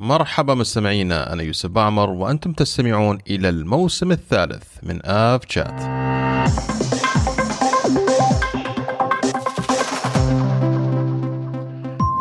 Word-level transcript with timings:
مرحبا 0.00 0.54
مستمعينا 0.54 1.32
أنا 1.32 1.42
يوسف 1.42 1.70
بعمر 1.70 2.10
وأنتم 2.10 2.52
تستمعون 2.52 3.18
إلى 3.30 3.48
الموسم 3.48 4.12
الثالث 4.12 4.64
من 4.82 5.06
آف 5.06 5.40
شات 5.48 5.80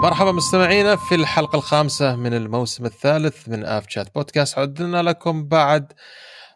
مرحبا 0.03 0.31
مستمعينا 0.31 0.95
في 0.95 1.15
الحلقة 1.15 1.55
الخامسة 1.55 2.15
من 2.15 2.33
الموسم 2.33 2.85
الثالث 2.85 3.49
من 3.49 3.65
آف 3.65 3.85
شات 3.89 4.15
بودكاست. 4.15 4.59
عدنا 4.59 5.01
لكم 5.01 5.47
بعد 5.47 5.93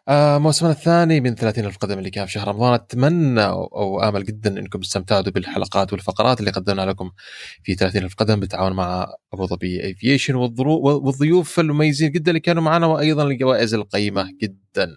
آه 0.08 0.38
موسمنا 0.38 0.72
الثاني 0.72 1.20
من 1.20 1.34
30 1.34 1.64
ألف 1.64 1.76
قدم 1.76 1.98
اللي 1.98 2.10
كان 2.10 2.26
في 2.26 2.32
شهر 2.32 2.48
رمضان. 2.48 2.74
أتمنى 2.74 3.44
أو 3.44 4.02
آمل 4.02 4.24
جدا 4.24 4.58
أنكم 4.58 4.80
استمتعتوا 4.80 5.32
بالحلقات 5.32 5.92
والفقرات 5.92 6.40
اللي 6.40 6.50
قدمنا 6.50 6.82
لكم 6.82 7.10
في 7.64 7.74
30 7.74 8.02
ألف 8.02 8.14
قدم 8.14 8.40
بالتعاون 8.40 8.72
مع 8.72 9.06
أبو 9.32 9.46
ظبي 9.46 9.84
أيفيشن 9.84 10.34
والضيوف 10.34 11.60
المميزين 11.60 12.10
جدا 12.12 12.30
اللي 12.30 12.40
كانوا 12.40 12.62
معنا 12.62 12.86
وأيضا 12.86 13.22
الجوائز 13.22 13.74
القيمة 13.74 14.30
جدا 14.42 14.96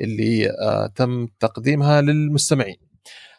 اللي 0.00 0.50
آه 0.50 0.86
تم 0.86 1.26
تقديمها 1.40 2.00
للمستمعين. 2.00 2.76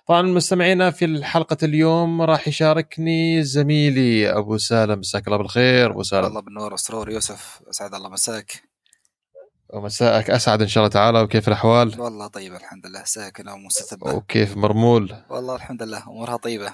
طبعا 0.08 0.22
مستمعينا 0.22 0.92
في 0.92 1.06
الحلقة 1.06 1.58
اليوم 1.64 2.22
راح 2.22 2.48
يشاركني 2.48 3.44
زميلي 3.44 4.30
أبو 4.30 4.58
سالم. 4.58 5.00
مساك 5.00 5.28
الله 5.28 5.38
بالخير 5.38 5.92
أبو 5.92 6.04
سالم. 6.04 6.26
الله 6.26 6.42
بالنور 6.42 6.72
والسرور 6.72 7.12
يوسف. 7.12 7.62
أسعد 7.70 7.94
الله 7.94 8.10
مساك. 8.10 8.67
ومساءك 9.74 10.30
أسعد 10.30 10.62
إن 10.62 10.68
شاء 10.68 10.82
الله 10.84 10.94
تعالى 10.94 11.22
وكيف 11.22 11.48
الأحوال؟ 11.48 12.02
والله 12.02 12.28
طيبة 12.28 12.58
الحمد 12.58 12.86
لله 12.88 13.04
ساكنة 13.04 13.54
ومستتبة 13.54 14.14
وكيف 14.16 14.58
مرمول؟ 14.58 15.16
والله 15.30 15.56
الحمد 15.56 15.84
لله 15.84 16.04
أمورها 16.04 16.38
طيبة. 16.38 16.74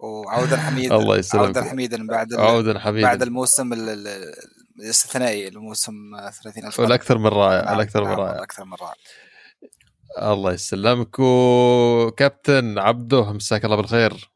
وعودا 0.00 0.56
حميدا 0.56 0.96
الله 0.96 1.16
يسلمك. 1.18 1.44
عودا 1.46 1.62
حميدا 1.70 2.06
بعد 2.06 2.34
عودا 2.34 2.78
حبيبي 2.78 3.02
بعد 3.02 3.22
الموسم 3.22 3.72
ال- 3.72 3.88
ال- 3.88 4.34
الاستثنائي 4.80 5.48
الموسم 5.48 5.92
30000 6.42 6.80
والأكثر 6.80 7.18
من 7.18 7.26
رائع 7.26 7.64
نعم، 7.64 7.74
الأكثر 7.74 8.00
من 8.04 8.08
نعم، 8.10 8.20
رائع. 8.20 8.42
أكثر 8.42 8.64
من 8.64 8.74
رائع. 8.80 8.94
الله 10.32 10.52
يسلمك. 10.52 11.18
وكابتن 11.18 12.78
عبده 12.78 13.32
مساك 13.32 13.64
الله 13.64 13.76
بالخير. 13.76 14.30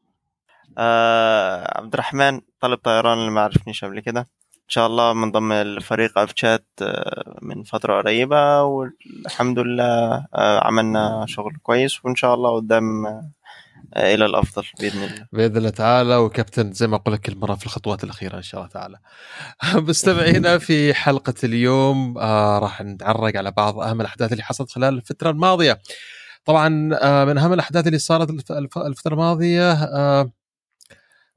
آه 0.77 1.77
عبد 1.77 1.93
الرحمن 1.93 2.41
طالب 2.61 2.77
طيران 2.77 3.17
اللي 3.17 3.31
ما 3.31 3.41
عرفنيش 3.41 3.85
قبل 3.85 3.99
كده. 3.99 4.29
إن 4.63 4.69
شاء 4.69 4.87
الله 4.87 5.13
منضم 5.13 5.53
لفريق 5.53 6.17
افشات 6.17 6.65
آه، 6.81 7.35
من 7.41 7.63
فترة 7.63 8.01
قريبة 8.01 8.61
والحمد 8.63 9.59
لله 9.59 10.25
آه، 10.35 10.67
عملنا 10.67 11.25
شغل 11.27 11.57
كويس 11.63 12.05
وإن 12.05 12.15
شاء 12.15 12.33
الله 12.33 12.55
قدام 12.55 13.05
آه، 13.05 14.13
إلى 14.13 14.25
الأفضل 14.25 14.63
بإذن 14.79 15.03
الله 15.03 15.27
بإذن 15.33 15.57
الله 15.57 15.69
تعالى 15.69 16.15
وكابتن 16.15 16.71
زي 16.71 16.87
ما 16.87 16.95
أقول 16.95 17.13
لك 17.13 17.19
كل 17.21 17.37
مرة 17.37 17.55
في 17.55 17.65
الخطوات 17.65 18.03
الأخيرة 18.03 18.37
إن 18.37 18.41
شاء 18.41 18.61
الله 18.61 18.71
تعالى. 18.71 18.97
مستمعينا 19.89 20.57
في 20.57 20.93
حلقة 20.93 21.33
اليوم 21.43 22.17
آه 22.17 22.59
راح 22.59 22.81
نتعرق 22.81 23.37
على 23.37 23.51
بعض 23.51 23.79
أهم 23.79 24.01
الأحداث 24.01 24.31
اللي 24.31 24.43
حصلت 24.43 24.71
خلال 24.71 24.93
الفترة 24.93 25.29
الماضية. 25.29 25.79
طبعا 26.45 26.89
آه 27.01 27.25
من 27.25 27.37
أهم 27.37 27.53
الأحداث 27.53 27.87
اللي 27.87 27.99
صارت 27.99 28.29
الف- 28.29 28.51
الف- 28.51 28.77
الفترة 28.77 29.13
الماضية 29.13 29.71
آه 29.71 30.31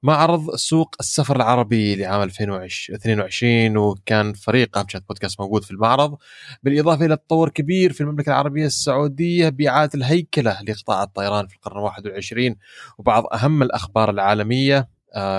معرض 0.02 0.54
سوق 0.54 0.96
السفر 1.00 1.36
العربي 1.36 1.96
لعام 1.96 2.22
2022 2.22 3.76
وكان 3.76 4.32
فريق 4.32 4.78
ابشات 4.78 5.02
بودكاست 5.08 5.40
موجود 5.40 5.64
في 5.64 5.70
المعرض 5.70 6.16
بالإضافة 6.62 7.06
إلى 7.06 7.16
تطور 7.16 7.48
كبير 7.48 7.92
في 7.92 8.00
المملكة 8.00 8.30
العربية 8.30 8.66
السعودية 8.66 9.48
باعاده 9.48 9.90
الهيكلة 9.94 10.62
لقطاع 10.62 11.02
الطيران 11.02 11.46
في 11.46 11.54
القرن 11.54 11.82
21 11.82 12.56
وبعض 12.98 13.24
أهم 13.32 13.62
الأخبار 13.62 14.10
العالمية 14.10 14.78
آه، 14.78 14.88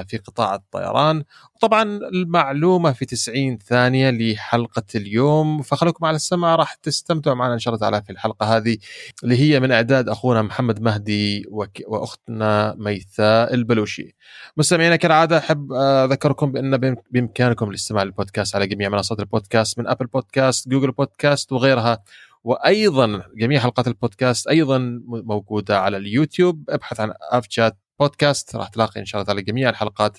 في 0.08 0.18
قطاع 0.26 0.56
الطيران. 0.56 1.24
وطبعا 1.56 1.84
المعلومة 1.84 2.92
في 2.92 3.06
90 3.06 3.58
ثانية 3.58 4.10
لحلقة 4.10 4.84
اليوم. 4.96 5.62
فخلوكم 5.62 6.06
على 6.06 6.16
السمع 6.16 6.56
راح 6.56 6.74
تستمتعوا 6.74 7.36
معنا 7.36 7.54
إن 7.54 7.60
شاء 7.60 7.74
الله 7.74 7.80
تعالى 7.90 8.04
في 8.06 8.10
الحلقة 8.12 8.58
هذه 8.58 8.78
اللي 9.24 9.38
هي 9.38 9.60
من 9.60 9.72
أعداد 9.72 10.10
أخونا 10.10 10.42
محمد 10.42 10.82
مهدي 10.82 11.46
وأختنا 11.88 12.76
ميثاء 12.78 13.54
البلوشي. 13.54 14.16
مستمعينا 14.58 14.96
كالعادة 14.96 15.38
أحب 15.38 15.74
آه، 15.74 16.06
أذكركم 16.06 16.52
بأن 16.52 16.78
بإم- 16.78 17.02
بإمكانكم 17.12 17.70
الاستماع 17.70 18.04
للبودكاست 18.04 18.56
على 18.56 18.68
جميع 18.68 18.90
منصات 18.90 19.20
البودكاست 19.20 19.80
من 19.80 19.88
Apple 19.88 20.06
Podcast، 20.06 20.68
Google 20.70 20.92
Podcast 20.92 21.52
وغيرها. 21.52 22.04
وأيضا 22.44 23.22
جميع 23.36 23.60
حلقات 23.60 23.88
البودكاست 23.88 24.48
أيضا 24.48 25.02
موجودة 25.08 25.80
على 25.80 25.98
اليوتيوب. 25.98 26.70
ابحث 26.70 27.00
عن 27.00 27.14
اف 27.32 27.46
شات 27.50 27.78
بودكاست 28.00 28.56
راح 28.56 28.68
تلاقي 28.68 29.00
إن 29.00 29.06
شاء 29.06 29.22
الله 29.22 29.42
جميع 29.42 29.70
الحلقات 29.70 30.18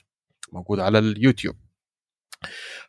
موجودة 0.53 0.84
على 0.84 0.99
اليوتيوب. 0.99 1.56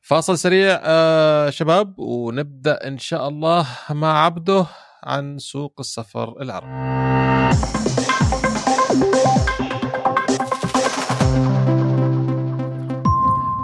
فاصل 0.02 0.38
سريع 0.38 0.80
آه 0.84 1.50
شباب 1.50 2.00
ونبدأ 2.00 2.88
إن 2.88 2.98
شاء 2.98 3.28
الله 3.28 3.68
مع 3.90 4.26
عبده 4.26 4.66
عن 5.04 5.38
سوق 5.38 5.76
السفر 5.80 6.42
العربي. 6.42 7.00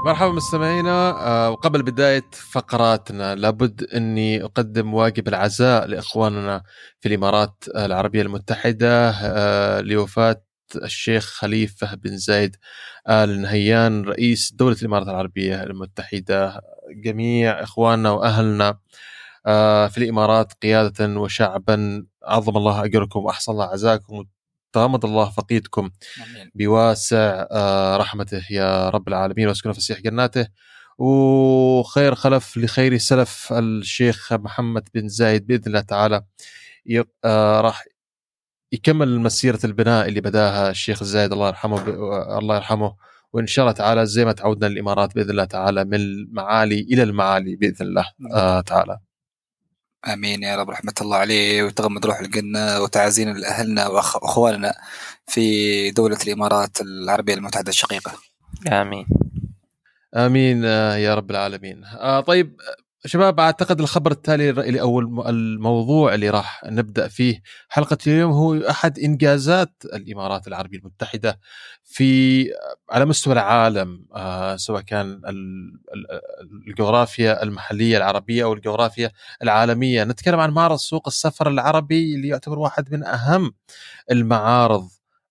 مرحبا 0.05 0.31
مستمعينا 0.31 1.09
آه، 1.27 1.49
وقبل 1.49 1.83
بداية 1.83 2.29
فقراتنا 2.51 3.35
لابد 3.35 3.83
أني 3.83 4.43
أقدم 4.43 4.93
واجب 4.93 5.27
العزاء 5.27 5.85
لإخواننا 5.85 6.63
في 6.99 7.07
الإمارات 7.07 7.63
العربية 7.75 8.21
المتحدة 8.21 9.09
آه، 9.09 9.81
لوفاة 9.81 10.44
الشيخ 10.75 11.25
خليفة 11.25 11.95
بن 11.95 12.17
زايد 12.17 12.55
آل 13.09 13.41
نهيان 13.41 14.03
رئيس 14.05 14.53
دولة 14.53 14.75
الإمارات 14.81 15.07
العربية 15.07 15.63
المتحدة. 15.63 16.61
جميع 16.89 17.63
إخواننا 17.63 18.11
وأهلنا 18.11 18.77
آه، 19.45 19.87
في 19.87 19.97
الإمارات 19.97 20.53
قيادة 20.53 21.19
وشعبا 21.19 22.05
عظم 22.23 22.57
الله 22.57 22.85
أجركم 22.85 23.19
وأحسن 23.19 23.51
الله 23.51 23.65
عزاكم 23.65 24.23
وتغمد 24.73 25.05
الله 25.05 25.29
فقيدكم. 25.29 25.89
بواسع 26.55 27.47
آه، 27.51 27.97
رحمته 27.97 28.43
يا 28.49 28.89
رب 28.89 29.07
العالمين 29.07 29.47
واسكنه 29.47 29.73
فسيح 29.73 29.99
جناته. 29.99 30.47
وخير 30.97 32.15
خلف 32.15 32.57
لخير 32.57 32.97
سلف 32.97 33.53
الشيخ 33.53 34.33
محمد 34.33 34.87
بن 34.93 35.07
زايد 35.07 35.47
بإذن 35.47 35.63
الله 35.67 35.79
تعالى 35.81 36.23
آه، 37.25 37.61
راح 37.61 37.83
يكمل 38.71 39.19
مسيرة 39.19 39.59
البناء 39.63 40.07
اللي 40.07 40.21
بداها 40.21 40.69
الشيخ 40.69 41.03
زايد 41.03 41.31
الله 41.33 41.47
يرحمه 41.47 41.83
ب- 41.83 41.89
الله 42.39 42.55
يرحمه. 42.55 42.95
وإن 43.33 43.47
شاء 43.47 43.63
الله 43.65 43.73
تعالى 43.73 44.05
زي 44.05 44.25
ما 44.25 44.31
تعودنا 44.31 44.67
الامارات 44.67 45.15
بإذن 45.15 45.29
الله 45.29 45.45
تعالى 45.45 45.85
من 45.85 45.93
المعالي 45.95 46.79
إلى 46.79 47.03
المعالي 47.03 47.55
بإذن 47.55 47.85
الله 47.87 48.05
آه 48.33 48.61
تعالى. 48.61 48.99
آمين 50.13 50.43
يا 50.43 50.55
رب 50.55 50.69
رحمة 50.69 50.93
الله 51.01 51.17
عليه 51.17 51.63
وتغمد 51.63 52.05
روح 52.05 52.19
الجنة 52.19 52.81
وتعازينا 52.81 53.31
لأهلنا 53.31 53.85
وأخ- 53.87 54.23
وأخواننا 54.23 54.73
في 55.27 55.91
دولة 55.91 56.17
الإمارات 56.27 56.81
العربية 56.81 57.33
المتحدة 57.33 57.69
الشقيقة. 57.69 58.11
آمين. 58.71 59.05
آمين 60.15 60.65
آه، 60.65 60.95
يا 60.95 61.15
رب 61.15 61.31
العالمين. 61.31 61.83
آه 61.85 62.19
طيب 62.19 62.61
شباب 63.05 63.39
أعتقد 63.39 63.79
الخبر 63.79 64.11
التالي 64.11 64.49
اللي 64.49 64.81
أو 64.81 64.99
الم- 64.99 65.27
الموضوع 65.27 66.13
اللي 66.13 66.29
راح 66.29 66.63
نبدأ 66.65 67.07
فيه 67.07 67.41
حلقة 67.69 67.97
اليوم 68.07 68.31
هو 68.31 68.55
أحد 68.69 68.99
إنجازات 68.99 69.73
الإمارات 69.93 70.47
العربية 70.47 70.77
المتحدة 70.77 71.39
في 71.83 72.45
على 72.89 73.05
مستوى 73.05 73.33
العالم 73.33 74.05
آه 74.15 74.55
سواء 74.55 74.81
كان 74.81 75.07
ال- 75.07 75.79
ال- 75.93 76.21
الجغرافيا 76.67 77.43
المحلية 77.43 77.97
العربية 77.97 78.43
أو 78.43 78.53
الجغرافيا 78.53 79.11
العالمية. 79.43 80.03
نتكلم 80.03 80.39
عن 80.39 80.51
معرض 80.51 80.75
سوق 80.77 81.07
السفر 81.07 81.47
العربي 81.49 82.15
اللي 82.15 82.27
يعتبر 82.27 82.59
واحد 82.59 82.93
من 82.93 83.03
أهم 83.03 83.53
المعارض 84.11 84.87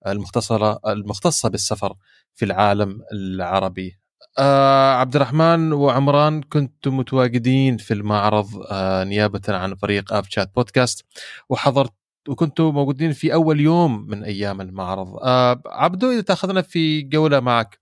المختصرة 0.07 0.81
المختصة 0.87 1.49
بالسفر 1.49 1.95
في 2.35 2.45
العالم 2.45 3.01
العربي. 3.13 3.99
آه 4.39 4.95
عبد 4.95 5.17
الرحمن 5.17 5.73
وعمران 5.73 6.43
كنتم 6.43 6.97
متواجدين 6.97 7.77
في 7.77 7.95
المعرض 7.95 8.47
آه 8.71 9.05
نيابة 9.05 9.41
عن 9.49 9.75
فريق 9.75 10.13
آف 10.13 10.27
شات 10.31 10.55
بودكاست 10.55 11.05
وحضرت 11.49 11.93
وكنتوا 12.29 12.73
موجودين 12.73 13.13
في 13.13 13.35
أول 13.35 13.61
يوم 13.61 14.07
من 14.11 14.25
أيام 14.25 14.61
المعرض. 14.61 15.17
آه 15.23 15.63
عبدو 15.67 16.11
إذا 16.11 16.21
تأخذنا 16.21 16.63
في 16.63 17.03
جولة 17.03 17.41
معك 17.41 17.81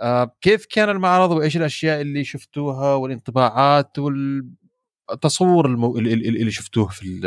آه 0.00 0.36
كيف 0.40 0.66
كان 0.66 0.88
المعرض 0.90 1.30
وإيش 1.30 1.56
الأشياء 1.56 2.00
اللي 2.00 2.24
شفتوها 2.24 2.94
والانطباعات 2.94 3.98
والتصور 3.98 5.66
المو... 5.66 5.98
اللي- 5.98 6.50
شفتوه 6.50 6.88
في 6.88 7.20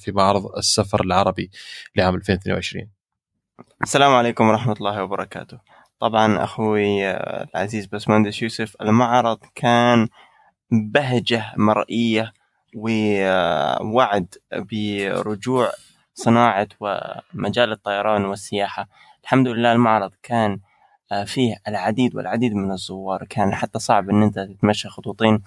في 0.00 0.12
معرض 0.12 0.46
السفر 0.56 1.04
العربي 1.04 1.50
لعام 1.96 2.14
2022 2.14 2.88
السلام 3.82 4.12
عليكم 4.12 4.48
ورحمة 4.48 4.72
الله 4.72 5.02
وبركاته. 5.02 5.58
طبعا 6.00 6.44
أخوي 6.44 7.08
آه، 7.08 7.46
العزيز 7.54 7.86
بسمندس 7.86 8.42
يوسف 8.42 8.76
المعرض 8.82 9.38
كان 9.54 10.08
بهجة 10.70 11.52
مرئية 11.56 12.32
ووعد 12.76 14.34
برجوع 14.52 15.70
صناعة 16.14 16.68
ومجال 16.80 17.72
الطيران 17.72 18.24
والسياحة. 18.24 18.88
الحمد 19.22 19.48
لله 19.48 19.72
المعرض 19.72 20.12
كان 20.22 20.60
آه، 21.12 21.24
فيه 21.24 21.56
العديد 21.68 22.16
والعديد 22.16 22.54
من 22.54 22.72
الزوار. 22.72 23.24
كان 23.30 23.54
حتى 23.54 23.78
صعب 23.78 24.10
إن 24.10 24.22
أنت 24.22 24.38
تتمشى 24.38 24.88
خطوتين 24.88 25.42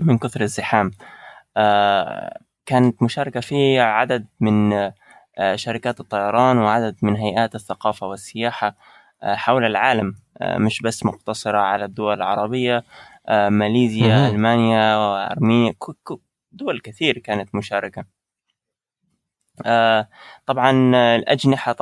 من 0.00 0.18
كثر 0.18 0.40
الزحام. 0.40 0.90
آه، 1.56 2.38
كانت 2.66 3.02
مشاركة 3.02 3.40
فيه 3.40 3.82
عدد 3.82 4.26
من 4.40 4.90
شركات 5.54 6.00
الطيران 6.00 6.58
وعدد 6.58 6.96
من 7.02 7.16
هيئات 7.16 7.54
الثقافة 7.54 8.06
والسياحة. 8.06 8.76
حول 9.24 9.64
العالم 9.64 10.14
مش 10.42 10.80
بس 10.82 11.04
مقتصرة 11.06 11.58
على 11.58 11.84
الدول 11.84 12.14
العربية 12.14 12.84
ماليزيا 13.30 14.16
مهم. 14.18 14.34
ألمانيا 14.34 14.96
وأرمينيا 14.96 15.72
ك- 15.72 16.18
دول 16.52 16.80
كثير 16.80 17.18
كانت 17.18 17.54
مشاركة 17.54 18.04
آه، 19.66 20.08
طبعا 20.46 20.70
الأجنحة 21.16 21.72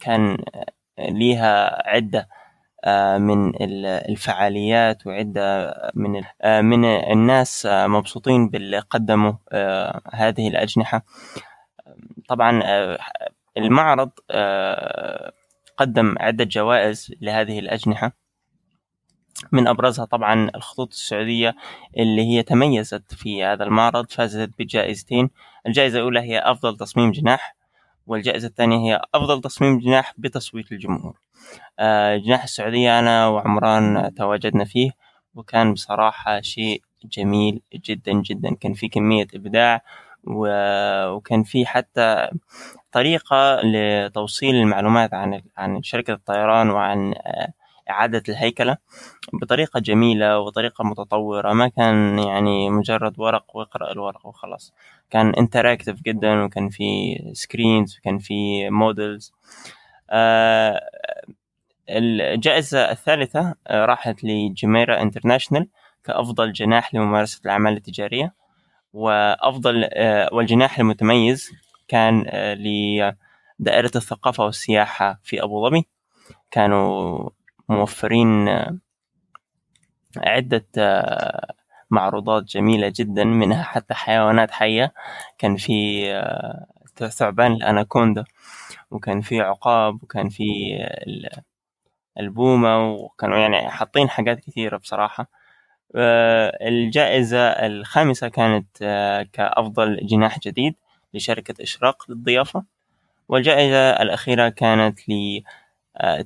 كان 0.00 0.36
ليها 0.98 1.82
عدة 1.90 2.28
آه، 2.84 3.18
من 3.18 3.48
ال- 3.48 3.86
الفعاليات 3.86 5.06
وعدة 5.06 5.74
من 5.94 6.22
آه، 6.42 6.60
من 6.60 6.84
الناس 6.84 7.66
آه، 7.66 7.86
مبسوطين 7.86 8.48
باللي 8.48 8.78
قدموا 8.78 9.32
آه، 9.52 10.00
هذه 10.12 10.48
الأجنحة 10.48 11.02
طبعا 12.28 12.60
آه، 12.64 12.98
المعرض 13.56 14.10
آه، 14.30 15.32
قدم 15.76 16.14
عدة 16.20 16.44
جوائز 16.44 17.14
لهذه 17.20 17.58
الأجنحة. 17.58 18.12
من 19.52 19.68
أبرزها 19.68 20.04
طبعا 20.04 20.50
الخطوط 20.54 20.92
السعودية 20.92 21.54
اللي 21.96 22.22
هي 22.22 22.42
تميزت 22.42 23.14
في 23.14 23.44
هذا 23.44 23.64
المعرض 23.64 24.10
فازت 24.10 24.50
بجائزتين. 24.58 25.30
الجائزة 25.66 25.98
الأولى 25.98 26.20
هي 26.20 26.38
أفضل 26.38 26.76
تصميم 26.76 27.12
جناح 27.12 27.56
والجائزة 28.06 28.48
الثانية 28.48 28.76
هي 28.76 29.00
أفضل 29.14 29.40
تصميم 29.40 29.78
جناح 29.78 30.14
بتصويت 30.18 30.72
الجمهور. 30.72 31.20
آه، 31.78 32.16
جناح 32.16 32.42
السعودية 32.42 32.98
أنا 32.98 33.26
وعمران 33.28 34.14
تواجدنا 34.14 34.64
فيه 34.64 34.90
وكان 35.34 35.72
بصراحة 35.72 36.40
شيء 36.40 36.82
جميل 37.04 37.62
جدا 37.74 38.12
جدا. 38.12 38.54
كان 38.54 38.74
في 38.74 38.88
كمية 38.88 39.26
إبداع 39.34 39.82
وكان 40.26 41.42
في 41.42 41.66
حتى 41.66 42.30
طريقة 42.96 43.60
لتوصيل 43.64 44.54
المعلومات 44.54 45.14
عن 45.14 45.42
عن 45.56 45.82
شركة 45.82 46.12
الطيران 46.12 46.70
وعن 46.70 47.14
آه، 47.14 47.52
إعادة 47.90 48.22
الهيكلة 48.28 48.76
بطريقة 49.32 49.80
جميلة 49.80 50.38
وطريقة 50.40 50.84
متطورة. 50.84 51.52
ما 51.52 51.68
كان 51.68 52.18
يعني 52.18 52.70
مجرد 52.70 53.20
ورق 53.20 53.56
واقرأ 53.56 53.92
الورق 53.92 54.26
وخلاص. 54.26 54.74
كان 55.10 55.34
interactive 55.34 56.02
جدا 56.02 56.44
وكان 56.44 56.68
في 56.68 56.84
screens 57.32 57.98
وكان 57.98 58.18
في 58.18 58.70
models 58.70 59.32
آه 60.10 60.80
الجائزة 61.90 62.90
الثالثة 62.90 63.54
آه، 63.66 63.84
راحت 63.84 64.24
لجميرة 64.24 65.02
International 65.02 65.68
كأفضل 66.04 66.52
جناح 66.52 66.94
لممارسة 66.94 67.40
الأعمال 67.44 67.76
التجارية. 67.76 68.34
وأفضل 68.92 69.88
والجناح 70.32 70.78
المتميز 70.78 71.50
كان 71.88 72.24
آه، 72.28 72.54
لدائرة 72.54 73.90
الثقافة 73.96 74.44
والسياحة 74.44 75.20
في 75.22 75.42
أبو 75.42 75.68
ظبي. 75.68 75.86
كانوا 76.50 77.30
موفرين 77.68 78.48
آه، 78.48 78.78
عدة 80.16 80.66
آه، 80.78 81.54
معروضات 81.90 82.44
جميلة 82.44 82.92
جدا 82.96 83.24
منها 83.24 83.62
حتى 83.62 83.94
حيوانات 83.94 84.50
حية. 84.50 84.92
كان 85.38 85.56
في 85.56 86.02
ثعبان 87.08 87.52
الأناكوندا 87.52 88.24
وكان 88.90 89.20
في 89.20 89.40
عقاب 89.40 90.02
وكان 90.02 90.28
في 90.28 90.44
ال- 91.06 91.28
البومة 92.20 92.90
وكانوا 92.90 93.38
يعني 93.38 93.68
حاطين 93.70 94.08
حاجات 94.08 94.40
كثيرة 94.40 94.76
بصراحة. 94.76 95.30
الجائزة 96.62 97.38
الخامسة 97.48 98.28
كانت 98.28 98.66
كأفضل 99.32 100.06
جناح 100.06 100.38
جديد. 100.38 100.74
لشركة 101.14 101.62
إشراق 101.62 102.10
للضيافة. 102.10 102.64
والجائزة 103.28 103.90
الأخيرة 103.90 104.48
كانت 104.48 105.08
ل 105.08 105.42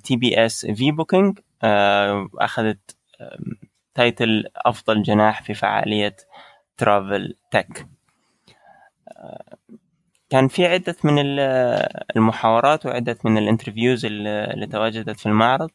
TBS 0.02 0.67
في 0.67 0.93
booking 0.93 1.38
أخذت 2.38 2.97
title 3.94 4.44
أفضل 4.56 5.03
جناح 5.03 5.43
في 5.43 5.55
فعالية 5.55 6.17
Travel 6.76 7.37
Tech 7.50 7.87
كان 10.31 10.49
في 10.49 10.67
عدة 10.67 10.97
من 11.05 11.19
ال- 11.19 11.41
المحاورات 12.17 12.87
وعدة 12.87 13.19
من 13.25 13.38
ال 13.38 13.44
interviews 13.44 14.05
اللي 14.05 14.67
تواجدت 14.73 15.21
في 15.21 15.26
المعرض. 15.26 15.71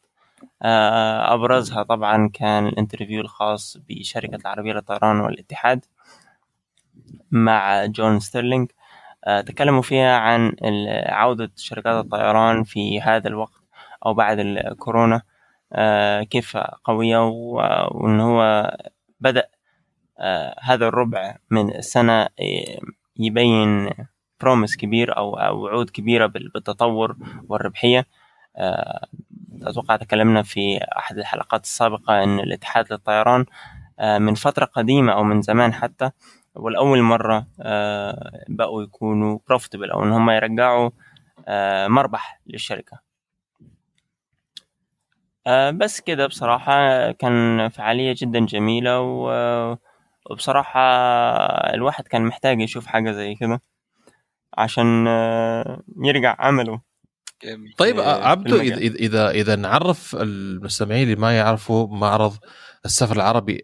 آه، 0.62 1.34
أبرزها 1.34 1.82
طبعا 1.82 2.28
كان 2.34 2.66
ال 2.66 2.71
interview 2.71 3.20
الخاص 3.20 3.76
بشركة 3.88 4.36
العربية 4.36 4.72
للطيران 4.72 5.20
والاتحاد 5.20 5.84
مع 7.30 7.86
جون 7.86 8.20
ستيرلينج. 8.20 8.70
آه، 8.70 8.75
تكلموا 9.46 9.82
فيها 9.82 10.16
عن 10.16 10.52
عودة 11.08 11.50
شركات 11.56 12.04
الطيران 12.04 12.62
في 12.64 13.00
هذا 13.00 13.28
الوقت 13.28 13.60
أو 14.06 14.14
بعد 14.14 14.38
الكورونا. 14.38 15.22
آه، 15.72 16.22
كيف 16.22 16.56
قوية 16.84 17.18
وإن 17.28 18.20
هو 18.20 18.70
بدأ 19.20 19.46
آه، 20.18 20.56
هذا 20.62 20.88
الربع 20.88 21.36
من 21.50 21.74
السنة 21.74 22.22
آه، 22.22 22.28
يبين 23.16 23.90
promise 24.40 24.76
كبير 24.76 25.16
أو 25.16 25.30
وعود 25.34 25.90
كبيرة 25.90 26.26
بال- 26.26 26.48
بالتطور 26.48 27.16
والربحية. 27.48 28.06
آه، 28.56 29.06
أتوقع 29.62 29.96
تكلمنا 29.96 30.42
في 30.42 30.78
أحد 30.98 31.18
الحلقات 31.18 31.64
السابقة 31.64 32.22
أن 32.24 32.40
الاتحاد 32.40 32.92
للطيران 32.92 33.44
آه، 33.98 34.18
من 34.18 34.34
فترة 34.34 34.64
قديمة 34.64 35.12
أو 35.12 35.24
من 35.24 35.42
زمان 35.42 35.72
حتى 35.74 36.10
والأول 36.56 37.02
مرة 37.02 37.46
آه، 37.60 38.44
بقوا 38.48 38.82
يكونوا 38.82 39.38
profitable 39.48 39.90
أو 39.90 40.04
إن 40.04 40.12
هم 40.12 40.30
يرجعوا 40.30 40.90
آه، 41.48 41.86
مربح 41.88 42.40
للشركة 42.46 42.98
آه، 45.46 45.70
بس 45.70 46.00
كده 46.00 46.26
بصراحة 46.26 47.10
كان 47.12 47.68
فعالية 47.68 48.14
جدا 48.18 48.46
جميلة 48.46 49.00
و- 49.00 49.76
وبصراحة 50.30 50.80
الواحد 51.74 52.08
كان 52.08 52.22
محتاج 52.22 52.60
يشوف 52.60 52.86
حاجة 52.86 53.12
زي 53.12 53.34
كده 53.34 53.62
عشان 54.58 55.06
يرجع 56.04 56.36
عمله. 56.38 56.80
طيب 57.78 58.00
عبدو 58.00 58.56
إذا. 58.60 58.76
إذا 58.94 59.30
إذا 59.30 59.56
نعرف 59.56 60.16
المستمعين 60.20 61.02
اللي 61.02 61.16
ما 61.16 61.36
يعرفوا 61.36 61.88
معرض 61.96 62.36
السفر 62.84 63.16
العربي 63.16 63.62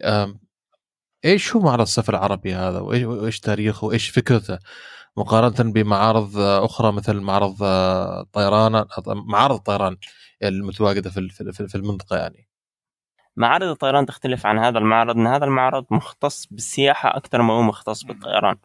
إيش 1.25 1.57
هو 1.57 1.61
معرض 1.63 1.81
السفر 1.81 2.14
العربي 2.14 2.55
هذا؟ 2.55 2.79
وايش 2.79 3.41
تاريخه؟ 3.41 3.87
وإيش 3.87 4.09
فكرته؟ 4.09 4.59
مقارنة 5.17 5.73
بمعارض 5.73 6.38
أخرى 6.38 6.93
مثل 6.93 7.21
معرض 7.21 7.62
آه، 7.62 8.26
طيران 8.33 8.85
معارض 9.07 9.55
الطيران 9.55 9.97
المتواجدة 10.43 11.11
في 11.11 11.29
في 11.69 11.75
المنطقة 11.75 12.17
يعني. 12.17 12.49
معارض 13.37 13.69
الطيران 13.69 14.07
تختلف 14.07 14.47
عن 14.47 14.59
هذا 14.59 14.79
المعرض 14.79 15.17
إن 15.17 15.26
هذا 15.26 15.45
المعرض 15.45 15.87
مختص 15.91 16.47
بالسياحة 16.50 17.17
أكثر 17.17 17.43
ما 17.43 17.52
هو 17.55 17.62
مختص 17.62 18.05
بالطيران. 18.05 18.57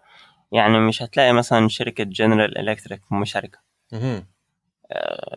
يعني 0.52 0.80
مش 0.80 1.04
هتلاقي 1.04 1.34
مثلا 1.34 1.68
شركة 1.68 2.04
جنرال 2.04 2.58
الكتريك 2.70 3.02
مشاركة. 3.12 3.60
مهم. 3.94 4.28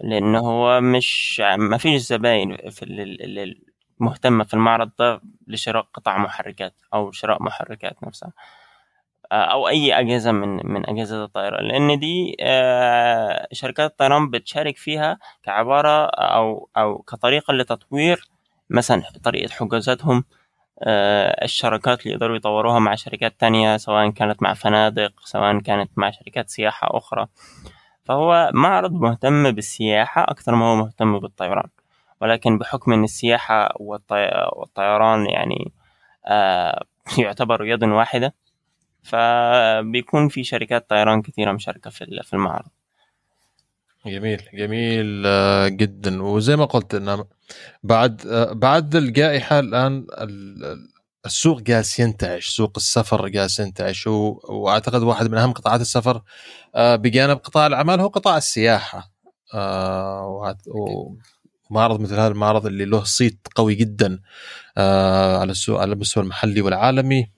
لأنه 0.00 0.39
هو 0.39 0.81
مش 0.81 1.43
ما 1.59 1.79
فيش 1.79 2.03
زباين 2.03 2.57
في 2.71 2.83
ال- 2.83 3.00
ال- 3.00 3.39
ال- 3.39 3.70
مهتمة 4.02 4.45
في 4.45 4.54
المعرض 4.54 4.90
ده 4.99 5.21
لشراء 5.47 5.87
قطع 5.95 6.19
محركات 6.19 6.75
أو 6.95 7.12
شراء 7.12 7.42
محركات 7.42 8.04
نفسها 8.04 8.33
أو 9.33 9.69
أي 9.69 9.99
أجهزة 10.00 10.33
من 10.33 10.73
من 10.73 10.88
أجهزة 10.90 11.25
الطيران. 11.25 11.64
لأن 11.69 11.99
دي 11.99 12.37
آه، 12.40 13.47
شركات 13.52 13.90
الطيران 13.90 14.30
بتشارك 14.30 14.76
فيها 14.76 15.19
كعبارة 15.42 16.07
أو 16.07 16.69
أو 16.76 16.99
كطريقة 16.99 17.52
لتطوير 17.54 18.28
مثلا 18.71 19.02
طريقة 19.25 19.50
حجوزاتهم 19.52 20.25
آه، 20.83 21.45
الشراكات 21.45 22.02
اللي 22.02 22.14
يقدروا 22.14 22.37
يطوروها 22.37 22.78
مع 22.78 22.95
شركات 22.95 23.40
تانية 23.40 23.76
سواء 23.76 24.11
كانت 24.11 24.42
مع 24.42 24.54
فنادق 24.54 25.12
سواء 25.25 25.59
كانت 25.61 25.90
مع 25.97 26.11
شركات 26.11 26.50
سياحة 26.50 26.88
أخرى. 26.99 27.26
فهو 28.04 28.50
معرض 28.54 28.92
مهتم 28.92 29.50
بالسياحة 29.50 30.23
أكثر 30.25 30.54
ما 30.54 30.66
هو 30.66 30.76
مهتم 30.76 31.19
بالطيران. 31.19 31.69
ولكن 32.21 32.59
بحكم 32.59 32.93
أن 32.93 33.05
السياحة 33.05 33.75
والطي... 33.81 34.31
والطيران 34.53 35.27
يعني 35.27 35.73
آه، 36.27 36.85
يعتبروا 37.19 37.67
يد 37.67 37.85
واحدة 37.85 38.35
فبيكون 39.03 40.29
في 40.29 40.45
شركات 40.45 40.91
طيران 40.91 41.23
كثيرة 41.23 41.53
مشاركة 41.53 41.91
في 41.91 42.05
ال- 42.05 42.25
في 42.25 42.33
المعرض. 42.33 42.69
جميل 44.07 44.43
جميل 44.55 45.23
آه، 45.27 45.69
جدا. 45.69 46.23
وزي 46.23 46.57
ما 46.57 46.65
قلت 46.65 46.95
انه 46.95 47.25
بعد 47.83 48.27
آه، 48.27 48.53
بعد 48.53 48.97
الجائحة 48.97 49.59
الآن 49.59 49.97
ال- 49.97 50.65
ال- 50.65 50.89
السوق 51.27 51.61
جالس 51.61 52.00
ينتعش 52.00 52.49
سوق 52.49 52.73
السفر 52.77 53.29
جالس 53.29 53.61
ينتعش 53.61 54.07
وأعتقد 54.07 55.03
واحد 55.03 55.31
من 55.31 55.39
أهم 55.39 55.53
قطاعات 55.53 55.81
السفر 55.81 56.23
بجانب 56.77 57.37
قطاع 57.37 57.67
الأعمال 57.67 58.00
هو 58.00 58.09
قطاع 58.09 58.37
السياحة. 58.37 59.11
معرض 61.71 62.00
مثل 62.00 62.15
هذا 62.15 62.29
المعرض 62.29 62.67
اللي 62.67 62.85
له 62.85 63.05
صيت 63.05 63.39
قوي 63.55 63.75
جدا 63.75 64.21
آه 64.79 65.39
على 65.39 65.50
السوق 65.53 65.81
على 65.81 65.93
المستوى 65.93 66.23
المحلي 66.25 66.61
والعالمي. 66.61 67.31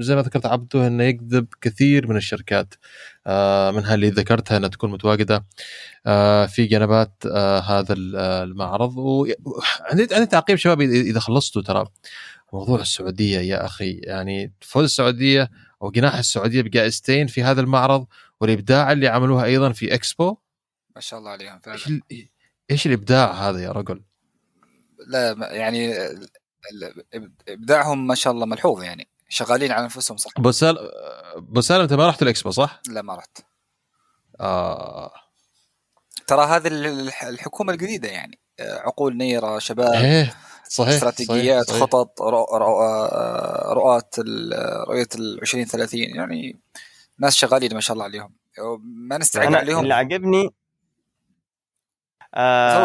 زي 0.00 0.16
ما 0.16 0.22
ذكرت 0.22 0.46
عبده 0.46 0.86
إنه 0.86 1.04
يجذب 1.04 1.46
كثير 1.60 2.06
من 2.06 2.16
الشركات 2.16 2.74
آه 3.26 3.70
منها 3.70 3.94
اللي 3.94 4.10
ذكرتها 4.10 4.56
إنها 4.56 4.68
تكون 4.68 4.90
متواجدة 4.90 5.46
آه 6.06 6.46
في 6.46 6.66
جنبات 6.66 7.26
هذا 7.66 7.92
ال- 7.92 8.16
المعرض. 8.16 8.96
وعندي 8.98 10.14
عندي 10.14 10.26
تعقيب 10.26 10.56
شباب 10.56 10.80
اذا 10.80 11.20
خلصتوا 11.20 11.62
ترى. 11.62 11.86
موضوع 12.52 12.80
السعودية 12.80 13.38
يا 13.38 13.64
أخي 13.66 13.90
يعني 13.92 14.52
فوز 14.60 14.84
السعودية 14.84 15.50
أو 15.82 15.90
جناح 15.90 16.14
السعودية 16.14 16.62
بجائزتين 16.62 17.26
في 17.26 17.42
هذا 17.42 17.60
المعرض 17.60 18.06
والإبداع 18.40 18.92
اللي 18.92 19.08
عملوها 19.08 19.44
أيضا 19.44 19.72
في 19.72 19.94
إكسبو. 19.94 20.36
ما 20.96 21.00
شاء 21.00 21.18
الله 21.18 21.30
عليهم 21.30 21.58
فعلا. 21.58 22.00
إيش 22.70 22.86
ال- 22.86 22.90
إيش 22.92 22.98
الإبداع 22.98 23.32
هذا 23.32 23.62
يا 23.62 23.72
رجل؟ 23.72 24.02
لا 25.06 25.36
يعني 25.50 25.94
إبداعهم 27.48 28.06
ما 28.06 28.14
شاء 28.14 28.32
الله 28.32 28.46
ملحوظ 28.46 28.82
يعني 28.82 29.08
شغالين 29.28 29.72
على 29.72 29.84
أنفسهم 29.84 30.16
صح 30.16 30.30
ابو 30.36 30.50
سالم 30.50 30.78
ابو 31.36 31.60
سالم 31.60 31.82
أنت 31.82 31.92
ما 31.92 32.08
رحت 32.08 32.22
الإكسبو 32.22 32.50
صح؟ 32.50 32.80
لا 32.88 33.02
ما 33.02 33.14
رحت 33.14 33.38
آه. 34.40 35.12
ترى 36.26 36.44
هذه 36.46 36.66
ال- 36.66 37.10
الحكومة 37.22 37.72
الجديدة 37.72 38.08
يعني 38.08 38.38
عقول 38.60 39.16
نيرة 39.16 39.58
شباب 39.58 39.92
إيه 39.94 40.34
صحيح 40.68 40.94
استراتيجيات 40.94 41.68
صحيح. 41.68 41.80
خطط 41.80 42.22
رؤ- 42.22 42.52
رؤ- 42.54 43.12
رؤات 43.72 44.14
ال- 44.18 44.84
رؤية 44.88 45.08
ال 45.14 45.40
2030 45.40 46.00
يعني 46.00 46.60
ناس 47.18 47.34
شغالين 47.34 47.74
ما 47.74 47.80
شاء 47.80 47.92
الله 47.94 48.04
عليهم 48.04 48.34
ما 49.08 49.18
نستعجل 49.18 49.46
أنا 49.46 49.58
عليهم 49.58 49.82
اللي 49.82 49.94
عجبني 49.94 50.54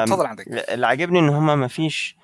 تفضل 0.06 0.26
عندك. 0.26 0.48
اللي 0.48 0.88
عجبني 0.88 1.20
إن 1.20 1.30
هم 1.30 1.60
ما 1.60 1.68
فيش 1.68 2.18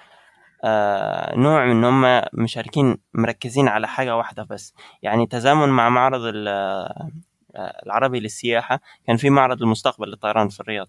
آه 0.64 1.36
نوع 1.36 1.66
من 1.66 1.72
إن 1.72 1.84
هم 1.84 2.22
مشاركين 2.34 2.98
مركزين 3.14 3.68
على 3.68 3.88
حاجة 3.88 4.16
واحدة 4.18 4.44
بس. 4.44 4.74
يعني 5.02 5.28
تزامن 5.28 5.70
مع 5.70 5.90
معرض 5.90 6.22
آه، 6.26 7.10
العربي 7.86 8.20
للسياحة 8.20 8.80
كان 9.08 9.18
في 9.18 9.30
معرض 9.30 9.62
المستقبل 9.62 10.08
للطيران 10.08 10.50
في 10.50 10.60
الرياض. 10.60 10.88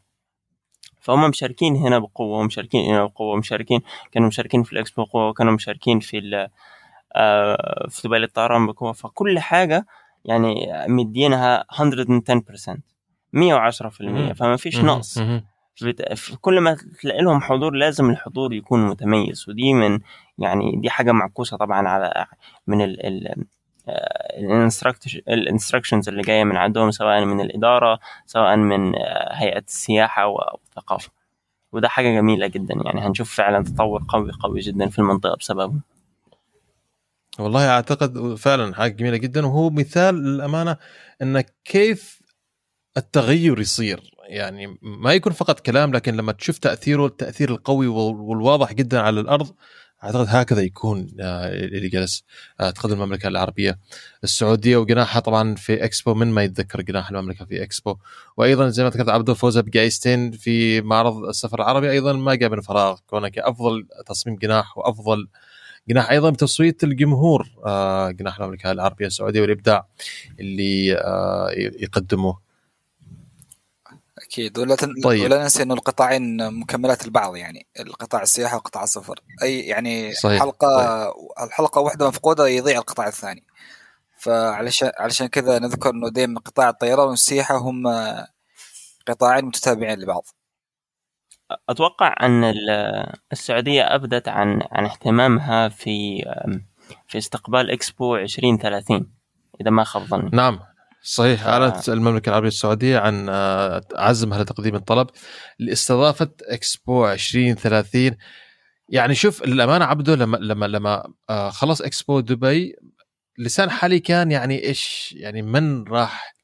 فهم 1.01 1.29
مشاركين 1.31 1.77
هنا 1.77 1.99
بقوة 1.99 2.39
ومشاركين 2.39 2.91
هنا 2.95 3.05
بقوة 3.05 3.35
ومشاركين 3.35 3.81
كانوا 4.13 4.29
مشاركين 4.29 4.63
في 4.63 4.73
الإكسبو 4.73 5.05
بقوه 5.05 5.29
وكانوا 5.29 5.53
مشاركين 5.53 6.01
في 6.01 6.19
ال- 6.19 6.49
آه، 7.17 7.87
في 7.89 8.09
دبي 8.09 8.19
للطيران 8.19 8.67
بقوة. 8.67 8.93
فكل 8.93 9.39
حاجة 9.39 9.87
يعني 10.25 10.73
مدينها 10.89 11.65
110% 11.73 12.79
110% 13.33 14.33
فما 14.33 14.57
فيش. 14.57 14.77
نقص. 14.79 15.19
في 16.15 16.37
كل 16.41 16.61
ما 16.61 16.77
تلاقي 17.01 17.23
لهم 17.23 17.41
حضور 17.41 17.75
لازم 17.75 18.11
الحضور 18.11 18.53
يكون 18.53 18.87
متميز. 18.87 19.49
ودي 19.49 19.73
من 19.75 19.99
يعني 20.39 20.77
دي 20.77 20.91
حاجة 20.91 21.13
معكوسة 21.13 21.57
طبعا 21.57 21.89
على 21.89 22.27
من 22.67 22.83
ال 22.83 23.07
ال 23.07 23.45
الإنستراكشنز 25.29 26.09
اللي 26.09 26.23
جاية 26.23 26.45
من 26.45 26.57
عندهم 26.57 26.91
سواء 26.91 27.25
من 27.25 27.41
الإدارة 27.41 28.01
سواء 28.27 28.57
من 28.57 28.95
آه، 28.97 29.35
هيئة 29.35 29.65
السياحة 29.69 30.27
والثقافة. 30.27 31.11
وده 31.73 31.89
حاجة 31.89 32.09
جميلة 32.09 32.47
جدا. 32.47 32.75
يعني 32.85 33.01
هنشوف 33.01 33.35
فعلا 33.35 33.65
تطور 33.65 34.05
قوي 34.09 34.33
قوي 34.41 34.61
جدا 34.61 34.89
في 34.89 34.99
المنطقة 34.99 35.37
بسببه. 35.37 35.81
والله 37.39 37.69
أعتقد 37.69 38.35
فعلا 38.35 38.75
حاجة 38.75 38.93
جميلة 38.93 39.17
جدا. 39.17 39.47
وهو 39.47 39.71
مثال 39.71 40.15
للأمانة 40.15 40.77
إن 41.23 41.41
كيف 41.65 42.21
التغير 42.97 43.61
يصير. 43.61 44.15
يعني 44.31 44.79
ما 44.83 45.13
يكون 45.13 45.33
فقط 45.33 45.61
كلام 45.61 45.93
لكن 45.93 46.17
لما 46.17 46.33
تشوف 46.33 46.59
تأثيره 46.59 47.07
التأثير 47.07 47.51
القوي 47.51 47.87
وال- 47.87 48.15
والواضح 48.21 48.73
جدا 48.73 49.01
على 49.01 49.21
الأرض 49.21 49.55
أعتقد 50.05 50.27
هكذا 50.29 50.63
يكون 50.63 51.09
آه، 51.21 51.49
اللي 51.49 51.89
جلس 51.89 52.25
آه، 52.61 52.71
تقدم 52.71 52.93
المملكة 53.03 53.29
العربية 53.29 53.79
السعودية. 54.25 54.77
وجناحها 54.77 55.21
طبعا 55.21 55.55
في 55.55 55.85
إكسبو 55.85 56.15
من 56.15 56.27
ما 56.27 56.43
يتذكر 56.45 56.81
جناح 56.83 57.11
المملكة 57.11 57.45
في 57.45 57.63
إكسبو؟ 57.63 57.97
وأيضا 58.37 58.69
زي 58.69 58.83
ما 58.85 58.89
ذكرت 58.91 59.09
عبده 59.09 59.35
فوزها 59.35 59.63
بجائزتين 59.63 60.31
في 60.31 60.81
معرض 60.81 61.25
السفر 61.25 61.59
العربي 61.59 61.91
أيضا 61.91 62.13
ما 62.13 62.35
جاء 62.35 62.51
من 62.51 62.61
فراغ. 62.61 62.99
كونك 63.07 63.39
أفضل 63.39 63.87
تصميم 64.07 64.37
جناح 64.37 64.79
وأفضل 64.79 65.29
جناح 65.89 66.11
أيضا 66.11 66.31
بتصويت 66.31 66.85
الجمهور 66.85 67.49
آه، 67.67 68.11
جناح 68.11 68.41
المملكة 68.41 68.71
العربية 68.73 69.07
السعودية 69.07 69.41
والإبداع 69.41 69.87
اللي 70.41 70.87
يقدموه. 71.83 72.50
أكيد. 74.23 74.59
ولا 74.59 74.75
تن... 74.77 74.95
طيب. 75.05 75.25
ولا 75.25 75.43
ننسى 75.43 75.63
إنه 75.63 75.75
القطاعين 75.75 76.53
مكملات 76.61 77.05
البعض 77.05 77.37
يعني. 77.37 77.67
القطاع 77.81 78.23
السياحه 78.23 78.57
وقطاع 78.57 78.83
السفر. 78.83 79.21
أي 79.43 79.61
يعني 79.61 80.13
صحيح. 80.13 80.41
حلقة 80.43 81.13
الحلقة 81.45 81.81
واحدة 81.81 82.09
مفقودة 82.09 82.49
يضيع 82.49 82.79
القطاع 82.79 83.09
الثاني. 83.09 83.45
فعلشان 84.19 84.91
علشان 84.99 85.27
كذا 85.27 85.59
نذكر 85.59 85.91
إنه 85.91 86.09
دائما 86.09 86.41
قطاع 86.41 86.69
الطيران 86.69 87.09
والسياحة 87.09 87.57
هم 87.57 87.83
قطاعين 89.07 89.45
متتابعين 89.45 89.99
لبعض. 89.99 90.25
أتوقع 91.69 92.15
أن 92.23 92.45
ال- 92.45 93.13
السعودية 93.33 93.83
أبدت 93.95 94.29
عن 94.29 94.63
عن 94.73 94.85
اهتمامها 94.85 95.69
في 95.69 96.23
في 97.09 97.19
استقبال 97.19 97.71
إكسبو 97.71 98.17
2030 98.17 99.13
إذا 99.61 99.71
ما 99.71 99.85
خاب 99.85 100.03
ظني. 100.03 100.31
نعم. 100.33 100.61
صحيح. 101.03 101.47
أعلنت 101.47 101.89
المملكة 101.89 102.29
العربية 102.29 102.49
السعودية 102.49 102.99
عن 102.99 103.27
آه، 103.29 103.81
عزمها 103.97 104.43
لتقديم 104.43 104.75
الطلب 104.75 105.07
لاستضافة 105.59 106.31
إكسبو 106.43 107.09
2030 107.09 108.17
يعني 108.89 109.15
شوف 109.15 109.45
للأمانة 109.47 109.85
عبده 109.85 110.15
لما 110.15 110.37
لما 110.37 110.67
لما 110.67 111.13
آه، 111.31 111.51
خلص 111.51 111.81
إكسبو 111.81 112.21
دبي 112.21 112.77
لسان 113.39 113.71
حالي 113.71 114.01
كان 114.01 114.31
يعني 114.31 114.65
إيش 114.65 115.15
يعني 115.19 115.43
من 115.43 115.85
راح 115.89 116.35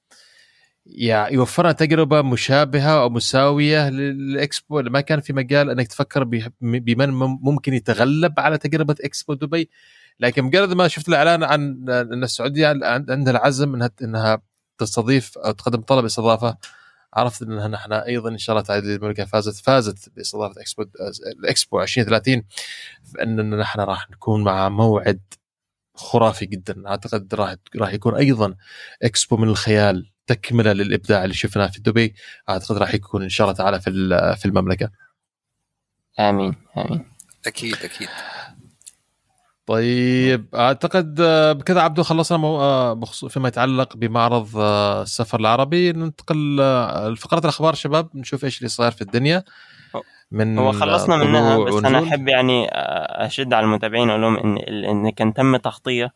يع- 0.86 1.28
يوفرنا 1.30 1.72
تجربة 1.72 2.22
مشابهة 2.22 3.00
أو 3.02 3.10
مساوية 3.10 3.88
للاكسبو 3.90 4.82
ما 4.82 5.00
كان 5.00 5.20
في 5.20 5.32
مجال 5.32 5.70
أنك 5.70 5.86
تفكر 5.88 6.25
بمن 6.60 7.08
مم- 7.10 7.38
ممكن 7.42 7.75
يتغلب 7.75 8.40
على 8.40 8.58
تجربة 8.58 8.94
إكسبو 9.04 9.34
دبي. 9.34 9.70
لكن 10.20 10.42
مجرد 10.44 10.73
ما 10.73 10.88
شفت 10.88 11.08
الإعلان 11.08 11.44
عن 11.44 11.88
إن 11.90 12.23
السعودية 12.25 12.68
عند- 12.68 13.11
عندها 13.11 13.32
العزم 13.32 13.75
إنها 13.75 13.90
إنها 14.02 14.42
تستضيف 14.78 15.38
أو 15.38 15.50
تقدم 15.52 15.80
طلب 15.80 16.04
استضافة 16.04 16.56
عرفت 17.14 17.42
إنها 17.42 17.68
نحن 17.68 17.92
أيضا 17.92 18.28
إن 18.28 18.38
شاء 18.38 18.56
الله 18.56 18.66
تعالى 18.66 18.94
المملكه 18.94 19.25
فازت 19.25 19.64
فازت 19.64 20.08
باستضافة 20.16 20.61
اكسبو 20.61 20.85
الاكسبو 21.40 21.82
2030 21.82 22.42
فاننا 23.14 23.56
نحن 23.56 23.80
راح 23.80 24.11
نكون 24.11 24.44
مع 24.44 24.68
موعد 24.68 25.20
خرافي 25.94 26.46
جدا. 26.46 26.88
أعتقد 26.88 27.35
راح 27.35 27.54
راح 27.76 27.92
يكون 27.92 28.14
أيضا 28.14 28.54
إكسبو 29.02 29.37
من 29.37 29.49
الخيال 29.49 30.11
تكملة 30.26 30.73
للإبداع 30.73 31.25
اللي 31.25 31.35
شفناه 31.35 31.66
في 31.66 31.80
دبي. 31.80 32.14
أعتقد 32.49 32.76
راح 32.76 32.94
يكون 32.94 33.23
إن 33.23 33.28
شاء 33.28 33.44
الله 33.46 33.56
تعالى 33.58 33.80
في 33.80 33.90
ال- 33.90 34.37
في 34.37 34.46
المملكة. 34.46 34.90
آمين 36.20 36.54
آمين. 36.76 37.12
أكيد 37.46 37.75
أكيد. 37.76 38.08
طيب 39.66 40.46
أعتقد 40.54 41.20
آه، 41.20 41.52
بكذا 41.52 41.80
عبدو 41.80 42.02
خلصنا. 42.02 42.38
آه، 42.46 43.00
فيما 43.28 43.49
يتعلق 43.49 43.96
بمعرض 43.96 44.49
آه، 44.56 45.02
السفر 45.02 45.40
العربي. 45.40 45.92
ننتقل 45.92 46.56
لفقرة 47.12 47.38
الأخبار 47.38 47.75
شباب 47.75 48.08
نشوف 48.14 48.44
إيش 48.44 48.58
اللي 48.58 48.68
صاير 48.68 48.90
في 48.90 49.02
الدنيا. 49.02 49.44
من 50.30 50.58
هو 50.58 50.73
خلصنا 50.73 51.16
منها 51.16 51.58
بس 51.58 51.75
أنا 51.75 51.88
ونزول. 51.88 52.08
أحب 52.08 52.28
يعني 52.28 52.68
أشد 53.26 53.52
على 53.52 53.64
المتابعين 53.64 54.11
أقول 54.11 54.23
لهم 54.23 54.37
ان 54.37 54.58
إن 54.85 55.11
كان 55.11 55.35
تم 55.35 55.56
تغطية 55.56 56.12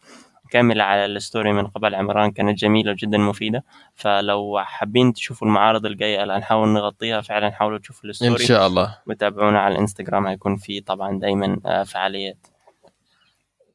كاملة 0.50 0.84
على 0.84 1.06
الستوري 1.06 1.52
من 1.52 1.66
قبل 1.66 1.94
عمران 1.94 2.30
كانت 2.30 2.58
جميلة 2.58 2.90
وجدا 2.90 3.18
مفيدة. 3.18 3.64
فلو 3.94 4.60
حابين 4.64 5.12
تشوفوا 5.12 5.48
المعارض 5.48 5.86
الجاية 5.86 6.22
اللي 6.22 6.34
هنحاول 6.34 6.68
نغطيها 6.68 7.20
فعلا 7.20 7.50
حاولوا 7.50 7.78
تشوفوا 7.78 8.04
إن 8.04 8.10
الستوري 8.10 8.46
شاء 8.46 8.66
الله. 8.66 8.98
وتابعونا 9.06 9.60
على 9.60 9.74
الإنستغرام 9.74 10.26
هيكون 10.26 10.56
في 10.56 10.80
طبعا 10.80 11.18
دايما 11.18 11.84
فعاليات. 11.86 12.46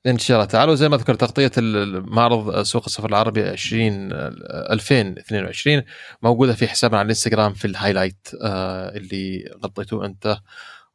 إن 0.07 0.17
شاء 0.17 0.37
الله 0.37 0.45
تعالوا 0.45 0.75
زي 0.75 0.89
ما 0.89 0.97
ذكرت 0.97 1.21
تغطية 1.21 1.51
المعرض 1.57 2.61
سوق 2.61 2.83
السفر 2.85 3.09
العربي 3.09 3.43
20 3.43 4.09
2022 4.11 5.83
موجودة 6.21 6.53
في 6.53 6.67
حسابنا 6.67 6.97
على 6.99 7.05
الإنستغرام 7.05 7.53
في 7.53 7.65
الهايلايت 7.65 8.27
آه، 8.43 8.89
اللي 8.97 9.51
غطيتوه 9.63 10.05
أنت 10.05 10.37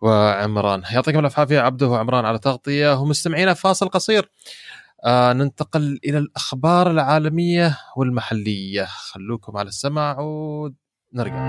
وعمران. 0.00 0.82
يعطيكم 0.92 1.26
الف 1.26 1.38
عافية 1.40 1.60
عبده 1.60 1.88
وعمران 1.88 2.24
على 2.24 2.38
تغطية. 2.38 3.00
ومستمعينا 3.00 3.54
فاصل 3.54 3.88
قصير. 3.88 4.30
آه 5.04 5.32
ننتقل 5.32 5.98
إلى 6.04 6.18
الأخبار 6.18 6.90
العالمية 6.90 7.78
والمحلية. 7.96 8.84
خلوكم 8.84 9.56
على 9.56 9.68
السمع 9.68 10.16
ونرجع. 10.20 11.40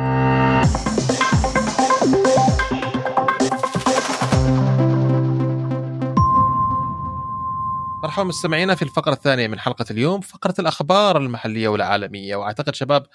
مرحبا 8.11 8.27
مستمعينا 8.27 8.75
في 8.75 8.81
الفقرة 8.81 9.13
الثانية 9.13 9.47
من 9.47 9.59
حلقة 9.59 9.85
اليوم 9.91 10.21
فقرة 10.21 10.53
الأخبار 10.59 11.17
المحلية 11.17 11.67
والعالمية. 11.67 12.35
وأعتقد 12.35 12.75
شباب 12.75 13.05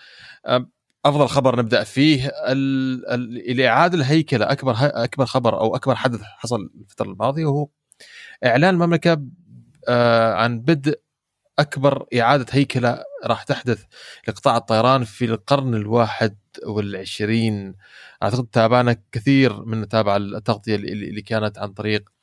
أفضل 1.05 1.29
خبر 1.29 1.59
نبدأ 1.59 1.85
فيه 1.85 2.27
ال... 2.29 3.09
ال... 3.11 3.51
الاعاده 3.51 3.97
الهيكلة 3.97 4.53
أكبر 4.53 4.75
أكبر 4.81 5.27
خبر 5.27 5.61
أو 5.61 5.77
أكبر 5.77 5.95
حدث 5.95 6.21
حصل 6.23 6.71
الفترة 6.81 7.07
الماضية 7.07 7.45
وهو 7.47 7.69
إعلان 8.45 8.75
المملكة 8.75 9.23
آه 9.89 10.35
عن 10.35 10.61
بدء 10.61 11.01
أكبر 11.59 12.07
إعادة 12.19 12.47
هيكلة 12.51 13.05
راح 13.25 13.43
تحدث 13.43 13.85
لقطاع 14.29 14.57
الطيران 14.57 15.05
في 15.05 15.25
القرن 15.25 15.75
الواحد 15.75 16.39
والعشرين. 16.67 17.75
أعتقد 18.23 18.47
تابعنا 18.47 18.97
كثير 19.13 19.65
من 19.65 19.89
تابع 19.89 20.17
التغطية 20.17 20.77
اللي 20.77 21.23
كانت 21.23 21.59
عن 21.59 21.73
طريق 21.73 22.16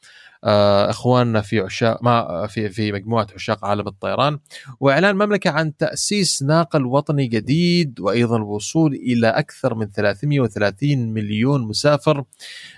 إخواننا 0.90 1.42
في 1.42 1.60
عشاق 1.60 2.04
ما 2.04 2.48
في 2.48 2.70
في 2.70 2.92
مجموعة 2.92 3.28
عشاق 3.36 3.66
عالم 3.66 3.88
الطيران 3.88 4.40
وإعلان 4.80 5.16
مملكه 5.16 5.50
عن 5.50 5.78
تأسيس 5.78 6.44
ناقل 6.44 6.86
وطني 6.86 7.28
جديد 7.28 8.00
وأيضا 8.00 8.38
الوصول 8.38 8.94
إلى 8.94 9.28
أكثر 9.28 9.76
من 9.76 9.92
330 9.92 11.14
مليون 11.14 11.62
مسافر 11.62 12.24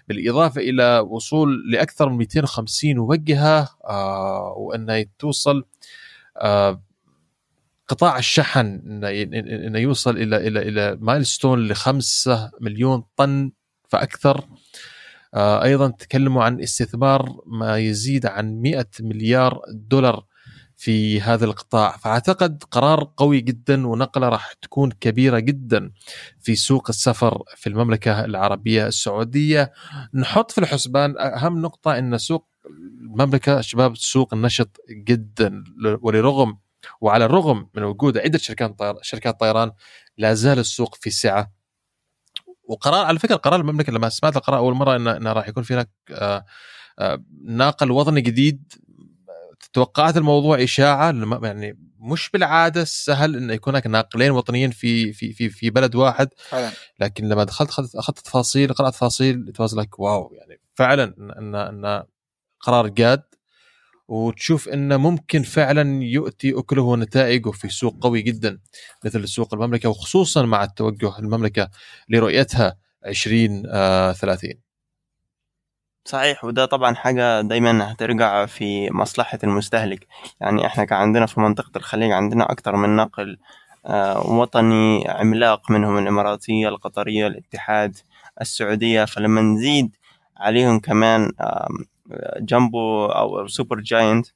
بالإضافة 0.08 0.62
إلى 0.62 1.00
وصول 1.00 1.72
لأكثر 1.72 2.10
من 2.10 2.18
250 2.18 2.96
موجهه 2.96 3.70
آه، 3.86 4.54
وانها 4.58 5.06
توصل 5.20 5.66
آه، 6.38 6.82
قطاع 7.88 8.18
الشحن 8.18 8.82
انه 9.04 9.80
يوصل 9.80 10.18
إلى 10.18 10.48
إلى 10.48 10.62
إلى 10.62 10.98
مايلستون 11.02 11.68
ل 11.68 11.76
5 11.76 12.52
مليون 12.62 13.04
طن 13.18 13.52
فأكثر 13.90 14.38
آه، 14.38 14.55
أيضا 15.36 15.88
تكلموا 15.90 16.44
عن 16.44 16.62
استثمار 16.62 17.42
ما 17.46 17.78
يزيد 17.78 18.26
عن 18.26 18.62
100 18.62 18.86
مليار 19.00 19.62
دولار 19.70 20.26
في 20.78 21.22
هذا 21.22 21.46
القطاع. 21.46 21.98
فأعتقد 21.98 22.64
قرار 22.72 23.12
قوي 23.18 23.42
جدا 23.42 23.88
ونقلة 23.88 24.30
راح 24.30 24.54
تكون 24.54 24.92
كبيرة 24.92 25.40
جدا 25.40 25.92
في 26.42 26.56
سوق 26.56 26.90
السفر 26.90 27.44
في 27.56 27.70
المملكة 27.70 28.26
العربية 28.26 28.88
السعودية. 28.88 29.72
نحط 30.14 30.52
في 30.52 30.58
الحسبان 30.58 31.18
أهم 31.20 31.62
نقطة 31.62 31.98
إن 31.98 32.18
سوق 32.18 32.48
المملكة 33.02 33.62
شباب 33.62 33.98
سوق 33.98 34.34
نشط 34.34 34.78
جدا. 34.90 35.64
ولرغم 36.02 36.58
وعلى 37.02 37.26
الرغم 37.26 37.70
من 37.76 37.84
وجود 37.84 38.18
عدة 38.18 38.38
شركات 38.38 38.80
طيران 38.80 38.98
شركات 39.02 39.40
طيران 39.40 39.72
لا 40.18 40.34
زال 40.34 40.60
السوق 40.60 40.96
في 40.96 41.10
سعة 41.10 41.52
وقرار 42.68 43.06
على 43.06 43.20
فكرة 43.20 43.36
قرار 43.36 43.60
المملكة 43.60 43.94
لما 43.94 44.10
سمعت 44.10 44.38
القرار 44.38 44.60
أول 44.60 44.74
مرة 44.74 44.96
انه, 44.96 45.18
إنه 45.18 45.34
راح 45.34 45.48
يكون 45.48 45.64
في 45.64 45.74
هناك 45.74 45.90
آه، 46.12 46.46
آه، 47.00 47.24
ناقل 47.44 47.92
وطني 47.92 48.22
جديد 48.22 48.74
توقعت 49.74 50.18
الموضوع 50.18 50.64
إشاعة 50.64 51.12
يعني 51.44 51.78
مش 52.00 52.30
بالعادة 52.30 52.84
سهل 52.84 53.36
انه 53.36 53.54
يكون 53.54 53.74
هناك 53.74 53.88
ناقلين 53.88 54.32
وطنيين 54.32 54.72
في 54.72 55.14
في 55.14 55.34
في 55.34 55.50
في 55.50 55.70
بلد 55.70 55.96
واحد 55.96 56.30
فعلا. 56.50 56.72
لكن 57.00 57.30
لما 57.30 57.44
دخلت 57.44 57.96
أخذت 57.96 58.20
تفاصيل 58.20 58.74
قرأت 58.74 58.94
تفاصيل 58.94 59.52
تواز 59.56 59.76
لك 59.76 60.00
واو 60.00 60.34
يعني 60.34 60.60
فعلا 60.76 61.04
إن 61.40 61.56
إن 61.56 62.04
قرار 62.60 62.88
جاد 62.88 63.24
وتشوف 64.08 64.70
انه 64.70 64.98
ممكن 64.98 65.44
فعلا 65.44 66.04
يؤتي 66.04 66.60
أكله 66.60 66.82
ونتائجه 66.82 67.50
في 67.52 67.70
سوق 67.70 67.96
قوي 68.02 68.22
جدا 68.22 68.60
مثل 69.06 69.28
سوق 69.28 69.54
المملكة 69.54 69.90
وخصوصا 69.90 70.46
مع 70.46 70.64
التوجه 70.64 71.20
المملكة 71.20 71.70
لرؤيتها 72.10 72.78
2030 73.06 74.52
آه، 74.52 74.66
صحيح 76.06 76.46
وده 76.46 76.66
طبعا 76.66 76.96
حاجة 76.96 77.42
دايما 77.42 77.92
هترجع 77.92 78.46
في 78.46 78.90
مصلحة 78.92 79.40
المستهلك. 79.44 80.08
يعني 80.42 80.66
إحنا 80.66 80.86
كان 80.86 80.98
عندنا 80.98 81.26
في 81.26 81.40
منطقة 81.40 81.72
الخليج 81.76 82.12
عندنا 82.12 82.52
أكتر 82.52 82.76
من 82.76 82.96
نقل 82.96 83.38
آه، 83.86 84.28
وطني 84.28 85.04
عملاق 85.08 85.72
منهم 85.72 85.98
الإماراتية 85.98 86.68
القطرية 86.68 87.28
الاتحاد 87.28 87.98
السعودية. 88.42 89.06
فلما 89.06 89.42
نزيد 89.42 89.96
عليهم 90.38 90.80
كمان 90.80 91.32
جامبو 92.40 93.06
أو 93.06 93.48
super 93.48 93.80
giant 93.80 94.28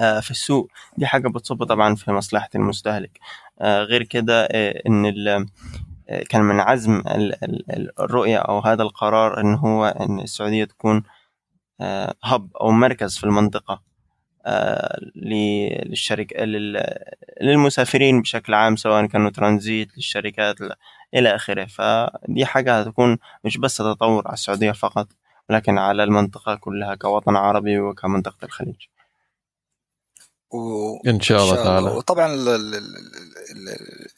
آه، 0.00 0.20
في 0.20 0.30
السوق. 0.30 0.70
دي 0.96 1.06
حاجة 1.06 1.28
بتصب 1.28 1.64
طبعا 1.64 1.94
في 1.94 2.12
مصلحة 2.12 2.48
المستهلك. 2.54 3.18
آه، 3.60 3.82
غير 3.82 4.02
كده 4.02 4.48
آه، 4.50 4.82
إن 4.86 5.46
كان 6.28 6.42
من 6.42 6.60
عزم 6.60 7.02
الرؤية 8.00 8.38
أو 8.38 8.58
هذا 8.58 8.82
القرار 8.82 9.40
إن 9.40 9.54
هو 9.54 9.86
إن 9.86 10.20
السعودية 10.20 10.64
تكون 10.64 11.02
هب 12.24 12.56
أو 12.60 12.70
مركز 12.70 13.18
في 13.18 13.24
المنطقة 13.24 13.82
للشركة 15.16 16.44
للمسافرين 17.42 18.22
بشكل 18.22 18.54
عام 18.54 18.76
سواء 18.76 19.06
كانوا 19.06 19.30
ترانزيت 19.30 19.96
للشركات 19.96 20.56
إلى 21.14 21.34
آخره. 21.34 21.64
فدي 21.64 22.46
حاجة 22.46 22.80
هتكون 22.80 23.18
مش 23.44 23.58
بس 23.58 23.76
تطور 23.76 24.22
على 24.26 24.34
السعودية 24.34 24.72
فقط 24.72 25.08
لكن 25.52 25.78
على 25.78 26.04
المنطقة 26.04 26.54
كلها 26.54 26.94
كوطن 26.94 27.36
عربي 27.36 27.80
وكمنطقة 27.80 28.44
الخليج 28.44 28.86
و... 30.50 30.96
ان 31.06 31.20
شاء 31.20 31.42
الله 31.42 31.64
تعالى 31.64 31.90
وطبعا 31.90 32.34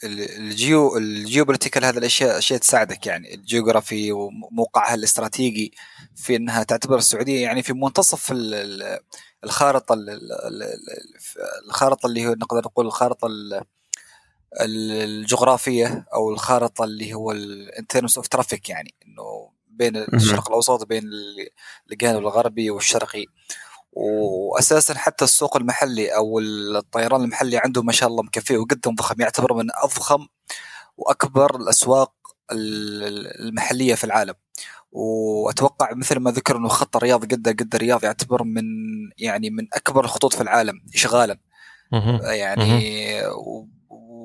ال 0.04 0.27
geo 0.27 0.96
ال 0.96 1.03
geopolitical 1.03 1.85
هذه 1.85 1.99
الاشياء 1.99 2.38
اشياء 2.38 2.59
تساعدك 2.59 3.07
يعني 3.07 3.35
ال 3.35 3.42
geography 3.42 4.12
وموقعها 4.12 4.94
الاستراتيجي 4.94 5.73
في 6.16 6.37
انها 6.37 6.62
تعتبر 6.62 6.97
السعوديه 6.97 7.42
يعني 7.42 7.62
في 7.62 7.73
منتصف 7.73 8.33
الخارطه 9.44 9.97
الخارطه 11.68 12.07
اللي 12.07 12.27
هو 12.27 12.33
نقدر 12.33 12.61
نقول 12.61 12.87
الخارطه 12.87 13.29
الجغرافيه 14.61 16.07
أو 16.14 16.31
الخارطه 16.31 16.85
اللي 16.85 17.14
هو 17.14 17.33
ال 17.33 17.42
entrance 17.42 18.16
of 18.16 18.28
traffic 18.28 18.68
يعني 18.68 18.94
انه 19.07 19.53
بين 19.76 19.96
الشرق 19.96 20.48
الأوسط 20.48 20.82
وبين 20.82 21.10
الجانب 21.92 22.18
الغربي 22.18 22.70
والشرقي. 22.70 23.26
واساسا 23.92 24.94
حتى 24.94 25.24
السوق 25.24 25.56
المحلي 25.56 26.08
أو 26.16 26.38
الطيران 26.38 27.24
المحلي 27.24 27.58
عنده 27.58 27.82
ما 27.82 27.92
شاء 27.92 28.08
الله 28.08 28.22
مكفيه 28.22 28.58
وجدا 28.58 28.90
ضخم 28.90 29.20
يعتبر 29.20 29.54
من 29.54 29.66
أضخم 29.82 30.26
وأكبر 30.96 31.56
الأسواق 31.56 32.12
المحلية 32.52 33.94
في 33.94 34.04
العالم. 34.04 34.34
وأتوقع 34.92 35.94
مثل 35.94 36.18
ما 36.18 36.30
ذكر 36.30 36.56
إنه 36.56 36.68
خط 36.68 36.96
الرياض 36.96 37.24
جده 37.24 37.52
جده 37.52 37.76
الرياض 37.76 38.04
يعتبر 38.04 38.42
من 38.42 38.64
يعني 39.18 39.50
من 39.50 39.66
أكبر 39.72 40.04
الخطوط 40.04 40.34
في 40.34 40.40
العالم 40.40 40.80
اشغالا. 40.94 41.38
يعني 42.22 43.22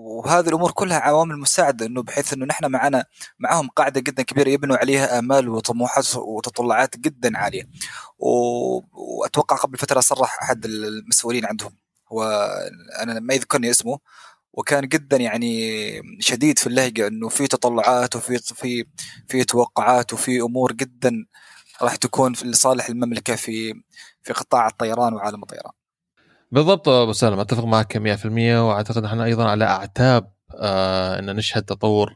وهذه 0.09 0.47
الأمور 0.47 0.71
كلها 0.71 0.97
عوامل 0.99 1.37
مساعدة 1.39 1.85
إنه 1.85 2.03
بحيث 2.03 2.33
إنه 2.33 2.45
نحن 2.45 2.65
معنا 2.65 3.05
معاهم 3.39 3.69
قاعدة 3.69 4.01
جدا 4.01 4.23
كبيرة 4.23 4.49
يبنوا 4.49 4.77
عليها 4.77 5.19
آمال 5.19 5.49
وطموحات 5.49 6.15
وتطلعات 6.15 6.97
جدا 6.97 7.37
عالية. 7.37 7.63
وأتوقع 8.19 9.55
قبل 9.55 9.77
فترة 9.77 9.99
صرح 9.99 10.43
أحد 10.43 10.65
المسؤولين 10.65 11.45
عندهم. 11.45 11.71
هو 12.11 12.49
أنا 13.01 13.19
ما 13.19 13.33
يذكرني 13.33 13.69
اسمه. 13.71 13.99
وكان 14.53 14.87
جدا 14.87 15.17
يعني 15.17 15.49
شديد 16.19 16.59
في 16.59 16.67
اللهجة 16.67 17.07
إنه 17.07 17.29
في 17.29 17.47
تطلعات 17.47 18.15
وفي 18.15 18.37
في 18.39 18.85
في 19.27 19.43
توقعات 19.43 20.13
وفي 20.13 20.41
أمور 20.41 20.73
جدا 20.73 21.25
راح 21.81 21.95
تكون 21.95 22.33
في 22.33 22.45
لصالح 22.45 22.89
المملكة 22.89 23.35
في 23.35 23.73
في 24.23 24.33
قطاع 24.33 24.67
الطيران 24.67 25.13
وعالم 25.13 25.41
الطيران. 25.43 25.78
بالضبط 26.51 26.89
أبو 26.89 27.13
سالم 27.13 27.39
أتفق 27.39 27.63
معك 27.65 27.97
100% 27.97 28.25
وأعتقد 28.59 29.05
إحنا 29.05 29.25
أيضا 29.25 29.49
على 29.49 29.65
أعتاب 29.65 30.31
آه 30.59 31.19
إن 31.19 31.35
نشهد 31.35 31.63
تطور 31.63 32.15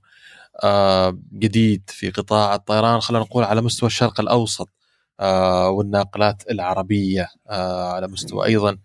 آه 0.63 1.19
جديد 1.33 1.83
في 1.87 2.09
قطاع 2.09 2.55
الطيران. 2.55 2.99
خلينا 2.99 3.23
نقول 3.23 3.43
على 3.43 3.61
مستوى 3.61 3.87
الشرق 3.87 4.19
الأوسط 4.19 4.69
آه 5.19 5.69
والناقلات 5.69 6.43
العربية 6.51 7.27
آه 7.49 7.91
على 7.93 8.07
مستوى 8.07 8.45
أيضا 8.45 8.77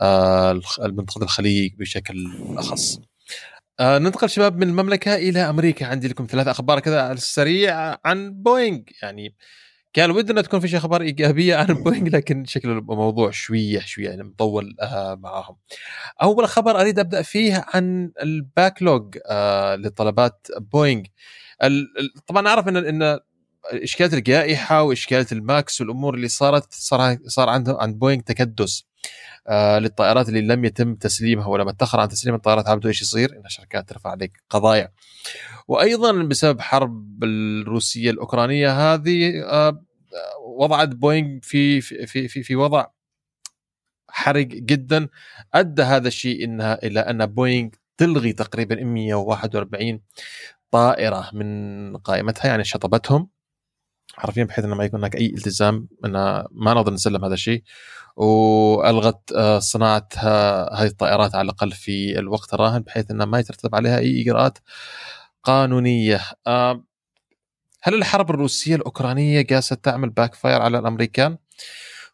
آه 0.00 0.60
المنطقة 0.84 1.24
الخليج 1.24 1.74
بشكل 1.78 2.16
أخص. 2.58 3.00
آه 3.80 3.98
ننتقل 3.98 4.30
شباب 4.30 4.56
من 4.56 4.68
المملكة 4.68 5.14
إلى 5.14 5.40
أمريكا. 5.40 5.86
عندي 5.86 6.08
لكم 6.08 6.26
ثلاث 6.30 6.48
أخبار 6.48 6.80
كذا 6.80 7.02
على 7.02 7.12
السريع 7.14 7.96
عن 8.04 8.32
بوينغ. 8.42 8.80
يعني 9.02 9.34
كان 9.94 10.10
ودنا 10.10 10.42
تكون 10.42 10.60
في 10.60 10.76
أخبار 10.76 11.02
إيجابية 11.02 11.56
عن 11.60 11.66
بوينغ 11.66 12.08
لكن 12.08 12.44
شكل 12.44 12.70
الموضوع 12.70 13.30
شوية 13.30 13.80
شوية 13.80 14.08
يعني 14.08 14.22
مطول 14.22 14.76
آه 14.80 15.14
معاهم. 15.14 15.56
أول 16.22 16.48
خبر 16.48 16.80
أريد 16.80 16.98
أبدأ 16.98 17.22
فيه 17.22 17.64
عن 17.74 18.12
ال 18.22 18.34
backlog 18.34 19.18
آه 19.30 19.76
لطلبات 19.76 20.46
بوينغ. 20.72 21.02
طبعا 22.26 22.48
أعرف 22.48 22.68
إن 22.68 22.76
إن 22.76 23.20
إشكالية 23.66 24.18
الجائحة 24.18 24.82
وإشكالية 24.82 25.26
الماكس 25.32 25.80
والأمور 25.80 26.14
اللي 26.14 26.28
صارت 26.28 26.72
صار 26.72 27.18
صار 27.26 27.48
عندهم 27.48 27.76
عند 27.76 27.98
بوينغ 27.98 28.22
تكدس 28.22 28.86
للطائرات 29.78 30.28
اللي 30.28 30.40
لم 30.40 30.64
يتم 30.64 30.94
تسليمها 30.94 31.46
ولما 31.46 31.72
تاخر 31.72 32.00
عن 32.00 32.08
تسليم 32.08 32.34
الطائرات 32.34 32.68
عبدو 32.68 32.88
إيش 32.88 33.02
يصير؟ 33.02 33.32
إن 33.32 33.46
الشركات 33.46 33.88
ترفع 33.88 34.10
عليك 34.10 34.42
قضايا. 34.50 34.92
وأيضا 35.68 36.22
بسبب 36.22 36.60
حرب 36.60 37.24
الروسية 37.24 38.10
الأوكرانية 38.10 38.94
هذه 38.94 39.42
آه 39.44 39.84
وضعت 40.58 40.88
بوينغ 40.88 41.38
في 41.42 41.80
في 41.80 42.28
في 42.28 42.42
في 42.42 42.56
وضع 42.56 42.86
حرج 44.08 44.48
جدا 44.48 45.08
أدى 45.54 45.82
هذا 45.82 46.08
الشيء 46.08 46.44
إنها 46.44 46.78
إلى 46.82 47.00
أن 47.00 47.26
بوينغ 47.26 47.70
تلغي 47.96 48.32
تقريبا 48.32 48.84
141 48.84 50.00
طائرة 50.70 51.30
من 51.32 51.96
قائمتها 51.96 52.46
يعني 52.46 52.64
شطبتهم 52.64 53.28
حرفيا 54.16 54.44
بحيث 54.44 54.64
إنه 54.64 54.74
ما 54.74 54.84
يكون 54.84 55.00
هناك 55.00 55.16
أي 55.16 55.26
التزام 55.26 55.88
إنه 56.04 56.44
ما 56.50 56.74
نقدر 56.74 56.92
نسلم 56.92 57.24
هذا 57.24 57.34
الشيء 57.34 57.62
وألغت 58.16 59.32
آه، 59.32 59.58
صناعة 59.58 60.08
هذه 60.72 60.86
الطائرات 60.86 61.34
على 61.34 61.44
الأقل 61.44 61.72
في 61.72 62.18
الوقت 62.18 62.54
الراهن 62.54 62.82
بحيث 62.82 63.10
إنه 63.10 63.24
ما 63.24 63.38
يترتب 63.38 63.74
عليها 63.74 63.98
أي 63.98 64.22
اجراءات 64.22 64.58
قانونية. 65.42 66.20
آه، 66.46 66.84
هل 67.82 67.94
الحرب 67.94 68.30
الروسية 68.30 68.76
الأوكرانية 68.76 69.46
قاعدة 69.46 69.76
تعمل 69.76 70.10
backfire 70.10 70.62
على 70.62 70.78
الأمريكان؟ 70.78 71.38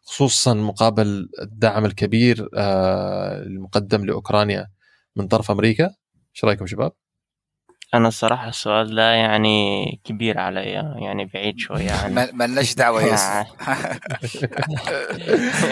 خصوصا 0.03 0.53
مقابل 0.53 1.29
الدعم 1.41 1.85
الكبير 1.85 2.49
آه، 2.55 3.41
المقدم 3.41 4.05
لأوكرانيا 4.05 4.67
من 5.15 5.27
طرف 5.27 5.51
أمريكا 5.51 5.95
إيش 6.35 6.45
رأيكم 6.45 6.67
شباب؟ 6.67 6.91
أنا 7.93 8.07
الصراحة 8.07 8.49
السؤال 8.49 8.95
ده 8.95 9.11
يعني 9.11 9.99
كبير 10.05 10.39
علي 10.39 10.61
يعني 11.01 11.25
بعيد 11.33 11.59
شوية 11.59 11.85
يعني 11.85 12.31
ما 12.33 12.47
لناش 12.47 12.73
دعوة 12.73 13.01
يا 13.03 13.07
يوسف. 13.07 13.47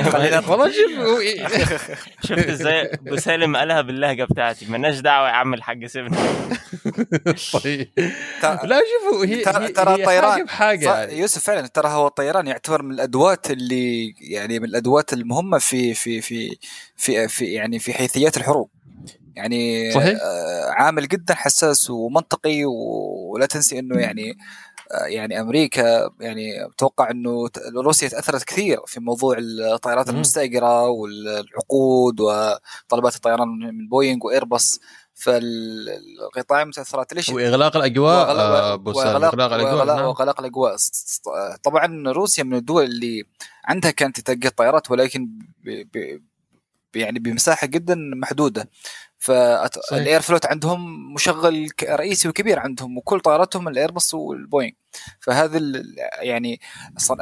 خلينا 0.14 0.40
والله 0.50 0.72
شوف 0.72 0.90
شفت 2.28 2.50
إزاي 2.50 2.92
بسالم 3.02 3.56
قالها 3.58 3.82
باللهجة 3.82 4.24
بتاعتي. 4.24 4.66
مالناش 4.66 5.00
دعوة 5.00 5.28
يا 5.28 5.34
عم 5.34 5.54
الحاج 5.54 5.86
سيبنا 5.86 6.18
طيب. 7.64 7.88
لا 8.64 8.82
شوفوا 8.90 9.26
هي 9.26 9.42
ترى 9.44 9.68
ترى 9.68 9.96
الطيران. 9.96 10.46
يوسف 11.18 11.44
فعلا 11.44 11.68
ترى 11.68 11.88
هو 11.88 12.08
الطيران 12.08 12.48
يعتبر 12.48 12.82
من 12.82 12.92
الأدوات 12.92 13.52
اللي 13.52 14.14
يعني 14.22 14.60
من 14.60 14.66
الأدوات 14.66 15.14
المهمة 15.14 15.58
في 15.58 15.94
في 15.94 16.22
في 16.22 16.58
في, 16.96 17.28
في 17.28 17.46
يعني 17.46 17.80
في 17.80 17.94
حيثيات 17.94 18.38
الحروب. 18.38 18.70
يعني 19.40 19.92
صحيح. 19.92 20.20
آه، 20.22 20.70
عامل 20.70 21.08
جدا 21.08 21.34
حساس 21.34 21.90
ومنطقي 21.90 22.66
ولا 22.66 23.46
تنسي 23.46 23.80
إنه 23.80 24.00
يعني 24.00 24.38
آه، 24.92 25.06
يعني 25.06 25.42
أمريكا 25.42 26.10
يعني 26.20 26.66
أتوقع 26.66 27.12
إنه 27.12 27.50
روسيا 27.76 28.08
تأثرت 28.08 28.44
كثير 28.44 28.80
في 28.88 29.00
موضوع 29.00 29.38
الطائرات 29.40 30.10
المستأجرة 30.10 30.88
والعقود 30.88 32.20
وطلبات 32.20 33.16
الطيران 33.16 33.48
من 33.48 33.88
بوينغ 33.88 34.26
وإيرباص. 34.26 34.80
فالقطاع 35.14 36.62
المتاثرات 36.62 37.14
ليش؟ 37.14 37.30
وإغلاق 37.30 37.78
الأجواء 37.78 38.28
وإغلاق, 38.28 38.88
وإغلاق, 38.88 39.54
الأجواء 39.54 39.86
نعم. 39.86 40.06
وإغلاق 40.06 40.40
الأجواء. 40.40 40.76
طبعا 41.64 42.12
روسيا 42.12 42.44
من 42.44 42.54
الدول 42.54 42.84
اللي 42.84 43.24
عندها 43.66 43.92
كانت 43.92 44.20
تتلقى 44.20 44.48
الطائرات 44.48 44.92
ولكن 44.92 45.30
ب 45.64 45.84
ب 45.94 46.22
يعني 46.96 47.20
بمساحة 47.20 47.68
جدا 47.68 47.96
محدودة. 47.96 48.70
فالايروفلوت 49.20 50.46
عندهم 50.46 51.14
مشغل 51.14 51.70
رئيسي 51.84 52.30
وكبير 52.30 52.60
عندهم 52.60 52.98
وكل 52.98 53.20
طائراتهم 53.20 53.68
الايرباص 53.68 54.14
والبوينغ. 54.14 54.72
فهذه 55.20 55.84
يعني 56.20 56.60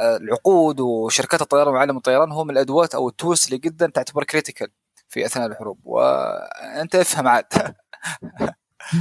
العقود 0.00 0.80
وشركات 0.80 1.42
الطيران 1.42 1.74
وعالم 1.74 1.96
الطيران 1.96 2.32
هم 2.32 2.50
الأدوات 2.50 2.94
أو 2.94 3.08
ال 3.08 3.14
tools 3.14 3.44
اللي 3.44 3.58
جدا 3.58 3.86
تعتبر 3.86 4.24
critical 4.24 4.68
في 5.08 5.26
أثناء 5.26 5.46
الحروب. 5.46 5.78
وأنت 5.84 6.94
افهم 6.94 7.28
عاد. 7.28 7.44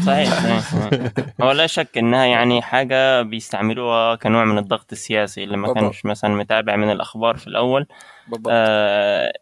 صحيح. 0.05 0.63
هو 1.41 1.51
لا 1.51 1.67
شك 1.67 1.97
إنها 1.97 2.25
يعني 2.25 2.61
حاجة 2.61 3.21
بيستعملوها 3.21 4.15
كنوع 4.15 4.45
من 4.45 4.57
الضغط 4.57 4.91
السياسي 4.91 5.43
اللي 5.43 5.57
ما 5.57 5.73
كانش 5.73 6.05
مثلا 6.05 6.29
متابع 6.29 6.75
من 6.75 6.91
الأخبار 6.91 7.37
في 7.37 7.47
الأول. 7.47 7.87
بالضبط. 8.27 8.47
آه 8.51 9.33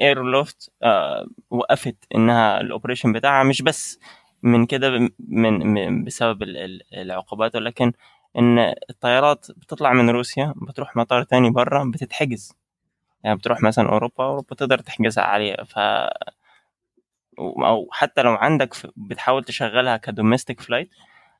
ايروفلوت 0.00 0.70
آه 0.82 1.26
وقفت 1.50 1.96
إنها 2.14 2.60
ال 2.60 2.65
operation 2.65 3.12
بتاعها. 3.12 3.44
مش 3.44 3.62
بس 3.62 3.98
من 4.42 4.66
كده 4.66 5.10
من, 5.18 6.04
بسبب 6.04 6.42
العقوبات 6.92 7.56
ولكن 7.56 7.92
إن 8.38 8.58
الطيارات 8.90 9.46
بتطلع 9.50 9.92
من 9.92 10.10
روسيا 10.10 10.54
بتروح 10.56 10.96
مطار 10.96 11.22
تاني 11.22 11.50
بره 11.50 11.90
بتتحجز. 11.90 12.52
يعني 13.24 13.36
بتروح 13.36 13.62
مثلا 13.62 13.88
أوروبا 13.88 14.24
أوروبا 14.24 14.54
تقدر 14.54 14.78
تحجزها 14.78 15.24
عليها 15.24 15.64
ف 15.64 15.78
أو 17.38 17.88
حتى 17.92 18.22
لو 18.22 18.32
عندك 18.34 18.74
بتحاول 18.96 19.44
تشغلها 19.44 19.96
ك 19.96 20.03
domestic 20.03 20.60
flight 20.60 20.90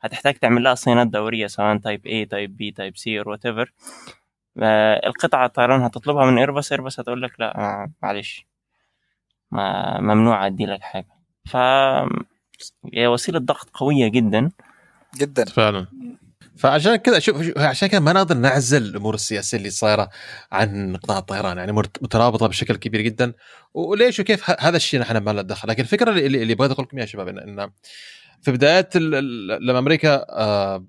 هتحتاج 0.01 0.35
تعمل 0.35 0.63
لها 0.63 0.75
صيانات 0.75 1.07
دورية 1.07 1.47
سواء 1.47 1.77
type 1.77 2.01
A 2.27 2.31
type 2.31 2.57
B 2.63 2.77
type 2.77 2.97
C 2.97 3.03
أو 3.09 3.31
whatever 3.31 3.73
القطعة 5.07 5.47
الطيران 5.47 5.81
هتطلبها 5.83 6.27
من 6.31 6.39
ايرباص 6.39 6.73
ايرباص 6.73 7.01
هتقول 7.01 7.23
لك 7.23 7.41
لا 7.41 7.59
آه، 7.59 7.93
معلش. 8.03 8.48
ما 9.51 10.01
ممنوع 10.01 10.47
أدي 10.47 10.67
لك 10.67 10.81
حاجة. 10.81 11.09
ف 11.51 11.57
هي 12.95 13.07
وسيلة 13.07 13.39
ضغط 13.39 13.71
قوية 13.75 14.09
جدا. 14.09 14.51
جدا. 15.19 15.45
فعلا. 15.45 15.87
فعشان 16.57 16.97
كذا 16.97 17.19
شوف 17.19 17.59
عشان 17.59 17.89
كذا 17.89 18.01
ما 18.01 18.13
نقدر 18.13 18.37
نعزل 18.37 18.83
الأمور 18.83 19.15
السياسية 19.15 19.59
اللي 19.59 19.71
صايرة 19.71 20.09
عن 20.53 20.97
قطاع 20.97 21.19
الطيران 21.19 21.59
يعني 21.59 21.73
مترابطة 21.73 22.47
بشكل 22.47 22.77
كبير 22.77 23.01
جدا. 23.01 23.33
وليش 23.75 24.21
وكيف 24.21 24.51
هذا 24.61 24.77
الشيء 24.77 25.01
نحن 25.01 25.17
ما 25.17 25.31
لنا 25.31 25.43
دخل. 25.43 25.69
لكن 25.69 25.83
الفكرة 25.83 26.11
اللي, 26.11 26.43
اللي 26.43 26.55
بغيت 26.55 26.71
أقول 26.71 26.85
لكم 26.85 26.99
يا 26.99 27.07
شباب 27.07 27.29
ان 27.29 27.71
في 28.43 28.53
بدايات 28.53 28.97
لما 28.97 29.79
أمريكا 29.79 30.27
آه، 30.31 30.85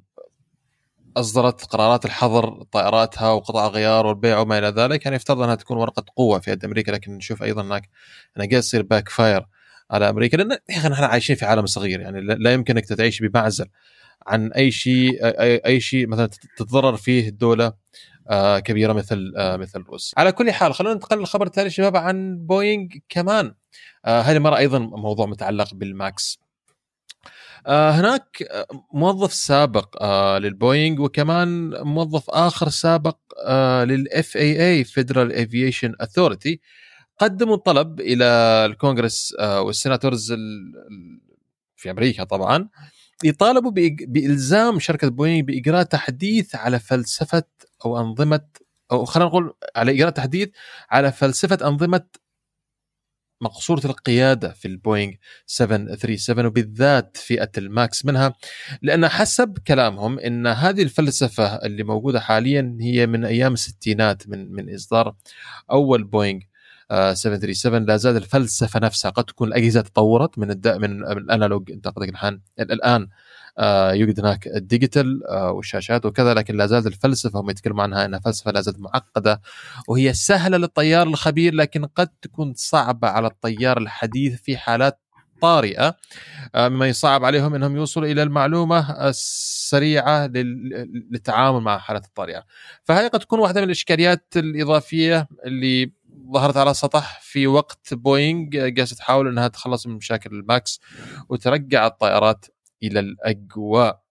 أصدرت 1.17 1.65
قرارات 1.65 2.05
الحظر 2.05 2.63
طائراتها 2.63 3.31
وقطع 3.31 3.67
الغيار 3.67 4.05
والبيع 4.05 4.39
وما 4.39 4.57
إلى 4.57 4.67
ذلك 4.67 5.05
يعني 5.05 5.15
يفترض 5.15 5.41
أنها 5.41 5.55
تكون 5.55 5.77
ورقة 5.77 6.05
قوة 6.15 6.39
في 6.39 6.51
يد 6.51 6.65
أمريكا 6.65 6.91
لكن 6.91 7.11
نشوف 7.11 7.43
أيضا 7.43 7.61
هناك 7.61 7.89
انها 8.37 8.47
قاعد 8.47 8.61
تصير 8.61 8.81
backfire 8.81 9.45
على 9.91 10.09
أمريكا 10.09 10.37
لأن 10.37 10.51
يا 10.51 10.77
أخي 10.77 10.89
نحن 10.89 11.03
عايشين 11.03 11.35
في 11.35 11.45
عالم 11.45 11.65
صغير 11.65 11.99
يعني 11.99 12.21
لا 12.21 12.53
يمكنك 12.53 12.85
تعيش 12.85 13.19
بمعزل 13.21 13.65
عن 14.27 14.51
أي 14.51 14.71
شيء 14.71 15.25
اي, 15.25 15.55
أي 15.65 15.79
شيء 15.79 16.07
مثلا 16.07 16.29
تتضرر 16.57 16.97
فيه 16.97 17.29
دولة 17.29 17.73
آه، 18.29 18.59
كبيرة 18.59 18.93
مثل 18.93 19.33
آه، 19.37 19.57
مثل 19.57 19.81
روسيا. 19.81 20.19
على 20.19 20.31
كل 20.31 20.51
حال 20.51 20.73
خلونا 20.73 20.93
ننتقل 20.93 21.17
للخبر 21.19 21.45
التالي 21.45 21.69
شباب 21.69 21.97
عن 21.97 22.37
بوينغ 22.37 22.87
كمان. 23.09 23.53
آه، 24.05 24.21
هذه 24.21 24.37
المرة 24.37 24.57
أيضا 24.57 24.79
موضوع 24.79 25.25
متعلق 25.25 25.73
بالماكس. 25.73 26.39
آه 27.67 27.91
هناك 27.91 28.43
موظف 28.93 29.33
سابق 29.33 30.03
آه 30.03 30.37
للبوينغ 30.37 31.01
وكمان 31.01 31.69
موظف 31.83 32.29
آخر 32.29 32.69
سابق 32.69 33.17
آه 33.45 33.83
لل 33.83 34.05
FAA 34.05 34.37
Federal 34.37 35.33
Aviation 35.33 35.95
Authority 36.01 36.59
قدموا 37.19 37.55
طلب 37.55 37.99
إلى 37.99 38.25
الكونغرس 38.65 39.35
آه 39.39 39.61
وال 39.61 39.76
senators 39.76 40.33
في 41.75 41.91
أمريكا 41.91 42.23
طبعا 42.23 42.69
يطالبوا 43.23 43.71
بإلزام 44.07 44.79
شركة 44.79 45.07
بوينغ 45.09 45.41
بإجراء 45.45 45.83
تحديث 45.83 46.55
على 46.55 46.79
فلسفة 46.79 47.43
أو 47.85 47.99
أنظمة 47.99 48.41
أو 48.91 49.05
خلينا 49.05 49.29
نقول 49.29 49.53
على 49.75 49.91
إجراء 49.91 50.09
تحديث 50.09 50.49
على 50.91 51.11
فلسفة 51.11 51.67
أنظمة 51.67 52.01
مقصورة 53.41 53.81
القيادة 53.85 54.49
في 54.49 54.67
البوينغ 54.67 55.13
737 55.45 56.45
وبالذات 56.45 57.17
فئة 57.17 57.51
الماكس 57.57 58.05
منها 58.05 58.33
لأن 58.81 59.07
حسب 59.07 59.57
كلامهم 59.67 60.19
أن 60.19 60.47
هذه 60.47 60.81
الفلسفة 60.81 61.45
اللي 61.45 61.83
موجودة 61.83 62.19
حاليا 62.19 62.77
هي 62.81 63.07
من 63.07 63.25
أيام 63.25 63.53
الستينات 63.53 64.29
من 64.29 64.51
من 64.51 64.73
إصدار 64.73 65.15
أول 65.71 66.03
بوينغ 66.03 66.39
737 66.91 67.85
لا 67.85 67.97
زال 67.97 68.15
الفلسفة 68.15 68.79
نفسها 68.79 69.11
قد 69.11 69.23
تكون 69.23 69.47
الأجهزة 69.47 69.81
تطورت 69.81 70.39
من 70.39 70.51
الد... 70.51 70.67
من 70.67 71.05
الأنالوج 71.05 71.71
أنت 71.71 71.87
الآن 72.59 73.01
آه، 73.01 73.07
يوجد 73.93 74.19
هناك 74.19 74.47
الديجيتال 74.47 75.27
آه، 75.27 75.51
والشاشات 75.51 76.05
وكذا 76.05 76.33
لكن 76.33 76.57
لا 76.57 76.65
زالت 76.65 76.87
الفلسفة 76.87 77.39
هم 77.39 77.49
يتكلموا 77.49 77.83
عنها 77.83 78.05
إنها 78.05 78.19
فلسفة 78.19 78.51
لا 78.51 78.61
زالت 78.61 78.79
معقدة 78.79 79.41
وهي 79.87 80.13
سهلة 80.13 80.57
للطيار 80.57 81.07
الخبير 81.07 81.53
لكن 81.53 81.85
قد 81.85 82.07
تكون 82.21 82.53
صعبة 82.55 83.07
على 83.07 83.27
الطيار 83.27 83.77
الحديث 83.77 84.41
في 84.41 84.57
حالات 84.57 84.99
طارئة 85.41 85.95
آه، 86.55 86.69
مما 86.69 86.87
يصعب 86.87 87.25
عليهم 87.25 87.55
إنهم 87.55 87.75
يوصلوا 87.75 88.07
إلى 88.07 88.23
المعلومة 88.23 89.07
السريعة 89.09 90.27
للتعامل 90.27 91.59
مع 91.61 91.77
حالات 91.77 92.05
الطارئة. 92.05 92.43
فهذه 92.83 93.07
قد 93.07 93.19
تكون 93.19 93.39
واحدة 93.39 93.61
من 93.61 93.65
الإشكاليات 93.65 94.33
الإضافية 94.35 95.27
اللي 95.45 95.91
ظهرت 96.33 96.57
على 96.57 96.71
السطح 96.71 97.19
في 97.21 97.47
وقت 97.47 97.93
بوينغ 97.93 98.49
قاعدة 98.51 98.85
تحاول 98.85 99.27
إنها 99.27 99.47
تخلص 99.47 99.87
من 99.87 99.95
مشاكل 99.95 100.29
الماكس 100.29 100.81
وترجع 101.29 101.87
الطائرات 101.87 102.45
إلى 102.83 102.99
الأجواء. 102.99 104.01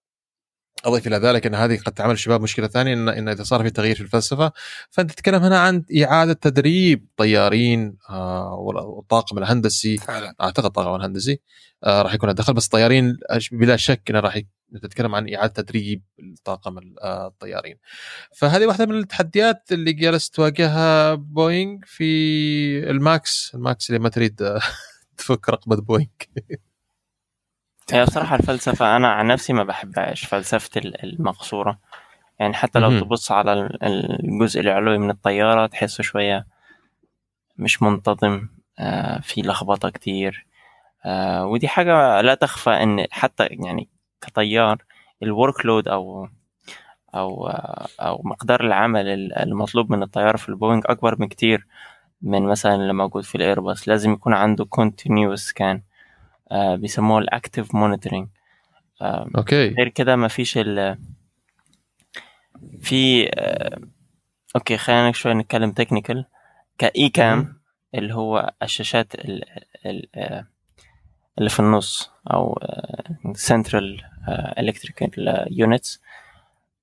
أضيف 0.85 1.07
إلى 1.07 1.15
ذلك 1.17 1.45
إن 1.45 1.55
هذه 1.55 1.77
قد 1.77 1.93
تعمل 1.93 2.13
الشباب 2.13 2.41
مشكلة 2.41 2.67
ثانية 2.67 2.93
ان, 2.93 3.09
إن 3.09 3.29
إذا 3.29 3.43
صار 3.43 3.63
في 3.63 3.69
تغيير 3.69 3.95
في 3.95 4.01
الفلسفة 4.01 4.51
فأنت 4.89 5.11
تتكلم 5.11 5.43
هنا 5.43 5.59
عن 5.59 5.83
إعادة 6.03 6.33
تدريب 6.33 7.07
طيارين 7.17 7.97
آه 8.09 8.53
والطاقم 8.53 9.37
الهندسي. 9.37 9.97
فعلا. 9.97 10.35
أعتقد 10.41 10.65
الطاقم 10.65 10.95
الهندسي 10.95 11.39
آه 11.83 12.01
راح 12.01 12.13
يكون 12.13 12.33
دخل 12.33 12.53
بس 12.53 12.65
الطيارين 12.65 13.17
بلا 13.51 13.77
شك 13.77 14.01
إنه 14.09 14.19
راح 14.19 14.41
تتكلم 14.81 15.15
عن 15.15 15.33
إعادة 15.33 15.53
تدريب 15.53 16.03
الطاقم 16.19 16.77
آه، 17.01 17.27
الطيارين. 17.27 17.75
فهذه 18.35 18.65
واحدة 18.65 18.85
من 18.85 18.95
التحديات 18.99 19.71
اللي 19.71 19.93
جالس 19.93 20.29
تواجهها 20.29 21.13
بوينغ 21.13 21.77
في 21.85 22.89
الماكس. 22.89 23.51
الماكس 23.55 23.89
اللي 23.89 23.99
ما 23.99 24.09
تريد 24.09 24.59
تفك 25.17 25.49
رقبة 25.49 25.75
بوينغ. 25.75 26.07
هي 27.93 28.05
بصراحة 28.05 28.35
الفلسفة 28.35 28.95
أنا 28.95 29.07
عن 29.11 29.27
نفسي 29.27 29.53
ما 29.53 29.63
بحبهاش 29.63 30.25
فلسفة 30.25 30.69
ال- 30.81 31.03
المقصورة. 31.03 31.79
يعني 32.39 32.53
حتى 32.53 32.79
لو. 32.79 32.89
تبص 32.99 33.31
على 33.31 33.53
ال- 33.53 33.83
الجزء 34.25 34.59
العلوي 34.59 34.97
من 34.97 35.09
الطيارة 35.09 35.65
تحسه 35.67 36.03
شوية 36.03 36.45
مش 37.57 37.81
منتظم 37.81 38.47
آه، 38.79 39.19
في 39.19 39.41
لخبطة 39.41 39.89
كتير 39.89 40.45
آه، 41.05 41.45
ودي 41.45 41.67
حاجة 41.67 42.21
لا 42.21 42.33
تخفى 42.35 42.69
إن 42.69 43.05
حتى 43.11 43.45
يعني 43.51 43.89
كطيار 44.21 44.83
ال 45.23 45.65
workload 45.65 45.87
أو 45.87 46.27
أو 47.15 47.47
آه، 47.47 47.87
أو 47.99 48.21
مقدار 48.25 48.61
العمل 48.65 49.07
ال- 49.07 49.33
المطلوب 49.39 49.91
من 49.91 50.03
الطيار 50.03 50.37
في 50.37 50.49
البوينج 50.49 50.83
أكبر 50.87 51.15
بكتير 51.15 51.67
من 52.21 52.43
مثلا 52.43 52.75
اللي 52.75 52.93
موجود 52.93 53.23
في 53.23 53.35
الإيرباص 53.35 53.87
لازم 53.87 54.13
يكون 54.13 54.33
عنده 54.33 54.65
scan. 55.35 55.61
آه، 55.63 55.79
بيسموه 56.51 57.19
ال 57.19 57.27
active 57.27 57.75
monitoring 57.75 58.27
okay. 59.01 59.67
غير 59.69 59.87
كده 59.87 60.15
ما 60.15 60.27
فيش 60.27 60.57
ال 60.57 60.97
في 62.81 63.29
آه، 63.33 63.79
okay 64.55 64.77
خلينا 64.77 65.11
شوي 65.11 65.33
نتكلم 65.33 65.71
technical 65.71 66.25
EICAM 66.77 67.59
اللي 67.95 68.13
هو 68.15 68.53
الشاشات 68.63 69.15
ال... 69.15 69.43
ال... 69.85 70.07
آه، 70.15 70.47
اللي 71.37 71.49
في 71.49 71.59
النص 71.59 72.11
أو 72.33 72.59
central 73.33 74.01
electrical 74.59 75.47
units 75.51 76.01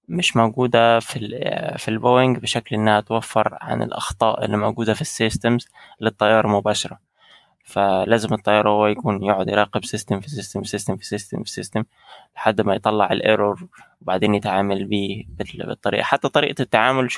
مش 0.08 0.36
موجودة 0.36 1.00
في 1.00 1.16
ال 1.16 1.44
آه، 1.44 1.76
في 1.76 1.88
البوينج 1.88 2.38
بشكل 2.38 2.76
إنها 2.76 3.00
توفر 3.00 3.58
عن 3.60 3.82
الأخطاء 3.82 4.44
اللي 4.44 4.56
موجودة 4.56 4.94
في 4.94 5.00
ال 5.00 5.09
systems 5.09 5.68
للطيارة 6.00 6.48
مباشرة. 6.48 6.98
فلازم 7.66 8.34
الطيار 8.34 8.68
هو 8.68 8.86
يكون 8.86 9.22
يقعد 9.24 9.48
يراقب 9.48 9.84
system 9.84 10.20
في 10.20 10.30
system 10.30 10.62
في 10.62 10.68
system 10.68 10.96
في 10.96 11.04
system 11.06 11.42
في 11.42 11.50
system 11.50 11.84
لحد 12.36 12.60
ما 12.60 12.74
يطلع 12.74 13.12
ال 13.12 13.22
error 13.22 13.68
وبعدين 14.02 14.34
يتعامل 14.34 14.84
بيه 14.84 15.24
بال- 15.28 15.66
بالطريقة 15.66 16.02
حتى 16.02 16.28
طريقة 16.28 16.62
التعامل 16.62 17.10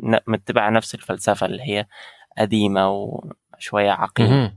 ن- 0.00 0.18
متبعة 0.26 0.70
نفس 0.70 0.94
الفلسفة 0.94 1.46
اللي 1.46 1.62
هي 1.62 1.86
قديمة 2.38 2.90
وشوية 2.90 3.90
عقيمة 3.90 4.30
مهم. 4.30 4.56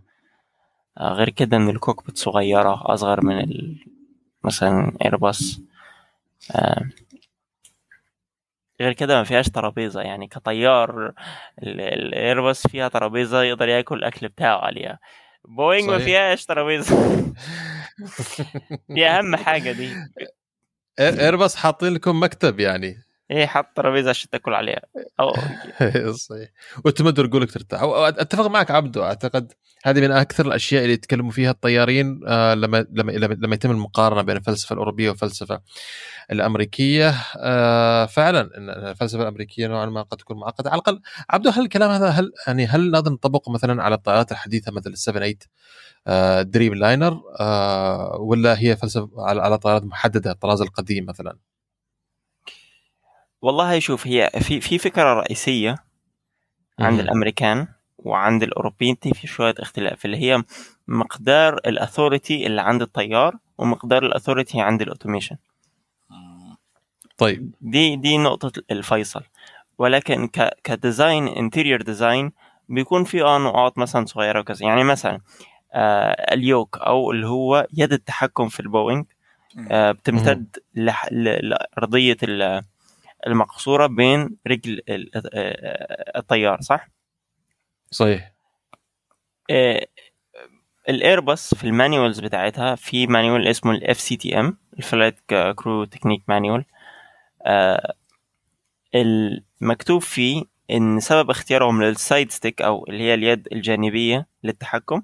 آه، 0.97 1.13
غير 1.13 1.29
كده 1.29 1.57
إن 1.57 1.69
ال 1.69 1.75
cockpit 1.75 2.17
صغيرة 2.17 2.93
أصغر 2.93 3.25
من. 3.25 3.45
مثلا 4.43 4.91
ايرباص 5.05 5.59
آه، 6.55 6.85
غير 8.81 8.93
كده 8.93 9.17
ما 9.17 9.23
فيهاش 9.23 9.49
ترابيزة 9.49 10.01
يعني 10.01 10.27
كطيار 10.27 11.07
ال- 11.63 11.81
الايرباص 11.81 12.67
فيها 12.67 12.87
ترابيزة 12.87 13.43
يقدر 13.43 13.67
ياكل 13.69 13.97
الأكل 13.97 14.27
بتاعه 14.27 14.57
عليها 14.57 14.99
بوينج 15.45 15.89
ما. 15.89 15.97
فيهاش 15.97 16.45
ترابيزة. 16.45 16.95
دي 18.89 19.07
أهم 19.07 19.35
حاجة 19.35 19.71
دي. 19.71 19.89
ايرباص 20.99 21.55
حاطين 21.55 21.93
لكم 21.93 22.23
مكتب 22.23 22.59
يعني. 22.59 22.95
إيه 23.31 23.45
حط 23.45 23.65
ترابيزة 23.75 24.09
عشان 24.09 24.29
تاكل 24.29 24.53
عليها. 24.53 24.81
أو 25.19 25.33
صحيح. 26.13 26.49
وتمد 26.85 27.19
رجولك 27.19 27.51
ترتاح. 27.51 27.81
أتفق 27.83 28.47
معك 28.47 28.71
عبدو 28.71 29.03
أعتقد 29.03 29.53
هذه 29.85 30.01
من 30.01 30.11
أكثر 30.11 30.45
الأشياء 30.45 30.81
اللي 30.83 30.93
يتكلموا 30.93 31.31
فيها 31.31 31.51
الطيارين 31.51 32.21
آه، 32.27 32.53
لما 32.53 32.85
لما 32.91 33.11
لما 33.11 33.55
يتم 33.55 33.71
المقارنة 33.71 34.21
بين 34.21 34.37
الفلسفة 34.37 34.73
الأوروبية 34.73 35.09
والفلسفة 35.09 35.61
الأمريكية. 36.31 37.15
آه، 37.37 38.05
فعلا 38.05 38.41
إن 38.57 38.69
الفلسفة 38.69 39.21
الأمريكية 39.21 39.67
نوعا 39.67 39.85
ما 39.85 40.01
قد 40.01 40.17
تكون 40.17 40.39
معقدة. 40.39 40.69
على 40.69 40.79
الأقل 40.79 41.01
عبدو 41.29 41.49
هل 41.49 41.61
الكلام 41.63 41.91
هذا 41.91 42.07
هل 42.09 42.31
يعني 42.47 42.65
هل 42.65 42.91
نقدر 42.91 43.11
نطبقه 43.11 43.51
مثلا 43.51 43.83
على 43.83 43.95
الطائرات 43.95 44.31
الحديثة 44.31 44.71
مثل 44.71 44.89
السفن 44.89 45.19
8 45.19 45.35
آه، 46.07 46.41
دريم 46.41 46.73
لاينر 46.73 47.21
ولا 48.19 48.59
هي 48.59 48.75
فلسفة 48.77 49.09
على 49.17 49.57
طائرات 49.57 49.83
محددة 49.83 50.31
الطراز 50.31 50.61
القديم 50.61 51.05
مثلا؟ 51.05 51.48
والله 53.41 53.79
شوف 53.79 54.07
هي 54.07 54.29
في 54.39 54.61
في 54.61 54.77
فكرة 54.77 55.13
رئيسية 55.13 55.75
عند. 56.79 56.99
الأمريكان 56.99 57.67
وعند 57.97 58.43
الأوروبيين 58.43 58.95
في 59.13 59.27
شوية 59.27 59.55
اختلاف 59.59 60.05
اللي 60.05 60.17
هي 60.17 60.43
مقدار 60.87 61.53
ال 61.53 61.62
authority 61.62 62.47
اللي 62.47 62.61
عند 62.61 62.81
الطيار 62.81 63.35
ومقدار 63.57 64.05
ال 64.05 64.11
authority 64.11 64.61
عند 64.61 64.81
ال 64.81 64.86
automation. 64.86 65.35
طيب 67.17 67.51
دي 67.61 67.95
دي 67.95 68.17
نقطة 68.17 68.61
الفيصل 68.71 69.23
ولكن 69.77 70.27
ك 70.27 70.49
ك 70.63 70.72
design 70.72 71.27
interior 71.27 71.81
design 71.81 72.31
بيكون 72.69 73.03
في 73.03 73.23
آه 73.23 73.37
نقاط 73.37 73.77
مثلا 73.77 74.05
صغيرة 74.05 74.39
وكذا 74.39 74.65
يعني 74.65 74.83
مثلا 74.83 75.19
آه 75.73 76.33
ال 76.33 76.42
yoke 76.42 76.77
أو 76.77 77.11
اللي 77.11 77.27
هو 77.27 77.67
يد 77.73 77.93
التحكم 77.93 78.47
في 78.49 78.59
البوينج 78.59 79.05
آه 79.71 79.91
بتمتد 79.91 80.57
لأرضية 81.11 82.17
ال- 82.23 82.63
المقصورة 83.27 83.87
بين 83.87 84.37
رجل 84.47 84.81
ال- 84.89 85.11
آه، 85.15 86.19
الطيار 86.19 86.61
صح؟ 86.61 86.87
صحيح 87.91 88.31
آه، 89.49 89.87
الايرباص 90.89 91.53
في 91.55 91.63
ال 91.63 91.70
manuals 91.70 92.19
بتاعتها 92.19 92.75
في 92.75 93.07
manual 93.07 93.47
اسمه 93.47 93.71
ال 93.71 93.99
FCTM 93.99 94.57
ال 94.77 94.83
flight 94.83 95.15
crew 95.55 95.83
technique 95.83 96.23
manual 96.27 96.65
المكتوب 98.95 100.01
فيه 100.01 100.43
إن 100.71 100.99
سبب 100.99 101.29
اختيارهم 101.29 101.83
لل 101.83 101.99
side 101.99 102.31
stick 102.31 102.61
أو 102.61 102.85
اللي 102.89 103.03
هي 103.03 103.13
اليد 103.13 103.47
الجانبية 103.51 104.27
للتحكم. 104.43 105.01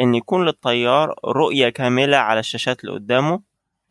إن 0.00 0.14
يكون 0.14 0.44
للطيار 0.46 1.14
رؤية 1.24 1.68
كاملة 1.68 2.16
على 2.16 2.40
الشاشات 2.40 2.84
اللي 2.84 2.94
قدامه 2.94 3.40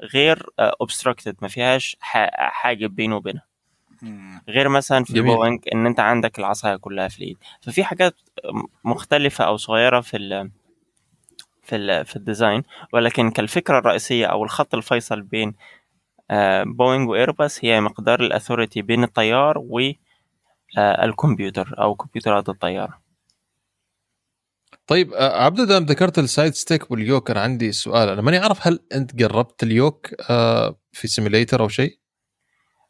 غير 0.01 0.49
obstructed 0.59 1.35
ما 1.41 1.47
فيهاش 1.47 1.97
حاجب 1.99 2.95
بينه 2.95 3.15
وبينها. 3.15 3.45
غير 4.49 4.69
مثلا 4.69 5.03
في. 5.03 5.13
البوينج 5.13 5.59
إن 5.73 5.85
أنت 5.85 5.99
عندك 5.99 6.39
العصاية 6.39 6.75
كلها 6.75 7.07
في 7.07 7.17
الإيد 7.19 7.37
ففي 7.61 7.83
حاجات 7.83 8.15
مختلفة 8.83 9.45
أو 9.45 9.57
صغيرة 9.57 10.01
في 10.01 10.17
ال 10.17 10.51
في 11.63 11.75
ال 11.75 12.05
في 12.05 12.15
ال 12.15 12.22
design 12.22 12.63
ولكن 12.93 13.31
كالفكرة 13.31 13.79
الرئيسية 13.79 14.25
أو 14.25 14.43
الخط 14.43 14.75
الفيصل 14.75 15.21
بين 15.21 15.53
آه، 16.31 16.63
بوينج 16.63 17.09
وايرباص 17.09 17.65
هي 17.65 17.81
مقدار 17.81 18.19
ال 18.19 18.25
authority 18.25 18.81
بين 18.81 19.03
الطيار 19.03 19.57
والكمبيوتر 20.77 21.75
أو 21.79 21.95
كمبيوترات 21.95 22.49
الطياره 22.49 23.03
طيب 24.87 25.13
آه، 25.13 25.43
عبدو 25.43 25.63
دام 25.63 25.83
ذكرت 25.83 26.19
ال 26.19 26.26
side 26.26 26.53
stick 26.53 26.91
وال 26.91 27.04
yoke 27.04 27.31
أنا 27.31 27.41
عندي 27.41 27.71
سؤال 27.71 28.09
أنا 28.09 28.21
ماني 28.21 28.37
اعرف 28.37 28.67
هل 28.67 28.79
أنت 28.93 29.15
جربت 29.15 29.63
ال 29.63 29.72
yoke 29.72 30.09
آه، 30.29 30.79
في 30.91 31.07
simulator 31.07 31.61
أو 31.61 31.67
شيء؟ 31.67 32.02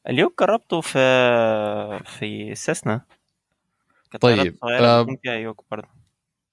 ال 0.10 0.15
yoke 0.15 0.39
جربته 0.39 0.82
في 0.82 1.00
في 2.06 2.56
سيسنا 2.56 3.02
طيب، 4.22 4.56
آه، 4.63 5.08
فيها 5.24 5.34
yoke 5.34 5.65
برضه. 5.72 5.88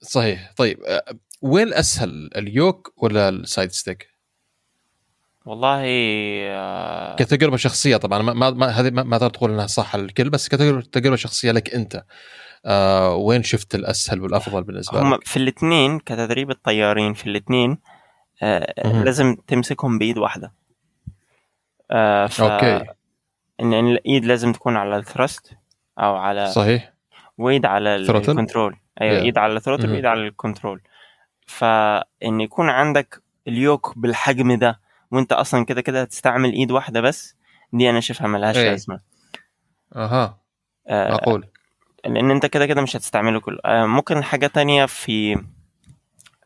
صحيح. 0.01 0.53
طيب 0.57 0.83
آه، 0.83 1.05
وين 1.43 1.75
اسهل 1.75 2.31
ال 2.37 2.48
yoke 2.48 2.93
ولا 2.97 3.29
ال 3.29 3.37
side 3.37 3.71
stick؟ 3.71 4.11
والله 5.45 5.83
آه، 6.51 7.17
كتجربة 7.17 7.57
شخصية 7.57 7.97
طبعا. 7.97 8.23
ما 8.23 8.51
ما, 8.51 8.67
هذه 8.67 8.91
ما, 8.91 9.03
ما 9.03 9.19
تقدر 9.19 9.31
تقول 9.31 9.51
إنها 9.51 9.67
صح 9.67 9.95
الكل 9.95 10.31
بس 10.31 10.49
كتجربة 10.49 10.81
تجربة 10.81 11.17
شخصية 11.17 11.53
لك 11.53 11.75
أنت. 11.75 12.05
آه 12.67 13.15
وين 13.15 13.43
شفت 13.43 13.75
الأسهل 13.75 14.21
والأفضل 14.21 14.63
بالنسبة 14.65 15.03
هم 15.03 15.15
لك؟ 15.15 15.27
في 15.27 15.37
الاثنين 15.37 15.99
كتدريب 15.99 16.51
الطيارين 16.51 17.15
في 17.15 17.27
الاثنين 17.27 17.79
آه. 18.43 19.05
لازم 19.05 19.37
تمسكهم 19.47 19.99
بإيد 19.99 20.19
واحدة. 20.19 20.53
آه 21.91 22.27
ف 22.27 22.41
أوكي. 22.41 23.00
إن 23.61 23.73
الإيد 23.75 24.25
لازم 24.25 24.53
تكون 24.53 24.77
على 24.77 24.97
ال 24.97 25.05
thrust 25.05 25.53
أو 25.99 26.17
على 26.17 26.47
صحيح 26.51 26.93
وإيد 27.39 27.67
على؟ 27.67 27.97
ال 27.97 28.07
control 28.07 28.77
أيوه 29.01 29.21
Yeah. 29.21 29.23
إيد 29.23 29.39
على 29.39 29.53
ال 29.57 29.60
throttle. 29.60 29.91
وإيد 29.93 30.07
على 30.07 30.21
ال 30.29 30.35
control 30.35 30.81
فإن 31.47 32.41
يكون 32.41 32.69
عندك 32.71 33.23
ال 33.49 33.58
yoke 33.58 33.93
بالحجم 33.99 34.53
ده 34.59 34.81
وأنت 35.11 35.33
أصلا 35.33 35.65
كده 35.65 35.81
كده 35.81 36.03
هتستعمل 36.03 36.53
إيد 36.53 36.71
واحدة 36.71 37.01
بس 37.01 37.37
دي 37.73 37.91
أنا 37.91 38.01
شايفها 38.01 38.27
ملهاش 38.27 38.57
إيه. 38.57 38.71
لازمة 38.71 39.01
أها 39.97 40.39
آه 40.89 41.11
معقول 41.11 41.47
لأن 42.05 42.31
أنت 42.31 42.47
كده 42.47 42.67
كده 42.67 42.83
مش 42.83 42.97
هتستعمله 42.97 43.41
كله 43.41 43.59
آه 43.65 43.87
ممكن 43.87 44.23
حاجة 44.25 44.47
تانية 44.47 44.87
في 44.87 45.45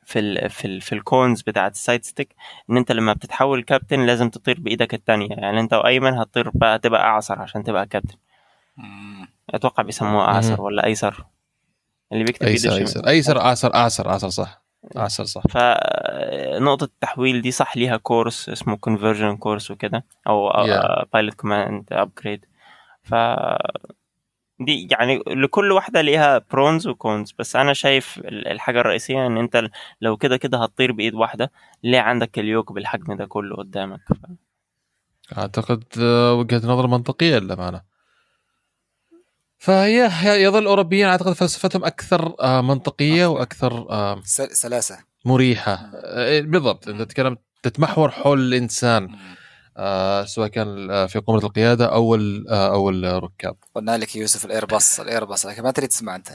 في 0.06 0.18
ال 0.18 0.50
في 0.50 0.64
ال 0.64 0.80
في 0.80 0.94
ال 0.94 1.04
cons 1.04 1.42
بتاعت 1.42 1.72
ال 1.72 1.79
side 1.79 2.04
stick 2.04 2.34
إن 2.70 2.76
أنت 2.76 2.92
لما 2.92 3.12
بتتحول 3.12 3.62
كابتن 3.62 4.06
لازم 4.06 4.30
تطير 4.30 4.60
بإيدك 4.60 4.94
التانية 4.94 5.28
يعني 5.30 5.60
أنت 5.60 5.74
أيمن 5.74 6.14
هتطير 6.14 6.50
بقى 6.54 6.78
تبقى 6.78 7.02
أعصر 7.04 7.38
عشان 7.42 7.64
تبقى 7.64 7.86
كابتن. 7.86 8.16
أتوقع 9.50 9.82
بيسموها 9.82 10.26
أعصر. 10.26 10.60
ولا 10.62 10.84
أيسر 10.84 11.24
اللي 12.12 12.24
بيكتب 12.24 12.46
أيسر 12.46 12.76
أيسر. 12.76 13.08
أيسر 13.08 13.40
اعسر 13.40 13.74
اعسر 13.74 14.08
اعسر 14.10 14.28
صح 14.28 14.62
اعسر 14.96 15.24
صح 15.24 15.42
فنقطة 15.50 16.84
التحويل 16.84 17.42
دي 17.42 17.50
صح 17.50 17.76
ليها 17.76 17.96
course 17.96 18.48
اسمه 18.48 18.78
conversion 18.88 19.38
course 19.38 19.70
وكده 19.70 20.04
أو 20.26 20.50
Yeah. 20.50 21.04
pilot 21.12 21.34
command 21.34 21.84
upgrade 21.92 22.44
ف 23.02 23.14
دي 24.64 24.88
يعني 24.90 25.22
لكل 25.26 25.72
واحدة 25.72 26.00
ليها 26.00 26.38
pros 26.50 26.86
و 26.86 26.96
cons 26.96 27.34
بس 27.38 27.56
أنا 27.56 27.72
شايف 27.72 28.18
ال- 28.18 28.48
الحاجة 28.48 28.80
الرئيسية 28.80 29.26
إن 29.26 29.38
أنت 29.38 29.68
لو 30.00 30.16
كده 30.16 30.36
كده 30.36 30.62
هتطير 30.62 30.92
بإيد 30.92 31.14
واحدة 31.14 31.50
ليه 31.82 32.00
عندك 32.00 32.38
ال 32.38 32.45
yoke 32.45 32.72
بالحجم 32.72 33.16
ده 33.16 33.26
كله 33.26 33.56
قدامك؟ 33.56 34.00
أعتقد 35.38 35.84
آه، 36.00 36.34
وجهة 36.34 36.56
نظر 36.66 36.86
منطقية 36.86 37.38
للأمانة. 37.38 37.80
فهي 39.58 40.08
هي- 40.12 40.42
يظل 40.42 40.58
الاوروبيين 40.62 41.06
أعتقد 41.08 41.32
فلسفتهم 41.32 41.84
أكثر 41.84 42.34
آه، 42.40 42.60
منطقية 42.60 43.26
وأكثر 43.26 43.90
آه، 43.90 44.20
سل- 44.24 44.50
سلاسة. 44.56 44.98
مريحة. 45.24 45.90
بالضبط. 46.40 46.88
أنت 46.88 47.02
تتكلم 47.02 47.36
تتمحور 47.62 48.10
حول 48.10 48.40
الإنسان. 48.40 49.08
سواء 50.26 50.48
كان 50.48 50.90
آه، 50.90 51.06
في 51.06 51.18
قمة 51.18 51.38
القيادة 51.38 51.86
أو 51.86 52.14
آه، 52.14 52.74
أو 52.74 52.90
الركاب 52.90 53.56
قلنا 53.74 53.98
لك 53.98 54.16
يوسف 54.16 54.44
الإيرباص 54.44 55.00
الإيرباص 55.00 55.46
لكن 55.46 55.62
ما 55.62 55.70
تريد 55.70 55.88
تسمع 55.88 56.16
أنت. 56.16 56.28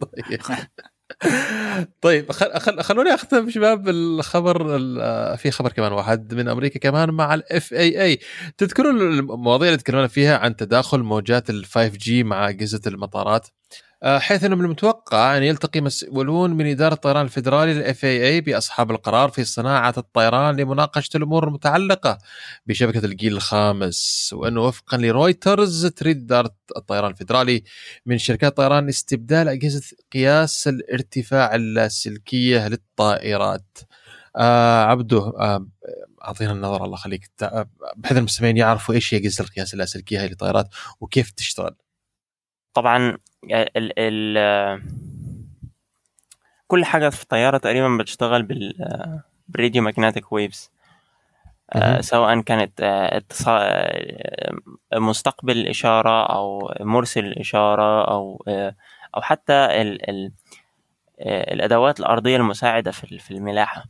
طيب. 0.00 0.40
طيب 2.00 2.32
خل... 2.32 2.60
خل... 2.60 2.82
خلوني 2.82 3.14
أختم 3.14 3.50
شباب 3.50 3.82
بالخبر 3.82 4.76
ال- 4.76 5.38
في 5.38 5.50
خبر 5.50 5.72
كمان 5.72 5.92
واحد 5.92 6.34
من 6.34 6.48
أمريكا 6.48 6.78
كمان 6.78 7.10
مع 7.10 7.34
ال 7.34 7.72
FAA 7.72 8.18
تذكرون 8.58 9.00
المواضيع 9.00 9.68
اللي 9.68 9.78
تكلمنا 9.78 10.06
فيها 10.08 10.38
عن 10.38 10.56
تداخل 10.56 10.98
موجات 11.02 11.50
ال 11.50 11.64
5G 11.64 12.24
مع 12.24 12.48
أجهزة 12.48 12.80
المطارات؟ 12.86 13.46
آه، 13.48 13.59
حيث 14.04 14.44
أنه 14.44 14.56
من 14.56 14.64
المتوقع 14.64 15.36
أن 15.36 15.42
يلتقي 15.42 15.80
مسؤولون 15.80 16.50
من 16.52 16.66
إدارة 16.66 16.94
الطيران 16.94 17.24
الفيدرالي 17.24 17.74
لل 17.74 18.04
FAA 18.04 18.40
بأصحاب 18.40 18.90
القرار 18.90 19.28
في 19.30 19.44
صناعة 19.44 19.94
الطيران 19.98 20.56
لمناقشة 20.56 21.16
الأمور 21.16 21.48
المتعلقة 21.48 22.18
بشبكة 22.66 23.04
الجيل 23.04 23.32
الخامس 23.32 24.30
وانه 24.32 24.60
وفقا 24.60 24.96
لرويترز 24.98 25.86
تريد 25.86 26.16
إدارة 26.22 26.54
الطيران 26.76 27.10
الفيدرالي 27.10 27.64
من 28.06 28.18
شركات 28.18 28.56
طيران 28.56 28.88
استبدال 28.88 29.48
أجهزة 29.48 29.96
قياس 30.12 30.68
الارتفاع 30.68 31.54
اللاسلكية 31.54 32.68
للطائرات. 32.68 33.78
آه 34.36 34.84
عبده 34.84 35.18
آه 35.18 35.66
أعطينا 36.24 36.52
النظر 36.52 36.84
الله 36.84 36.94
يخليك 36.94 37.26
تع- 37.36 37.64
بحيث 37.96 38.18
المستمعين 38.18 38.56
يعرفوا 38.56 38.94
إيش 38.94 39.14
هي 39.14 39.18
أجهزة 39.18 39.44
القياس 39.44 39.74
اللاسلكية 39.74 40.20
هاي 40.22 40.28
للطائرات 40.28 40.68
وكيف 41.00 41.30
تشتغل. 41.30 41.76
طبعا 42.74 43.18
ال 43.44 43.92
ال 43.98 44.82
كل 46.66 46.84
حاجة 46.84 47.08
في 47.08 47.22
الطيارة 47.22 47.58
تقريبا 47.58 47.96
بتشتغل 47.96 48.42
بال 48.42 48.74
بال 49.48 49.58
radio 49.58 49.82
magnetic 49.82 50.32
waves. 50.32 50.70
سواء 52.00 52.40
كانت 52.40 52.80
آه، 52.80 53.22
آه، 53.48 54.52
مستقبل 54.94 55.58
الإشارة 55.58 56.26
أو 56.26 56.74
مرسل 56.80 57.24
الإشارة 57.24 58.04
أو 58.10 58.44
آه، 58.48 58.74
أو 59.16 59.20
حتى 59.22 59.52
ال 59.52 60.10
ال 60.10 60.32
الأدوات 61.20 62.00
الأرضية 62.00 62.36
المساعدة 62.36 62.90
في 62.90 63.18
في 63.18 63.30
الملاحة. 63.30 63.84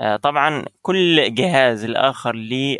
آه، 0.00 0.16
طبعا 0.16 0.64
كل 0.82 1.34
جهاز 1.34 1.84
الآخر 1.84 2.34
ليه 2.34 2.78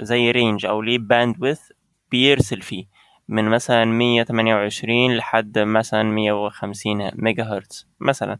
زي 0.00 0.30
range 0.30 0.66
أو 0.66 0.82
ليه 0.82 0.98
bandwidth 0.98 1.60
بيرسل 2.10 2.62
فيه. 2.62 2.86
من 3.28 3.44
مثلا 3.44 3.84
128 3.84 5.16
لحد 5.16 5.58
مثلا 5.58 6.02
150 6.02 7.10
ميجا 7.14 7.44
هرتز 7.44 7.86
مثلا. 8.00 8.38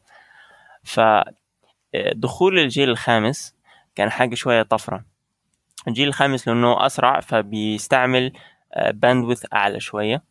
فدخول 0.84 2.58
الجيل 2.58 2.90
الخامس 2.90 3.54
كان 3.94 4.10
حاجة 4.10 4.34
شوية 4.34 4.62
طفرة. 4.62 5.04
الجيل 5.88 6.08
الخامس 6.08 6.48
لأنه 6.48 6.86
أسرع 6.86 7.20
فبيستعمل 7.20 8.32
bandwidth 8.90 9.44
أعلى 9.52 9.80
شوية. 9.80 10.22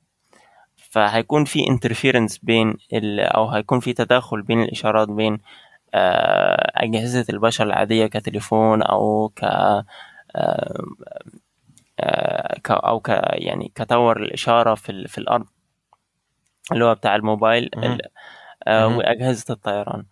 فهيكون 0.75 1.45
في 1.45 1.67
interference 1.69 2.37
بين 2.37 2.77
ال 2.93 3.19
أو 3.19 3.49
هيكون 3.49 3.79
في 3.79 3.93
تداخل 3.93 4.41
بين 4.41 4.61
الإشارات 4.63 5.09
بين 5.09 5.39
آه، 5.93 6.71
أجهزة 6.75 7.25
البشر 7.29 7.63
العادية 7.63 8.05
كتليفون 8.07 8.81
أو 8.83 9.31
ك 9.35 9.43
آه، 9.43 9.85
آه، 10.35 10.73
ك- 10.75 11.44
أو 12.69 12.99
ك 12.99 13.09
يعني 13.33 13.71
كتور 13.75 14.17
الإشارة 14.23 14.75
في 14.75 15.07
في 15.07 15.17
الأرض 15.17 15.45
اللي 16.71 16.85
هو 16.85 16.95
بتاع 16.95 17.15
الموبايل 17.15 17.69
آه،. 18.67 18.87
وأجهزة 18.97 19.45
الطيران. 19.53 20.05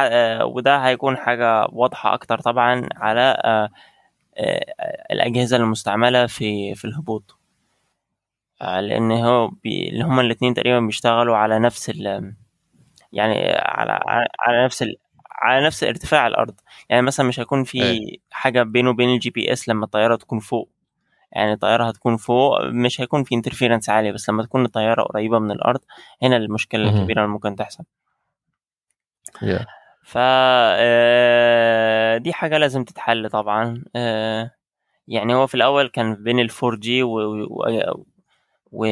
آه، 0.00 0.44
وده 0.44 0.76
هيكون 0.78 1.16
حاجة 1.16 1.66
واضحة 1.72 2.14
أكتر 2.14 2.38
طبعا 2.40 2.88
على 2.96 3.36
آه، 3.44 3.68
آه، 4.38 4.74
الأجهزة 5.12 5.56
المستعملة 5.56 6.26
في 6.26 6.74
في 6.74 6.84
الهبوط. 6.84 7.38
آه، 8.62 8.80
لأن 8.80 9.12
هو 9.12 9.48
بي 9.48 9.88
اللي 9.88 10.04
هما 10.04 10.22
الاثنين 10.22 10.54
تقريبا 10.54 10.80
بيشتغلوا 10.80 11.36
على 11.36 11.58
نفس 11.58 11.90
ال 11.90 12.34
يعني 13.12 13.52
على 13.58 13.92
على- 13.92 14.28
على 14.48 14.64
نفس 14.64 14.82
ال 14.82 14.96
على 15.42 15.66
نفس 15.66 15.84
ارتفاع 15.84 16.26
الأرض. 16.26 16.54
يعني 16.90 17.02
مثلا 17.02 17.26
مش 17.26 17.40
هيكون 17.40 17.64
في 17.64 17.82
إيه. 17.82 18.18
حاجة 18.30 18.62
بينه 18.62 18.90
وبين 18.90 19.08
ال 19.10 19.30
GPS 19.30 19.68
لما 19.68 19.84
الطيارة 19.84 20.16
تكون 20.16 20.38
فوق. 20.38 20.71
يعني 21.32 21.52
الطيارة 21.52 21.84
هتكون 21.84 22.16
فوق 22.16 22.64
مش 22.64 23.00
هيكون 23.00 23.24
في 23.24 23.34
interference 23.34 23.90
عالي 23.90 24.12
بس 24.12 24.28
لما 24.28 24.42
تكون 24.42 24.64
الطيارة 24.64 25.02
قريبة 25.02 25.38
من 25.38 25.50
الأرض 25.50 25.80
هنا 26.22 26.36
المشكلة 26.36 26.84
مهم. 26.84 26.96
الكبيرة 26.96 27.20
اللي 27.20 27.32
ممكن 27.32 27.56
تحصل 27.56 27.84
Yeah. 29.42 29.66
ف 30.04 30.14
آه، 30.18 32.16
دي 32.18 32.32
حاجة 32.32 32.58
لازم 32.58 32.84
تتحل 32.84 33.30
طبعا 33.30 33.84
آه، 33.96 34.50
يعني 35.08 35.34
هو 35.34 35.46
في 35.46 35.54
الأول 35.54 35.88
كان 35.88 36.14
بين 36.14 36.40
ال 36.40 36.50
4G 36.64 37.02
و... 37.02 37.20
و... 37.44 38.04
و... 38.72 38.86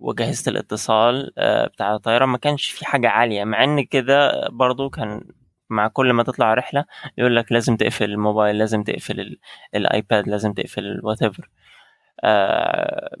وجهازة 0.00 0.50
الاتصال 0.50 1.32
آه، 1.38 1.66
بتاع 1.66 1.94
الطيارة 1.94 2.26
ما 2.26 2.38
كانش 2.38 2.70
في 2.70 2.86
حاجة 2.86 3.08
عالية 3.08 3.44
مع 3.44 3.64
إن 3.64 3.84
كده 3.84 4.48
برضو 4.48 4.90
كان 4.90 5.24
مع 5.72 5.88
كل 5.88 6.12
ما 6.12 6.22
تطلع 6.22 6.54
رحلة 6.54 6.84
يقول 7.18 7.36
لك 7.36 7.52
لازم 7.52 7.76
تقفل 7.76 8.04
الموبايل 8.04 8.58
لازم 8.58 8.82
تقفل 8.82 9.20
ال- 9.20 9.38
ال 9.74 9.85
iPad 9.85 10.28
لازم 10.28 10.52
تقفل 10.52 11.00
whatever 11.02 11.48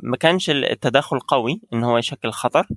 ما 0.02 0.16
كانش 0.20 0.50
التداخل 0.50 1.18
قوي 1.20 1.60
إن 1.72 1.84
هو 1.84 1.98
يشكل 1.98 2.30
خطر 2.30 2.68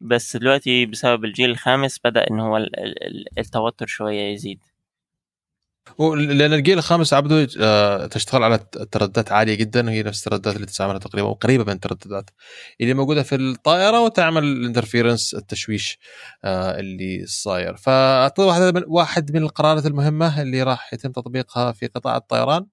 بس 0.00 0.36
دلوقتي 0.36 0.86
بسبب 0.86 1.24
الجيل 1.24 1.50
الخامس 1.50 2.00
بدأ 2.04 2.26
إن 2.30 2.40
هو 2.40 2.56
ال- 2.56 2.80
ال- 3.06 3.38
التوتر 3.38 3.86
شوية 3.86 4.32
يزيد. 4.32 4.60
لأن 5.98 6.52
الجيل 6.52 6.78
الخامس 6.78 7.14
عبده 7.14 7.48
آه، 7.60 8.06
تشتغل 8.06 8.42
على 8.42 8.58
ترددات 8.92 9.32
عالية 9.32 9.54
جدا 9.54 9.86
وهي 9.86 10.02
نفس 10.02 10.26
الترددات 10.26 10.56
اللي 10.56 10.66
تستعملها 10.66 10.98
تقريبا 10.98 11.28
وقريبه 11.28 11.64
من 11.64 11.72
الترددات 11.72 12.30
اللي 12.80 12.94
موجودة 12.94 13.22
في 13.22 13.34
الطائرة 13.34 14.00
وتعمل 14.00 14.42
ال 14.42 14.49
interference 14.49 15.34
التشويش 15.34 15.98
آه، 16.44 16.78
اللي 16.80 17.26
صاير. 17.26 17.76
فاعتقد 17.76 18.44
واحد 18.44 18.74
من 18.74 18.82
واحد 18.86 19.32
من 19.36 19.42
القرارات 19.42 19.86
المهمة 19.86 20.42
اللي 20.42 20.62
راح 20.62 20.94
يتم 20.94 21.12
تطبيقها 21.12 21.72
في 21.72 21.86
قطاع 21.86 22.16
الطيران. 22.16 22.66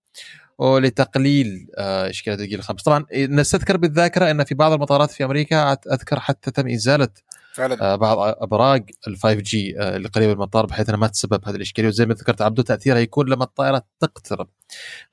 ولتقليل 0.58 1.68
آه، 1.78 2.10
اشكاليه 2.10 2.44
الجيل 2.44 2.60
الخامس 2.60 2.84
طبعا 2.84 3.06
نستذكر 3.14 3.78
بالذاكرة 3.78 4.32
أن 4.32 4.44
في 4.44 4.56
بعض 4.56 4.72
المطارات 4.72 5.12
في 5.12 5.26
أمريكا 5.26 5.74
أذكر 5.74 6.20
حتى 6.20 6.52
تم 6.52 6.68
ازاله 6.68 7.10
فعلا 7.54 7.82
آه، 7.82 7.96
بعض 7.96 8.18
أبراج 8.20 8.90
ال 9.08 9.18
5 9.18 9.34
G 9.34 9.80
اللي 9.80 10.10
قريبة 10.10 10.34
من 10.34 10.38
المطار 10.38 10.66
بحيث 10.66 10.90
أنها 10.90 11.00
ما 11.00 11.08
تسبب 11.08 11.48
هذه 11.48 11.56
الإشكالية 11.56 11.88
وزي 11.88 12.06
ما 12.06 12.14
ذكرت 12.14 12.42
عبده 12.42 12.64
تأثيرها 12.64 13.00
يكون 13.00 13.30
لما 13.30 13.44
الطائرة 13.44 13.84
تقترب 14.00 14.48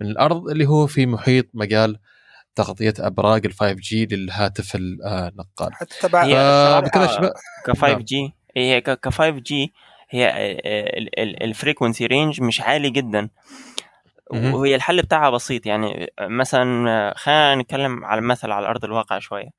من 0.01 0.07
الأرض 0.07 0.49
اللي 0.49 0.67
هو 0.67 0.87
في 0.87 1.07
محيط 1.07 1.47
مجال 1.55 1.99
تغطية 2.55 2.95
أبراج 2.99 3.47
ال 3.47 3.53
5 3.53 3.73
G 3.73 4.07
للهاتف 4.07 4.77
النقال. 4.77 5.75
حتى 5.75 5.95
شباب 7.07 7.35
ك 7.67 7.71
5 7.71 7.89
نعم. 7.89 8.01
G 8.01 8.35
هي 8.57 8.81
ك 8.81 9.09
5 9.09 9.31
G 9.31 9.73
هي 10.11 10.33
ال 11.43 11.49
frequency 11.49 12.07
range 12.07 12.41
مش 12.41 12.61
عالي 12.61 12.91
جدا. 12.91 13.29
وهي 14.31 14.75
الحل 14.75 15.03
بتاعها 15.03 15.31
بسيط 15.31 15.67
يعني 15.67 16.13
مثلا 16.21 17.15
خلينا 17.17 17.55
نتكلم 17.55 18.05
على 18.05 18.21
مثل 18.21 18.51
على 18.51 18.67
أرض 18.67 18.85
الواقع 18.85 19.19
شوية. 19.19 19.51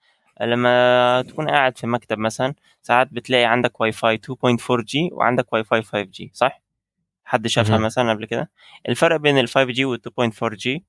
لما 0.41 1.21
تكون 1.21 1.49
قاعد 1.49 1.77
في 1.77 1.87
مكتب 1.87 2.17
مثلا 2.17 2.53
ساعات 2.81 3.07
بتلاقي 3.11 3.45
عندك 3.45 3.81
واي 3.81 3.91
فاي 3.91 4.17
2.4 4.17 4.81
G 4.81 5.09
وعندك 5.11 5.53
واي 5.53 5.63
فاي 5.63 5.81
5 5.81 6.01
G 6.01 6.31
صح؟ 6.33 6.61
حد 7.25 7.47
شافها. 7.47 7.77
مثلا 7.77 8.11
قبل 8.11 8.25
كده؟ 8.25 8.49
الفرق 8.89 9.15
بين 9.15 9.37
ال 9.37 9.47
5 9.47 9.63
G 9.63 9.85
وال 9.85 10.01
2.4 10.01 10.53
G 10.55 10.83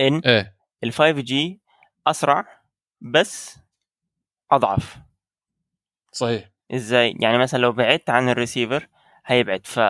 إن 0.00 0.18
إيه. 0.18 0.54
ال 0.84 0.92
5 0.92 1.10
G 1.10 1.60
أسرع 2.06 2.44
بس 3.00 3.58
أضعف. 4.52 4.96
صحيح. 6.12 6.50
إزاي؟ 6.74 7.16
يعني 7.20 7.38
مثلا 7.38 7.58
لو 7.58 7.72
بعدت 7.72 8.10
عن 8.10 8.28
الريسيفر 8.28 8.88
هيبعد 9.26 9.66
ف 9.66 9.80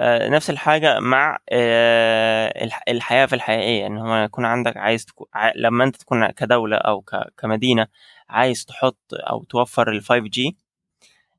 نفس 0.00 0.50
الحاجة 0.50 1.00
مع 1.00 1.38
آه، 1.50 2.64
الح- 2.64 2.82
الحياة 2.88 3.26
في 3.26 3.34
الحقيقية 3.34 3.86
إن 3.86 3.98
هو 3.98 4.16
يكون 4.16 4.44
عندك 4.44 4.76
عايز 4.76 5.04
تكون 5.06 5.26
لما 5.56 5.84
أنت 5.84 5.96
تكون 5.96 6.30
كدولة 6.30 6.76
ك- 7.00 7.32
كمدينة 7.38 7.86
عايز 8.28 8.64
تحط 8.64 8.98
أو 9.14 9.44
توفر 9.44 9.90
ال 9.90 10.02
5 10.02 10.18
G 10.18 10.56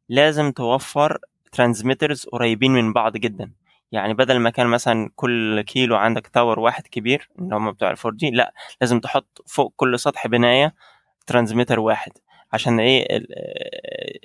لازم 0.09 0.51
توفر 0.51 1.17
transmitters 1.51 2.25
قريبين 2.25 2.71
من 2.71 2.93
بعض 2.93 3.17
جدا. 3.17 3.51
يعني 3.91 4.13
بدل 4.13 4.39
ما 4.39 4.49
كان 4.49 4.67
مثلا 4.67 5.09
كل 5.15 5.61
كيلو 5.61 5.95
عندك 5.95 6.27
tower 6.27 6.59
واحد 6.59 6.87
كبير 6.87 7.29
اللي 7.39 7.55
هم 7.55 7.71
بتوع 7.71 7.91
ال 7.91 7.96
four 7.96 8.13
G 8.13 8.29
لأ 8.31 8.53
لازم 8.81 8.99
تحط 8.99 9.41
فوق 9.47 9.73
كل 9.75 9.99
سطح 9.99 10.27
بناية 10.27 10.73
transmitter 11.27 11.79
واحد. 11.79 12.11
عشان 12.53 12.79
إيه 12.79 13.05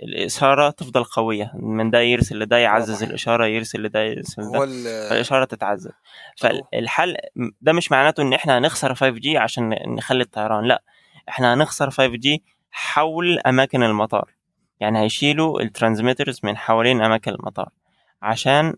الإشارة 0.03 0.71
تفضل 0.71 1.05
قوية. 1.05 1.53
من 1.55 1.91
ده 1.91 2.01
يرسل 2.01 2.39
لده 2.39 2.57
يعزز 2.59 3.03
الإشارة 3.03 3.47
يرسل 3.47 3.83
لده 3.83 4.01
يرسل 4.01 4.43
لده. 4.43 4.59
فالاشاره 5.09 5.45
تتعزز. 5.45 5.91
فالحل 6.37 7.17
ده 7.61 7.73
مش 7.73 7.93
معناته 7.93 8.23
إن 8.23 8.33
إحنا 8.33 8.59
هنخسر 8.59 8.95
5 8.95 9.09
G 9.19 9.39
عشان 9.39 9.77
نخلي 9.87 10.23
الطيران. 10.23 10.65
لأ 10.65 10.83
إحنا 11.29 11.55
هنخسر 11.55 11.91
5 11.91 12.07
G 12.07 12.43
حول 12.71 13.39
أماكن 13.39 13.83
المطار. 13.83 14.31
يعني 14.81 15.01
هيشيلوا 15.01 15.61
ال 15.61 15.67
transmitters 15.67 16.41
من 16.43 16.57
حوالين 16.57 17.03
أماكن 17.03 17.31
المطار 17.31 17.69
عشان 18.23 18.75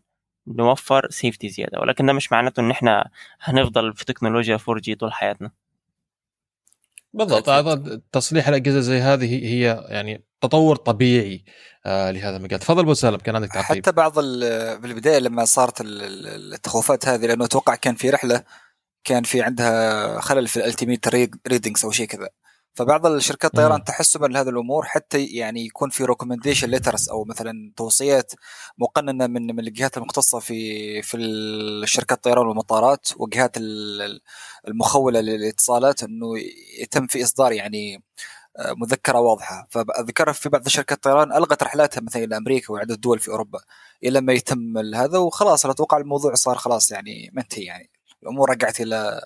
نوفر 0.47 1.11
safety 1.11 1.49
زيادة. 1.49 1.81
ولكن 1.81 2.07
ده 2.07 2.13
مش 2.13 2.33
معناته 2.33 2.61
إن 2.61 2.71
إحنا 2.71 3.11
هنفضل 3.41 3.95
في 3.95 4.05
تكنولوجيا 4.05 4.59
4 4.69 4.81
G 4.81 4.95
طول 4.95 5.13
حياتنا. 5.13 5.51
بالضبط. 7.17 8.03
تصليح 8.13 8.49
الأجهزة 8.49 8.81
زي 8.81 8.99
هذه 8.99 9.45
هي 9.47 9.85
يعني 9.89 10.25
تطور 10.41 10.77
طبيعي 10.77 11.45
آه 11.87 12.11
لهذا 12.11 12.37
المجال. 12.37 12.59
تفضل 12.59 12.81
أبو 12.81 12.95
سالم 12.95 13.17
كان 13.17 13.37
عندك 13.37 13.53
تعقيب. 13.53 13.83
حتى 13.83 13.93
بعض 13.93 14.19
بالبداية 14.81 15.19
لما 15.19 15.45
صارت 15.45 15.81
التخوفات 15.81 17.09
هذه 17.09 17.27
لأنه 17.27 17.45
أتوقع 17.45 17.75
كان 17.75 17.95
في 17.95 18.11
رحلة 18.11 18.43
كان 19.05 19.23
في 19.23 19.43
عندها 19.43 20.21
خلل 20.21 20.49
في 20.49 20.57
ال 20.57 20.62
altimeter 20.62 21.09
readings 21.49 21.85
أو 21.85 21.91
شيء 21.91 22.07
كذا. 22.07 22.29
فبعض 22.77 23.07
الشركات 23.07 23.51
الطيران 23.51 23.85
تحسبا 23.85 24.27
لهذه 24.27 24.49
الأمور 24.49 24.85
حتى 24.85 25.25
يعني 25.25 25.65
يكون 25.67 25.91
في 25.91 26.05
recommendation 26.05 26.69
letters 26.71 27.09
أو 27.09 27.25
مثلا 27.25 27.73
توصيات 27.77 28.33
مقننة 28.79 29.27
من 29.27 29.47
من 29.57 29.61
الجهات 29.61 29.97
المختصة 29.97 30.39
في 30.39 31.03
في 31.03 31.17
الشركات 31.17 32.19
الطيران 32.19 32.47
والمطارات 32.47 33.09
والجهات 33.17 33.57
المخولة 34.69 35.21
للاتصالات 35.21 36.03
إنه 36.03 36.27
يتم 36.83 37.07
في 37.07 37.23
إصدار 37.23 37.53
يعني 37.53 38.03
آه، 38.59 38.75
مذكرة 38.75 39.21
واضحة. 39.21 39.69
فذكر 39.71 40.33
في 40.33 40.49
بعض 40.49 40.69
شركات 40.69 40.97
الطيران 40.99 41.33
ألغت 41.33 41.63
رحلاتها 41.63 42.01
مثلا 42.01 42.25
إلى 42.25 42.37
أمريكا 42.37 42.73
وعدة 42.73 42.95
دول 42.95 43.19
في 43.19 43.29
أوروبا 43.29 43.61
إلى 44.05 44.21
ما 44.21 44.33
يتم 44.33 44.79
هذا 44.95 45.19
وخلاص 45.19 45.67
أتوقع 45.67 45.99
الموضوع 45.99 46.35
صار 46.35 46.57
خلاص 46.57 46.91
يعني 46.91 47.31
منتهي 47.35 47.65
يعني. 47.65 47.91
الأمور 48.23 48.51
رجعت 48.51 48.81
إلى 48.81 49.21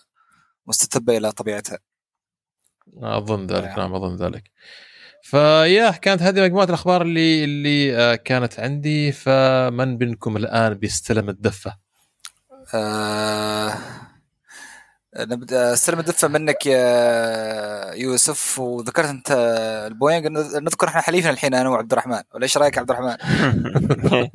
مستتبة 0.67 1.17
إلى 1.17 1.33
طبيعتها. 1.33 1.89
أظن 3.03 3.47
ذلك 3.47 3.78
نعم. 3.78 3.95
أظن 3.95 4.16
ذلك. 4.16 4.51
فيا 5.22 5.91
كانت 5.91 6.22
هذه 6.22 6.43
مجموعة 6.43 6.64
الأخبار 6.64 7.03
اللي 7.03 7.45
اللي 7.45 7.97
آه، 7.97 8.14
كانت 8.14 8.61
عندي. 8.61 9.12
فمن 9.12 9.99
منكم 9.99 10.37
الآن 10.37 10.74
بيستلم 10.74 11.28
الدفة؟ 11.28 11.76
آه 12.74 13.74
نبدأ. 15.16 15.72
استلم 15.72 15.99
الدفة 15.99 16.28
منك 16.28 16.66
يا 16.66 17.95
يوسف. 17.95 18.59
وذكرت 18.59 19.09
أنت 19.09 19.31
البوينغ. 19.91 20.28
نذكر 20.59 20.89
إحنا 20.89 21.01
حليفنا 21.01 21.31
الحين 21.31 21.55
أنا 21.55 21.68
وعبد 21.68 21.93
الرحمن. 21.93 22.20
ولا 22.35 22.43
إيش 22.43 22.57
رأيك 22.59 22.78
عبد 22.78 22.91
الرحمن؟ 22.91 23.16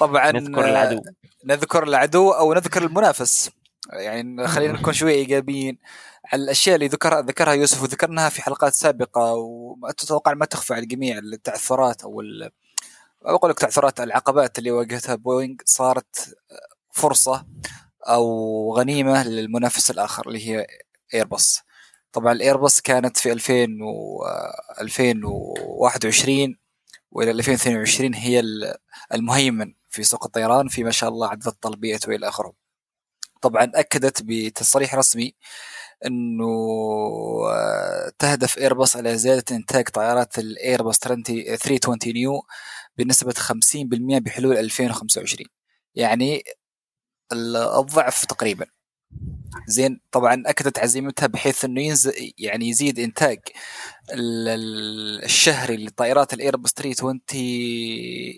طبعا 0.00 0.32
نذكر 0.32 0.68
العدو. 0.68 1.02
نذكر 1.44 1.82
العدو 1.82 2.30
أو 2.30 2.54
نذكر 2.54 2.84
المنافس. 2.84 3.50
يعني 3.92 4.46
خلينا 4.54 4.72
نكون 4.72 4.92
شوي 4.92 5.12
إيجابيين. 5.12 5.78
على 6.32 6.42
الأشياء 6.42 6.74
اللي 6.74 6.86
ذكرها 6.88 7.20
ذكرها 7.22 7.52
يوسف 7.52 7.82
وذكرناها 7.82 8.28
في 8.28 8.42
حلقات 8.42 8.74
سابقة 8.74 9.34
وأتوقع 9.34 10.34
ما 10.34 10.46
تخفى 10.46 10.74
على 10.74 10.82
الجميع 10.82 11.18
التعثرات 11.18 12.02
أو 12.02 12.22
أقول 13.24 13.50
لك 13.50 13.58
تعثرات 13.58 14.00
العقبات 14.00 14.58
اللي 14.58 14.70
واجهتها 14.70 15.14
بوينغ. 15.14 15.56
صارت 15.64 16.36
فرصة 16.92 17.46
أو 18.08 18.74
غنيمة 18.76 19.28
للمنافس 19.28 19.90
الآخر 19.90 20.28
اللي 20.28 20.48
هي 20.48 20.66
إيرباص. 21.14 21.62
طبعا 22.12 22.32
الايرباص 22.32 22.80
كانت 22.80 23.16
في 23.16 23.32
2000 23.32 23.54
و 23.82 24.24
2021 24.80 26.56
وإلى 27.10 27.30
2022 27.30 28.14
هي 28.14 28.42
المهيمن 29.14 29.74
في 29.90 30.02
سوق 30.04 30.24
الطيران 30.24 30.68
في 30.68 30.84
ما 30.84 30.90
شاء 30.90 31.10
الله 31.10 31.28
عدد 31.28 31.46
الطلبيات 31.46 32.08
وإلى 32.08 32.28
آخره. 32.28 32.67
طبعا 33.42 33.70
أكدت 33.74 34.22
بتصريح 34.22 34.94
رسمي 34.94 35.34
إنه 36.06 36.44
آه، 37.50 38.12
تهدف 38.18 38.58
ايرباص 38.58 38.96
على 38.96 39.18
زيادة 39.18 39.56
إنتاج 39.56 39.88
طائرات 39.88 40.38
الايرباص 40.38 40.98
320 40.98 41.98
نيو 42.06 42.42
بنسبة 42.98 43.32
50% 43.32 44.18
بحلول 44.18 44.56
2025 44.58 45.46
يعني 45.94 46.42
الضعف 47.32 48.24
تقريبا. 48.24 48.66
زين 49.68 50.00
طبعا 50.12 50.42
أكدت 50.46 50.78
عزيمتها 50.78 51.26
بحيث 51.26 51.64
إنه 51.64 51.82
ينزل 51.82 52.32
يعني 52.38 52.68
يزيد 52.68 52.98
إنتاج 52.98 53.38
الشهري 55.24 55.76
لطائرات 55.86 56.32
الايرباص 56.34 56.72
320 56.72 57.20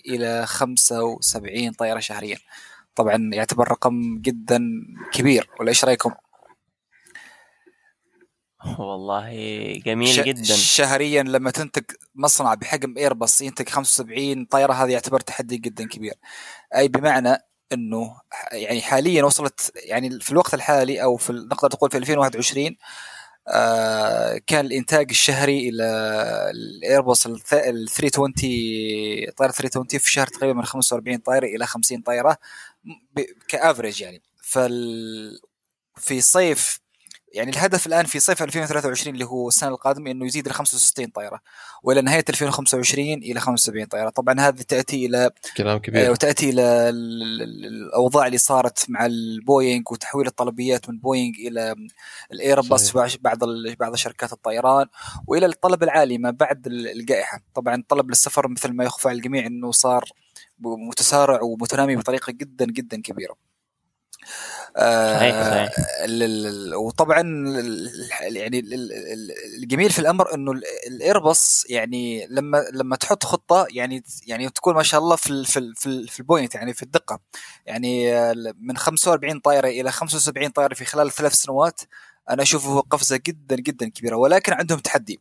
إلى 0.08 0.46
75 0.46 1.72
طائره 1.72 2.00
شهريا. 2.00 2.38
طبعا 2.94 3.30
يعتبر 3.32 3.70
رقم 3.70 4.18
جدا 4.20 4.60
كبير 5.12 5.50
ولا 5.60 5.68
إيش 5.68 5.84
رأيكم؟ 5.84 6.12
والله 8.78 9.30
جميل 9.86 10.24
جدا 10.24 10.54
شهريا 10.54 11.22
لما 11.22 11.50
تنتج 11.50 11.84
مصنع 12.14 12.54
بحجم 12.54 12.98
ايرباص 12.98 13.42
ينتج 13.42 13.68
75 13.68 14.44
طائره 14.44 14.72
هذا 14.72 14.90
يعتبر 14.90 15.20
تحدي 15.20 15.56
جدا 15.56 15.88
كبير 15.88 16.14
أي 16.76 16.88
بمعنى 16.88 17.36
إنه 17.72 18.20
يعني 18.52 18.82
حاليا 18.82 19.24
وصلت 19.24 19.72
يعني 19.74 20.20
في 20.20 20.32
الوقت 20.32 20.54
الحالي 20.54 21.02
أو 21.02 21.16
في 21.16 21.32
نقدر 21.32 21.70
تقول 21.70 21.90
في 21.90 21.98
2021 21.98 22.66
آه 22.66 22.76
كان 24.46 24.66
الإنتاج 24.66 25.06
الشهري 25.10 25.68
إلى 25.68 25.84
الايرباص 26.54 27.26
ال 27.26 27.40
320 27.40 28.32
طائرة 29.36 29.52
320 29.52 30.00
في 30.00 30.06
الشهر 30.06 30.26
تقريبا 30.26 30.58
من 30.58 30.64
45 30.64 31.18
طائرة 31.18 31.46
إلى 31.46 31.66
50 31.66 32.00
طائرة 32.02 32.36
كأفريج 33.48 34.00
يعني. 34.02 34.22
فال 34.42 35.40
في 35.96 36.20
صيف 36.20 36.80
يعني 37.32 37.50
الهدف 37.50 37.86
الآن 37.86 38.06
في 38.06 38.20
صيف 38.20 38.42
2023 38.42 39.14
اللي 39.14 39.24
هو 39.24 39.48
السنة 39.48 39.70
القادمة 39.70 40.10
إنه 40.10 40.26
يزيد 40.26 40.48
ل 40.48 40.52
65 40.52 41.06
طائره 41.06 41.40
وإلى 41.82 42.00
نهاية 42.00 42.24
2025 42.28 43.06
إلى 43.12 43.40
75 43.40 43.86
طائره 43.86 44.08
طبعا 44.08 44.40
هذه 44.40 44.62
تأتي 44.62 45.06
إلى 45.06 45.30
كلام 45.56 45.78
كبير. 45.78 46.06
آه، 46.06 46.10
وتأتي 46.10 46.50
إلى 46.50 46.62
الأوضاع 46.88 48.26
اللي 48.26 48.38
صارت 48.38 48.86
مع 48.88 49.06
البوينغ 49.06 49.82
وتحويل 49.90 50.26
الطلبيات 50.26 50.90
من 50.90 50.98
بوينغ 50.98 51.34
إلى 51.38 51.76
الإيرباص 52.32 52.96
بعض 52.96 53.38
بعض 53.80 53.94
شركات 53.94 54.32
الطيران 54.32 54.86
وإلى 55.26 55.46
الطلب 55.46 55.82
العالي 55.82 56.18
ما 56.18 56.30
بعد 56.30 56.66
الجائحة. 56.66 57.40
طبعا 57.54 57.74
الطلب 57.74 58.08
للسفر 58.08 58.48
مثل 58.48 58.72
ما 58.72 58.84
يخفى 58.84 59.08
على 59.08 59.16
الجميع 59.16 59.46
إنه 59.46 59.70
صار 59.70 60.04
متسارع 60.58 61.42
ومتنامي 61.42 61.96
بطريقة 61.96 62.32
جدا 62.32 62.64
جدا 62.64 63.02
كبيرة. 63.02 63.50
صحيح 64.76 65.42
صحيح. 65.50 65.70
وطبعا 66.76 67.20
يعني 68.20 68.58
الجميل 69.58 69.90
في 69.90 69.98
الأمر 69.98 70.34
إنه 70.34 70.52
الايرباص 70.86 71.64
يعني 71.68 72.26
لما 72.30 72.64
لما 72.72 72.96
تحط 72.96 73.24
خطة 73.24 73.66
يعني 73.70 74.04
يعني 74.26 74.48
تكون 74.48 74.74
ما 74.74 74.82
شاء 74.82 75.00
الله 75.00 75.16
في 75.16 75.44
في 75.44 75.72
في, 75.76 76.06
في 76.06 76.20
البوينت 76.20 76.54
يعني 76.54 76.74
في 76.74 76.82
الدقة. 76.82 77.20
يعني 77.66 78.12
من 78.60 78.76
45 78.76 79.40
طائرة 79.40 79.68
إلى 79.68 79.92
75 79.92 80.48
طائرة 80.48 80.74
في 80.74 80.84
خلال 80.84 81.10
ثلاث 81.12 81.32
سنوات 81.34 81.80
أنا 82.30 82.42
أشوفه 82.42 82.80
قفزة 82.80 83.20
جدا 83.26 83.56
جدا 83.56 83.88
كبيرة. 83.88 84.16
ولكن 84.16 84.52
عندهم 84.52 84.78
تحدي. 84.78 85.20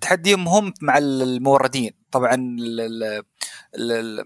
تحديهم 0.00 0.48
هم 0.48 0.74
مع 0.82 0.98
الموردين. 0.98 1.92
طبعا 2.12 2.36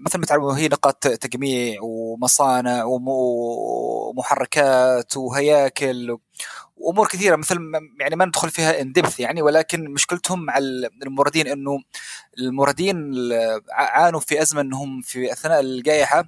مثل 0.01 0.18
ما 0.18 0.27
تعلموا 0.27 0.57
هي 0.57 0.68
نقاط 0.68 0.99
تجميع 1.09 1.79
ومصانع 1.83 2.85
ومحركات 4.14 5.16
وهياكل 5.16 6.18
وأمور 6.77 7.09
كثيرة 7.09 7.37
مثل 7.37 7.59
يعني 8.01 8.16
ما 8.16 8.24
ندخل 8.24 8.51
فيها 8.51 8.81
ان 8.81 8.93
يعني 9.18 9.43
ولكن 9.43 9.91
مشكلتهم 9.91 10.45
مع 10.45 10.59
الموردين 10.59 11.47
إنه 11.49 11.79
الموردين 12.39 13.14
عانوا 13.72 14.20
في 14.20 14.43
أزمة 14.43 14.61
إنهم 14.61 15.01
في 15.01 15.33
أثناء 15.33 15.61
الجائحة 15.61 16.24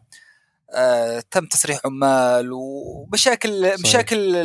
آه، 0.75 1.23
تم 1.31 1.47
تسريح 1.47 1.81
عمال 1.85 2.53
ومشاكل 2.53 3.63
صحيح. 3.63 3.81
مشاكل 3.81 4.37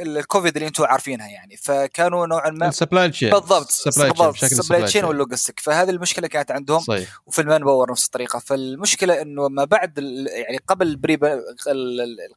الكوفيد 0.00 0.56
اللي 0.56 0.68
أنتم 0.68 0.84
عارفينها 0.84 1.28
يعني. 1.28 1.56
فكانوا 1.56 2.26
نوعا 2.26 2.50
ما 2.50 2.68
ال 2.68 2.74
supply 2.74 3.10
chain 3.10 3.30
بالضبط. 3.30 3.82
بالضبط. 3.86 4.44
ال 4.44 4.49
supply 4.49 4.82
chain 4.82 5.04
وال 5.04 5.15
logistic 5.15 5.60
فهذه 5.60 5.90
المشكلة 5.90 6.28
كانت 6.28 6.50
عندهم 6.50 6.80
صحيح. 6.80 7.20
وفي 7.26 7.40
ال 7.40 7.64
manpower 7.64 7.90
نفس 7.90 8.04
الطريقة. 8.04 8.38
فالمشكلة 8.38 9.22
إنه 9.22 9.48
ما 9.48 9.64
بعد 9.64 9.98
يعني 10.28 10.58
قبل 10.66 10.96
pre 10.96 11.42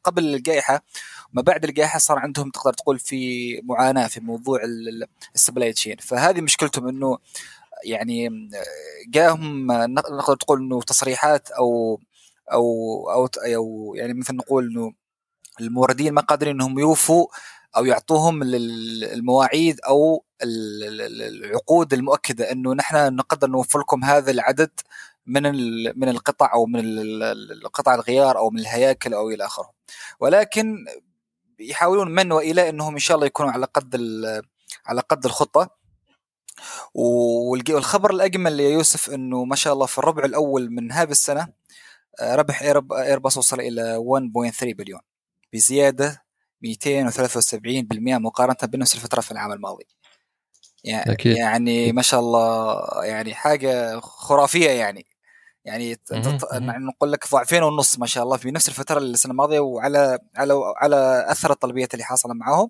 قبل 0.03 0.35
الجائحة 0.35 0.83
ما 1.33 1.41
بعد 1.41 1.63
الجائحة 1.63 1.99
صار 1.99 2.19
عندهم 2.19 2.49
تقدر 2.49 2.73
تقول 2.73 2.99
في 2.99 3.61
معاناة 3.63 4.07
في 4.07 4.19
موضوع 4.19 4.59
ال 5.35 5.41
supply 5.41 5.73
chain 5.73 5.97
فهذه 6.01 6.41
مشكلتهم 6.41 6.87
إنه 6.87 7.17
يعني 7.83 8.49
جاهم 9.07 9.71
نقدر 9.71 10.35
تقول 10.35 10.59
إنه 10.59 10.81
تصريحات 10.81 11.51
أو 11.51 11.99
أو 12.51 12.65
أو 13.11 13.25
أو 13.55 13.93
يعني 13.95 14.13
مثل 14.13 14.35
نقول 14.35 14.65
إنه 14.65 14.93
الموردين 15.61 16.13
ما 16.13 16.21
قادرين 16.21 16.55
إنهم 16.55 16.79
يوفوا 16.79 17.27
أو 17.77 17.85
يعطوهم 17.85 18.43
المواعيد 18.43 19.79
أو 19.81 20.25
العقود 20.43 21.93
المؤكدة 21.93 22.51
إنه 22.51 22.73
نحن 22.73 23.15
نقدر 23.15 23.49
نوفر 23.49 23.79
لكم 23.79 24.03
هذا 24.03 24.31
العدد 24.31 24.71
من 25.25 25.43
من 25.99 26.09
القطع 26.09 26.53
أو 26.53 26.65
من 26.65 26.79
القطع 27.51 27.95
الغيار 27.95 28.37
أو 28.37 28.49
من 28.49 28.59
الهياكل 28.59 29.13
أو 29.13 29.29
إلى 29.29 29.45
آخره. 29.45 29.71
ولكن 30.19 30.85
يحاولون 31.59 32.11
من 32.11 32.31
وإلى 32.31 32.69
إنهم 32.69 32.93
إن 32.93 32.99
شاء 32.99 33.15
الله 33.15 33.27
يكونوا 33.27 33.51
على 33.51 33.65
قد 33.65 33.95
على 34.85 35.01
قد 35.01 35.25
الخطة. 35.25 35.69
والخبر 36.93 38.11
الأجمل 38.11 38.59
يا 38.59 38.69
يوسف 38.69 39.09
إنه 39.09 39.45
ما 39.45 39.55
شاء 39.55 39.73
الله 39.73 39.85
في 39.85 39.97
الربع 39.97 40.25
الأول 40.25 40.69
من 40.71 40.91
هذه 40.91 41.11
السنة 41.11 41.47
ربح 42.21 42.61
ايرباص 42.93 43.37
وصل 43.37 43.59
إلى 43.59 43.97
1.3 44.51 44.73
بليون 44.73 45.01
بزيادة 45.53 46.25
273% 46.65 46.67
مقارنة 48.03 48.57
بنفس 48.63 48.95
الفترة 48.95 49.21
في 49.21 49.31
العام 49.31 49.51
الماضي. 49.51 49.87
يعني 50.83 51.11
أكيد. 51.11 51.37
يعني 51.37 51.91
ما 51.91 52.01
شاء 52.01 52.19
الله 52.19 52.79
يعني 53.03 53.33
حاجة 53.33 53.99
خرافية 53.99 54.69
يعني. 54.69 55.05
يعني 55.65 55.97
نقول 56.53 57.11
لك 57.11 57.31
ضعفين 57.31 57.63
ونص 57.63 57.99
ما 57.99 58.05
شاء 58.05 58.23
الله 58.23 58.37
في 58.37 58.51
نفس 58.51 58.69
الفترة 58.69 58.99
السنة 58.99 59.31
الماضية 59.31 59.59
وعلى 59.59 60.19
على 60.35 60.53
على 60.77 61.25
أثر 61.27 61.51
الطلبيات 61.51 61.93
اللي 61.93 62.03
حاصلة 62.05 62.33
معاهم. 62.33 62.69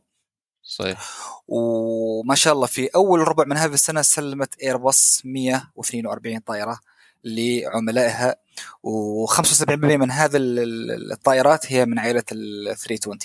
صحيح. 0.64 1.00
وما 1.48 2.36
شاء 2.36 2.54
الله 2.54 2.68
في 2.68 2.89
أول 2.96 3.28
ربع 3.28 3.43
من 3.43 3.58
هذه 3.58 3.74
السنة 3.74 4.02
سلمت 4.02 4.60
ايرباص 4.64 5.22
142 5.26 6.39
طائرة. 6.39 6.80
لعملائها 7.26 8.36
و75% 8.88 9.71
من 9.71 10.11
هذه 10.11 10.32
الطائرات 11.11 11.71
هي 11.71 11.86
من 11.86 11.99
عائلة 11.99 12.23
ال 12.32 12.78
320 12.78 13.17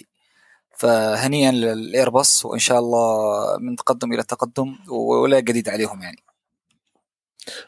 فهنيئا 0.77 1.53
للايرباص 1.53 2.45
وإن 2.45 2.59
شاء 2.59 2.79
الله 2.79 3.59
من 3.61 3.77
تقدم 3.77 4.13
إلى 4.13 4.23
تقدم 4.23 4.77
ولا 4.89 5.41
جديد 5.41 5.69
عليهم 5.69 6.03
يعني. 6.03 6.23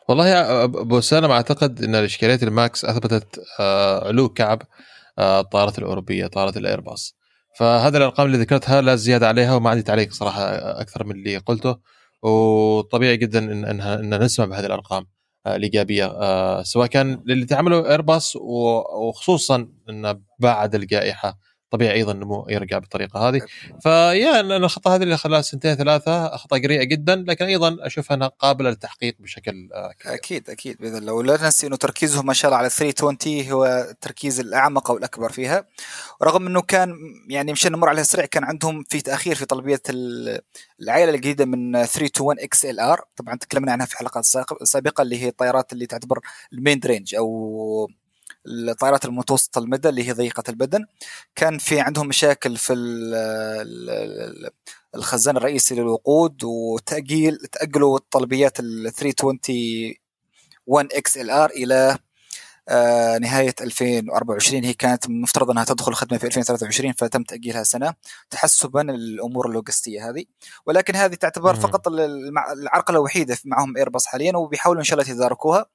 والله 0.08 0.28
يا 0.28 0.64
أبو 0.64 1.00
سالم 1.00 1.30
أعتقد 1.30 1.82
إن 1.82 1.94
الاشكاليات 1.94 2.42
الماكس 2.42 2.84
أثبتت 2.84 3.44
آه، 3.60 4.08
علو 4.08 4.28
كعب 4.28 4.62
آه، 5.18 5.40
الطائرات 5.40 5.78
الأوروبية 5.78 6.26
طائرات 6.26 6.56
الايرباص 6.56 7.16
فهذه 7.58 7.96
الأرقام 7.96 8.26
اللي 8.26 8.38
ذكرتها 8.38 8.80
لا 8.80 8.96
زيادة 8.96 9.28
عليها 9.28 9.54
وما 9.54 9.70
عندي 9.70 9.82
تعليق 9.82 10.12
صراحة 10.12 10.42
أكثر 10.80 11.04
من 11.04 11.12
اللي 11.12 11.36
قلته. 11.36 11.76
وطبيعي 12.22 13.16
جدا 13.16 13.38
ان 13.38 13.64
انها 13.64 13.94
إن 13.94 14.22
نسمع 14.22 14.44
بهذه 14.46 14.66
الأرقام. 14.66 15.02
آه، 15.02 15.11
الإيجابية. 15.46 16.62
سواء 16.62 16.86
كان 16.86 17.22
للي 17.26 17.44
تعملوا 17.46 17.90
ايرباص 17.90 18.36
وخصوصا 18.36 19.68
ان 19.90 20.20
بعد 20.38 20.74
الجائحة. 20.74 21.38
طبيعي 21.72 21.94
أيضا 21.94 22.12
النمو 22.12 22.46
يرجع 22.48 22.78
بالطريقة 22.78 23.28
هذه. 23.28 23.40
فيا 23.80 24.40
الخطه 24.40 24.94
هذه 24.94 25.02
اللي 25.02 25.16
خلال 25.16 25.44
سنتين 25.44 25.74
ثلاثة 25.74 26.36
خطه 26.36 26.56
جريئه 26.56 26.84
جدا 26.84 27.24
لكن 27.28 27.44
أيضا 27.44 27.76
اشوفها 27.80 28.14
أنها 28.14 28.28
قابلة 28.28 28.70
للتحقيق 28.70 29.16
بشكل 29.18 29.68
آه، 29.74 29.92
كبير. 29.92 30.14
أكيد 30.14 30.50
أكيد 30.50 30.76
بإذن 30.80 30.96
الله. 30.96 31.12
ولا 31.12 31.42
ننسى 31.42 31.66
إنه 31.66 31.76
تركيزهم 31.76 32.26
ما 32.26 32.32
شاء 32.32 32.48
الله 32.48 32.58
على 32.58 32.70
320 32.70 33.50
هو 33.50 33.86
التركيز 33.90 34.40
الأعمق 34.40 34.90
والاكبر 34.90 35.32
فيها. 35.32 35.66
ورغم 36.20 36.46
إنه 36.46 36.62
كان 36.62 36.94
يعني 37.28 37.52
مشان 37.52 37.72
نمر 37.72 37.88
عليها 37.88 38.04
سريع 38.04 38.26
كان 38.26 38.44
عندهم 38.44 38.84
في 38.88 39.00
تأخير 39.00 39.34
في 39.34 39.44
طلبية 39.44 39.82
العائلة 40.80 41.10
الجديدة 41.10 41.44
من 41.44 41.72
321 41.72 42.38
XLR 42.40 43.04
طبعا 43.16 43.36
تكلمنا 43.36 43.72
عنها 43.72 43.86
في 43.86 43.96
حلقات 43.96 44.24
سابقة 44.62 45.02
اللي 45.02 45.22
هي 45.22 45.28
الطائرات 45.28 45.72
اللي 45.72 45.86
تعتبر 45.86 46.20
ال 46.52 46.59
mid 46.59 46.80
range 46.84 47.14
أو 47.14 47.90
الطائرات 48.46 49.04
المتوسطة 49.04 49.58
المدى 49.58 49.88
اللي 49.88 50.08
هي 50.08 50.12
ضيقة 50.12 50.42
البدن. 50.48 50.84
كان 51.36 51.58
في 51.58 51.80
عندهم 51.80 52.08
مشاكل 52.08 52.56
في 52.56 52.72
الخزان 54.94 55.36
الرئيسي 55.36 55.74
للوقود 55.74 56.44
وتأجيل 56.44 57.36
تأجلوا 57.36 57.96
الطلبيات 57.98 58.60
ال 58.60 58.92
321 58.92 60.88
XLR 60.92 61.50
إلى 61.50 61.98
آه 62.68 63.18
نهاية 63.18 63.54
2024 63.60 64.64
هي 64.64 64.74
كانت 64.74 65.08
مفترض 65.10 65.50
أنها 65.50 65.64
تدخل 65.64 65.90
الخدمة 65.92 66.18
في 66.18 66.26
2023 66.26 66.92
فتم 66.92 67.22
تأجيلها 67.22 67.62
سنة. 67.62 67.94
تحسبا 68.30 68.80
للأمور 68.80 69.48
اللوجستية 69.48 70.10
هذه. 70.10 70.24
ولكن 70.66 70.96
هذه 70.96 71.14
تعتبر 71.14 71.54
فقط 71.54 71.88
العرقلة 71.88 72.98
الوحيدة 72.98 73.38
معهم 73.44 73.76
إيرباص 73.76 74.06
حاليا 74.06 74.36
وبيحاولوا 74.36 74.80
إن 74.80 74.84
شاء 74.84 74.98
الله 75.00 75.10
يتداركوها. 75.12 75.66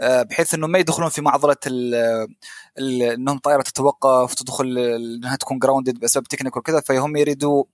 بحيث 0.00 0.54
إنه 0.54 0.66
ما 0.66 0.78
يدخلون 0.78 1.08
في 1.08 1.20
معضلة 1.22 1.56
ال 1.66 1.94
ال 2.78 3.02
إنهم 3.02 3.38
طائرة 3.38 3.62
تتوقف 3.62 4.34
تدخل 4.34 4.78
إنها 4.78 5.36
تكون 5.36 5.58
grounded 5.58 6.00
بسبب 6.00 6.24
technic 6.24 6.56
وكذا 6.56 6.80
فهم 6.80 7.16
يريدوا 7.16 7.64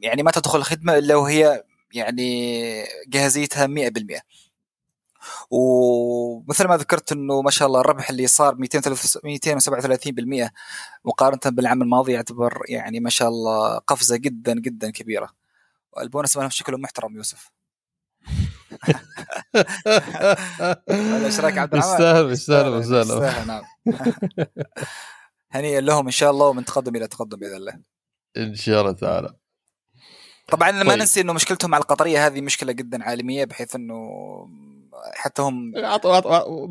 يعني 0.00 0.22
ما 0.22 0.30
تدخل 0.30 0.58
الخدمة 0.58 0.98
إلا 0.98 1.16
وهي 1.16 1.64
يعني 1.94 2.84
جاهزيتها 3.08 3.66
100% 3.66 4.20
ومثل 5.50 6.68
ما 6.68 6.76
ذكرت 6.76 7.12
إنه 7.12 7.42
ما 7.42 7.50
شاء 7.50 7.68
الله 7.68 7.80
الربح 7.80 8.10
اللي 8.10 8.26
صار 8.26 8.54
237% 8.54 10.50
مقارنة 11.04 11.40
بالعام 11.46 11.82
الماضي 11.82 12.12
يعتبر 12.12 12.62
يعني 12.68 13.00
ما 13.00 13.10
شاء 13.10 13.28
الله 13.28 13.78
قفزة 13.78 14.16
جدا 14.16 14.54
جدا 14.54 14.90
كبيرة. 14.90 15.30
البونس 16.00 16.36
ما 16.36 16.48
شكله 16.48 16.78
محترم 16.78 17.16
يوسف. 17.16 17.50
إيش 21.24 21.40
رأيك 21.40 21.58
عبد 21.58 21.74
الرحمن؟ 21.74 21.92
يستاهل 21.92 22.30
يستاهل 22.30 22.80
يستاهل 22.80 23.46
نعم. 23.46 23.62
هنيئا 25.54 25.80
لهم 25.80 26.04
إن 26.04 26.10
شاء 26.10 26.30
الله 26.30 26.46
ومن 26.46 26.64
تقدم 26.64 26.96
إلى 26.96 27.08
تقدم 27.08 27.38
بإذن 27.38 27.56
الله. 27.56 27.80
إن 28.36 28.54
شاء 28.54 28.80
الله 28.80 28.92
تعالى. 28.92 29.34
طبعا 30.48 30.70
ما 30.70 30.90
طيب. 30.90 30.98
ننسي 30.98 31.20
إنه 31.20 31.32
مشكلتهم 31.32 31.70
مع 31.70 31.78
القطرية 31.78 32.26
هذه 32.26 32.40
مشكلة 32.40 32.72
جدا 32.72 33.04
عالمية 33.04 33.44
بحيث 33.44 33.76
إنه 33.76 34.10
حتى 35.14 35.42
هم 35.42 35.72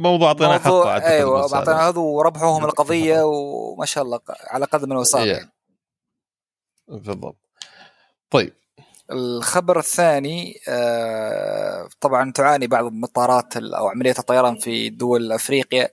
موضوع 0.01 0.27
أعطينا 0.27 0.59
حقه 0.59 0.97
أيوه 0.97 1.41
أعطينا 1.41 1.89
هذا 1.89 1.99
وربحوهم 1.99 2.65
القضية 2.65 3.21
وما 3.23 3.85
شاء 3.85 4.03
الله 4.03 4.19
على 4.47 4.65
قدم 4.65 4.91
وساق. 4.91 5.27
يعني. 5.27 5.51
بالضبط. 6.87 7.37
طيب. 8.29 8.60
الخبر 9.11 9.79
الثاني 9.79 10.59
آه، 10.67 11.89
طبعا 12.01 12.31
تعاني 12.31 12.67
بعض 12.67 12.85
المطارات 12.85 13.57
أو 13.57 13.87
عملية 13.87 14.15
الطيران 14.19 14.55
في 14.59 14.89
دول 14.89 15.31
أفريقيا 15.31 15.89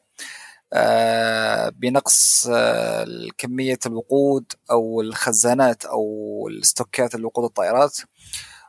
آه، 0.72 1.68
بنقص 1.68 2.46
آه، 2.50 3.06
كميه 3.38 3.78
الوقود 3.86 4.52
أو 4.70 5.00
الخزانات 5.00 5.84
أو 5.84 6.04
الستوكات 6.50 7.14
الوقود 7.14 7.44
الطائرات 7.44 7.98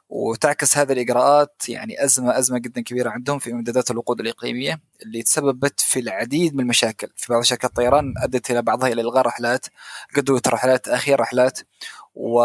وتعكس 0.10 0.78
هذه 0.78 0.92
الإجراءات 0.92 1.70
يعني 1.70 2.04
أزمة 2.04 2.38
أزمة 2.40 2.60
جدا 2.60 2.82
كبيرة 2.82 3.10
عندهم 3.10 3.40
في 3.40 3.52
إمدادات 3.52 3.92
الوقود 3.92 4.20
الإقليمية 4.20 4.82
اللي 5.04 5.24
تسببت 5.24 5.80
في 5.80 6.00
العديد 6.00 6.56
من 6.56 6.60
المشاكل 6.60 7.08
في 7.16 7.34
بعض 7.34 7.44
شركات 7.44 7.70
الطيران 7.70 8.14
أدت 8.24 8.52
إلى 8.52 8.62
بعضها 8.62 8.90
إلى 8.90 9.02
إلغاء 9.02 9.26
رحلات 9.26 9.66
قدوة 10.16 10.42
رحلات 10.48 10.86
تاخير 10.86 11.20
رحلات 11.20 11.60
و... 12.20 12.40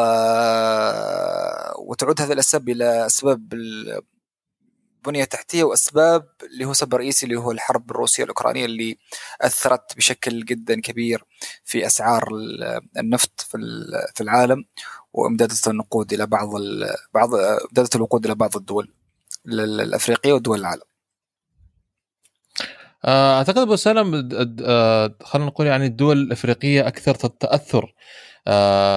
وتعود 1.79 2.20
هذه 2.20 2.33
الأسباب 2.33 2.68
إلى 2.68 3.07
اسباب 3.07 3.53
البنية 3.53 5.22
التحتية 5.22 5.64
وأسباب 5.64 6.29
اللي 6.43 6.64
هو 6.64 6.72
سبب 6.72 6.95
رئيسي 6.95 7.27
اللي 7.27 7.37
هو 7.37 7.51
الحرب 7.51 7.91
الروسية 7.91 8.22
الأوكرانية 8.25 8.64
اللي 8.64 8.99
أثرت 9.41 9.97
بشكل 9.97 10.45
جدا 10.45 10.81
كبير 10.81 11.25
في 11.64 11.87
أسعار 11.87 12.29
النفط 12.99 13.41
في 14.14 14.20
العالم 14.20 14.64
وامدادات 15.12 15.68
النقود 15.68 16.12
إلى 16.12 16.27
بعض 16.27 16.49
بعض 17.14 17.35
امدادات 17.35 17.97
الوقود 17.97 18.25
إلى 18.25 18.35
بعض 18.35 18.57
الدول 18.57 18.93
الأفريقية 19.47 20.33
ودول 20.33 20.61
العالم. 20.61 20.83
آه، 23.05 23.39
أعتقد 23.39 23.59
أبو 23.59 23.77
سلم 23.77 24.29
آه، 24.64 25.14
خلينا 25.22 25.49
نقول 25.49 25.66
يعني 25.66 25.87
الدول 25.87 26.18
الأفريقية 26.18 26.89
أكثر 26.89 27.14
تاثر 27.14 27.85
آه، 27.85 27.95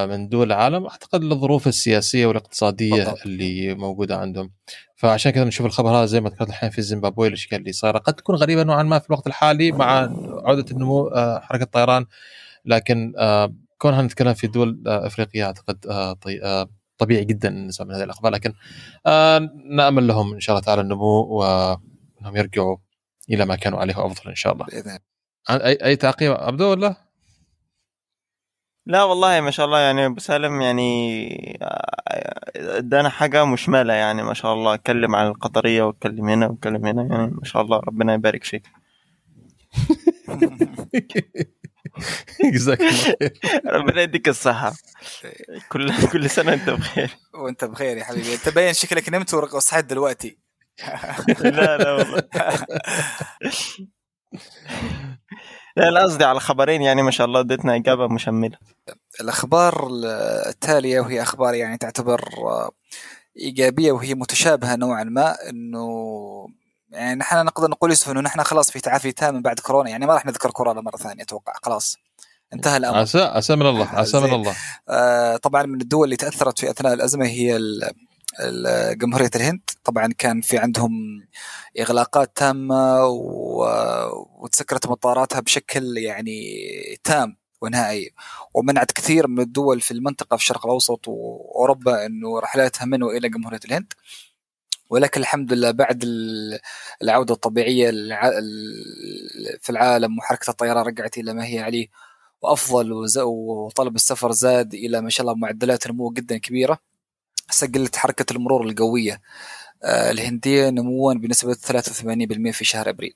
من 0.09 0.29
دول 0.29 0.47
العالم. 0.47 0.85
أعتقد 0.85 1.23
للظروف 1.23 1.67
السياسية 1.67 2.25
والاقتصادية 2.25 3.03
بالضبط. 3.03 3.25
اللي 3.25 3.73
موجودة 3.75 4.17
عندهم. 4.17 4.51
فعشان 4.95 5.31
كذا 5.31 5.43
نشوف 5.43 5.65
الخبر 5.65 5.89
هذا 5.89 6.05
زي 6.05 6.21
ما 6.21 6.29
ذكرت 6.29 6.49
الحين 6.49 6.69
في 6.69 6.81
زيمبابوي 6.81 7.27
الإشكال 7.27 7.59
اللي 7.59 7.71
صايره 7.71 7.97
قد 7.97 8.13
تكون 8.13 8.35
غريبة 8.35 8.63
نوعا 8.63 8.83
ما 8.83 8.99
في 8.99 9.09
الوقت 9.09 9.27
الحالي 9.27 9.71
مع 9.71 10.09
عودة 10.45 10.65
النمو 10.71 11.11
حركة 11.41 11.63
الطيران 11.63 12.05
لكن 12.65 13.13
كونها 13.77 14.01
نتكلم 14.01 14.33
في 14.33 14.47
دول 14.47 14.83
أفريقية 14.87 15.45
أعتقد 15.45 15.77
طبيعي 16.97 17.25
جدا 17.25 17.49
نسمع 17.49 17.87
من 17.87 17.93
هذه 17.95 18.03
الأخبار. 18.03 18.31
لكن 18.31 18.53
نأمل 19.69 20.07
لهم 20.07 20.33
إن 20.33 20.39
شاء 20.39 20.55
الله 20.55 20.65
تعالى 20.65 20.81
النمو 20.81 21.21
وإنهم 21.21 22.35
يرجعوا 22.35 22.77
إلى 23.29 23.45
ما 23.45 23.55
كانوا 23.55 23.79
عليه 23.79 24.05
افضل 24.05 24.29
إن 24.29 24.35
شاء 24.35 24.53
الله. 24.53 24.65
بإذن 24.65 24.99
أي 25.49 25.73
أي 25.85 25.95
تعقيب 25.95 26.31
عبدو 26.31 26.71
ولا؟ 26.71 27.06
لا 28.87 29.03
والله 29.03 29.41
ما 29.41 29.51
شاء 29.51 29.65
الله 29.65 29.79
يعني 29.79 30.05
أبو 30.05 30.19
سالم 30.19 30.61
يعني 30.61 31.59
أدانا 32.55 33.09
حاجة 33.09 33.45
مشملة 33.45 33.93
يعني 33.93 34.23
ما 34.23 34.33
شاء 34.33 34.53
الله. 34.53 34.73
أتكلم 34.73 35.15
عن 35.15 35.27
القطرية 35.27 35.83
وأتكلم 35.83 36.29
هنا 36.29 36.47
وأتكلم 36.47 36.85
هنا 36.85 37.03
يعني 37.03 37.31
ما 37.31 37.43
شاء 37.43 37.61
الله 37.61 37.79
ربنا 37.79 38.13
يبارك 38.13 38.43
فيك. 38.43 38.63
جزاك 42.53 42.79
ربنا 43.65 44.01
يديك 44.01 44.29
الصحة. 44.29 44.73
كل 45.69 45.91
كل 46.11 46.29
سنة 46.29 46.53
أنت 46.53 46.69
بخير. 46.69 47.09
وأنت 47.33 47.65
بخير 47.65 47.97
يا 47.97 48.03
حبيبي. 48.03 48.33
أنت 48.33 48.49
باين 48.49 48.73
شكلك 48.73 49.09
نمت 49.09 49.33
وصحيت 49.33 49.85
دلوقتي. 49.85 50.37
لا 51.39 51.77
لا 51.77 51.91
والله. 51.91 52.23
لا 55.77 55.91
لا 55.91 56.03
قصدي 56.03 56.23
على 56.25 56.39
خبرين 56.39 56.81
يعني 56.81 57.01
ما 57.01 57.11
شاء 57.11 57.27
الله 57.27 57.39
اديتنا 57.39 57.75
إجابة 57.75 58.07
مشملة. 58.07 58.57
الأخبار 59.21 59.89
التالية 60.47 60.99
وهي 60.99 61.21
أخبار 61.21 61.53
يعني 61.53 61.77
تعتبر 61.77 62.29
إيجابية 63.37 63.91
وهي 63.91 64.15
متشابهة 64.15 64.75
نوعا 64.75 65.03
ما 65.03 65.35
إنه 65.49 65.87
يعني 66.89 67.15
نحن 67.15 67.45
نقدر 67.45 67.67
نقول 67.69 67.89
يوسف 67.89 68.09
إنه 68.09 68.21
نحن 68.21 68.43
خلاص 68.43 68.71
في 68.71 68.79
تعافي 68.79 69.11
تام 69.11 69.35
من 69.35 69.41
بعد 69.41 69.59
كورونا 69.59 69.89
يعني 69.89 70.05
ما 70.05 70.13
راح 70.13 70.25
نذكر 70.25 70.51
كورونا 70.51 70.81
مرة 70.81 70.97
ثانية 70.97 71.23
أتوقع 71.23 71.53
خلاص. 71.63 71.97
انتهى 72.53 72.77
الأمر. 72.77 72.97
عسى 72.97 73.21
عسى 73.21 73.55
من 73.55 73.65
الله 73.65 73.87
عسى 73.87 74.19
من. 74.19 74.33
الله. 74.33 74.55
آه 74.89 75.37
طبعا 75.37 75.63
من 75.63 75.81
الدول 75.81 76.03
اللي 76.05 76.15
تأثرت 76.15 76.59
في 76.59 76.69
أثناء 76.69 76.93
الأزمة 76.93 77.25
هي 77.25 77.59
جمهورية 78.93 79.29
الهند. 79.35 79.61
طبعا 79.83 80.07
كان 80.17 80.41
في 80.41 80.57
عندهم 80.57 80.91
إغلاقات 81.79 82.37
تامة 82.37 83.05
وتسكرت 84.39 84.87
مطاراتها 84.87 85.39
بشكل 85.39 85.97
يعني 85.97 86.61
تام 87.03 87.37
ونهائي. 87.61 88.13
ومنعت 88.53 88.91
كثير 88.91 89.27
من 89.27 89.39
الدول 89.39 89.81
في 89.81 89.91
المنطقة 89.91 90.37
في 90.37 90.43
الشرق 90.43 90.65
الأوسط 90.65 91.07
وأوروبا 91.07 92.05
إنه 92.05 92.39
رحلاتها 92.39 92.85
من 92.85 93.03
وإلى 93.03 93.29
جمهورية 93.29 93.59
الهند. 93.65 93.93
ولكن 94.89 95.21
الحمد 95.21 95.53
لله 95.53 95.71
بعد 95.71 96.03
ال- 96.03 96.59
العودة 97.01 97.33
الطبيعية 97.33 97.91
في 99.61 99.69
العالم 99.69 100.17
وحركة 100.17 100.49
الطيران 100.51 100.85
رجعت 100.85 101.17
إلى 101.17 101.33
ما 101.33 101.45
هي 101.45 101.59
عليه. 101.59 101.87
وأفضل 102.41 102.91
وطلب 103.23 103.95
السفر 103.95 104.31
زاد 104.31 104.73
إلى 104.73 105.01
ما 105.01 105.09
شاء 105.09 105.27
الله 105.27 105.35
معدلات 105.39 105.87
نمو 105.87 106.09
جدا 106.09 106.37
كبيرة. 106.37 106.79
سجلت 107.49 107.95
حركة 107.95 108.33
المرور 108.33 108.65
الجويه 108.67 109.21
آه، 109.83 110.11
الهندية 110.11 110.69
نموا 110.69 111.13
بنسبة 111.13 111.53
83% 111.53 112.51
في 112.51 112.65
شهر 112.65 112.89
أبريل. 112.89 113.15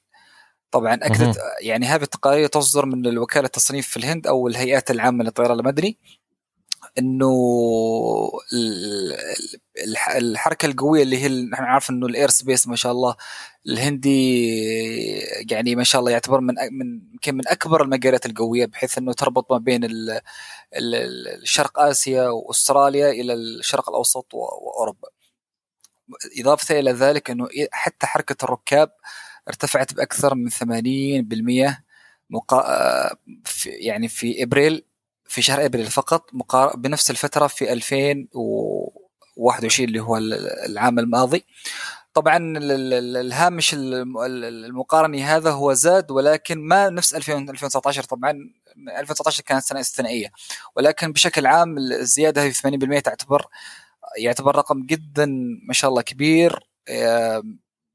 طبعا 0.72 0.94
أكدت 0.94 1.38
يعني 1.62 1.86
هذه 1.86 2.04
التقارير 2.04 2.48
تصدر 2.48 2.86
من 2.86 3.18
وكاله 3.18 3.46
التصنيف 3.46 3.88
في 3.88 3.98
الهند 3.98 4.28
أو 4.28 4.48
الهيئات 4.48 4.92
العامة 4.92 5.24
للطيران 5.24 5.60
المدني 5.60 5.98
إنه 6.98 7.32
ال- 8.54 9.16
الح- 9.88 10.10
الحركة 10.10 10.66
القوية 10.66 11.04
اللي 11.04 11.18
هي 11.18 11.28
نحن 11.28 11.64
نعرف 11.64 11.90
إنه 11.90 12.06
ال 12.08 12.13
air 12.13 12.30
space 12.30 12.68
ما 12.68 12.76
شاء 12.76 12.92
الله 12.92 13.16
الهندي 13.68 14.48
يعني 15.52 15.76
ما 15.76 15.84
شاء 15.84 16.00
الله 16.00 16.12
يعتبر 16.12 16.40
من 16.42 16.54
من 16.72 17.02
يمكن 17.14 17.36
من 17.36 17.48
أكبر 17.48 17.82
المجالات 17.84 18.26
القوية 18.26 18.66
بحيث 18.66 18.98
إنه 18.98 19.14
تربط 19.14 19.52
ما 19.52 19.58
بين 19.58 19.84
ال 19.84 20.10
ال 20.12 20.20
ال- 20.96 21.28
الشرق 21.42 21.80
آسيا 21.80 22.30
وأستراليا 22.30 23.10
إلى 23.12 23.34
الشرق 23.34 23.90
الأوسط 23.90 24.34
وأوروبا. 24.34 25.08
إضافة 26.40 26.80
إلى 26.80 26.92
ذلك 26.92 27.30
إنه 27.30 27.48
حتى 27.72 28.08
حركة 28.08 28.46
الركاب 28.46 28.92
ارتفعت 29.48 29.94
بأكثر 29.94 30.36
من 30.36 30.50
80% 30.50 30.54
مقا... 32.30 32.64
في 33.46 33.70
يعني 33.70 34.08
في 34.08 34.44
إبريل 34.44 34.86
في 35.26 35.42
شهر 35.42 35.66
إبريل 35.66 35.86
فقط 35.86 36.30
مقار... 36.34 36.76
بنفس 36.78 37.12
الفترة 37.12 37.48
في 37.48 37.74
2021 37.74 39.88
اللي 39.88 40.00
هو 40.00 40.18
ال- 40.18 40.34
العام 40.66 41.00
الماضي 41.00 41.46
طبعا 42.14 42.38
ال- 42.38 42.72
ال- 42.72 42.94
ال- 42.94 43.18
الهامش 43.18 43.74
الم- 43.74 44.18
ال- 44.18 44.66
المقارني 44.66 45.24
هذا 45.24 45.52
هو 45.52 45.74
زاد 45.74 46.12
ولكن 46.12 46.60
ما 46.68 46.90
نفس 46.90 47.16
2000 47.16 47.50
2019 47.50 48.04
طبعا 48.04 48.32
2019 48.98 49.44
كانت 49.44 49.64
سنة 49.64 49.80
استثنائية. 49.80 50.32
ولكن 50.76 51.12
بشكل 51.12 51.46
عام 51.48 51.78
الزيادة 51.78 52.44
هذه 52.46 52.52
80% 52.52 53.00
تعتبر 53.00 53.46
يعتبر 54.18 54.56
رقم 54.56 54.86
جدا 54.86 55.26
ما 55.68 55.74
شاء 55.74 55.90
الله 55.90 56.02
كبير. 56.02 56.60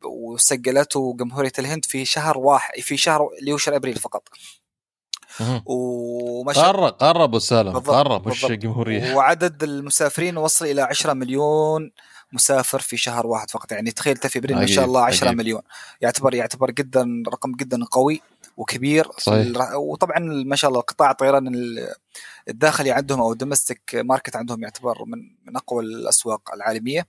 وسجلته 0.05 1.17
جمهورية 1.17 1.53
الهند 1.59 1.85
في 1.85 2.05
شهر 2.05 2.39
واحد 2.39 2.81
في 2.81 2.97
شهر 2.97 3.29
اللي 3.41 3.53
هو 3.53 3.57
شهر 3.57 3.77
أبريل 3.77 3.97
فقط. 3.97 4.29
شاء 6.53 6.65
قرب 6.67 6.93
قرب 6.93 7.21
ابو 7.21 7.39
سالم 7.39 7.73
بالضبط، 7.73 7.91
قرب 7.95 8.29
مش. 8.29 8.45
جمهوريه 8.45 9.15
وعدد 9.15 9.63
المسافرين 9.63 10.37
وصل 10.37 10.65
إلى 10.67 10.83
10 10.83 11.13
مليون. 11.13 11.91
مسافر 12.33 12.79
في 12.79 12.97
شهر 12.97 13.27
واحد 13.27 13.51
فقط 13.51 13.73
يعني 13.73 13.91
تخيل 13.91 14.17
في 14.17 14.39
ابريل 14.39 14.57
ما 14.57 14.67
شاء 14.67 14.85
الله 14.85 15.05
10 15.05 15.27
عجيب. 15.29 15.39
مليون 15.39 15.63
يعتبر 16.01 16.35
يعتبر 16.35 16.71
جدا 16.71 17.23
رقم 17.29 17.53
جدا 17.53 17.85
قوي 17.85 18.21
وكبير 18.57 19.09
صحيح. 19.19 19.47
وطبعا 19.75 20.19
ما 20.19 20.57
شاء 20.57 20.69
الله 20.71 20.81
قطاع 20.81 21.11
الطيران 21.11 21.55
ال- 21.55 21.89
الداخلي 22.49 22.91
عندهم 22.91 23.21
أو 23.21 23.33
ال 23.33 23.38
domestic 23.38 23.81
market 23.95 24.37
عندهم 24.37 24.63
يعتبر 24.63 25.05
من 25.05 25.19
من 25.45 25.57
أقوى 25.57 25.83
الأسواق 25.85 26.55
العالمية 26.55 27.07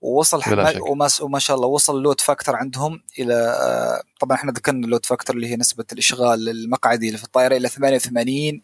ووصل. 0.00 0.42
وما, 0.90 1.08
وما 1.20 1.38
شاء 1.38 1.56
الله 1.56 1.68
وصل 1.68 1.96
ال 1.96 2.01
load 2.01 2.20
factor 2.20 2.56
عندهم 2.56 3.02
إلى 3.18 3.34
آه، 3.34 4.02
طبعا 4.20 4.36
إحنا 4.36 4.52
ذكرنا 4.52 4.84
ال 4.84 4.88
load 4.88 5.06
factor 5.06 5.36
اللي 5.36 5.48
هي 5.48 5.56
نسبة 5.56 5.84
الإشغال 5.92 6.48
المقعدي 6.48 7.06
اللي 7.06 7.18
في 7.18 7.24
الطائرة 7.24 7.56
إلى 7.56 7.68
88% 7.68 8.60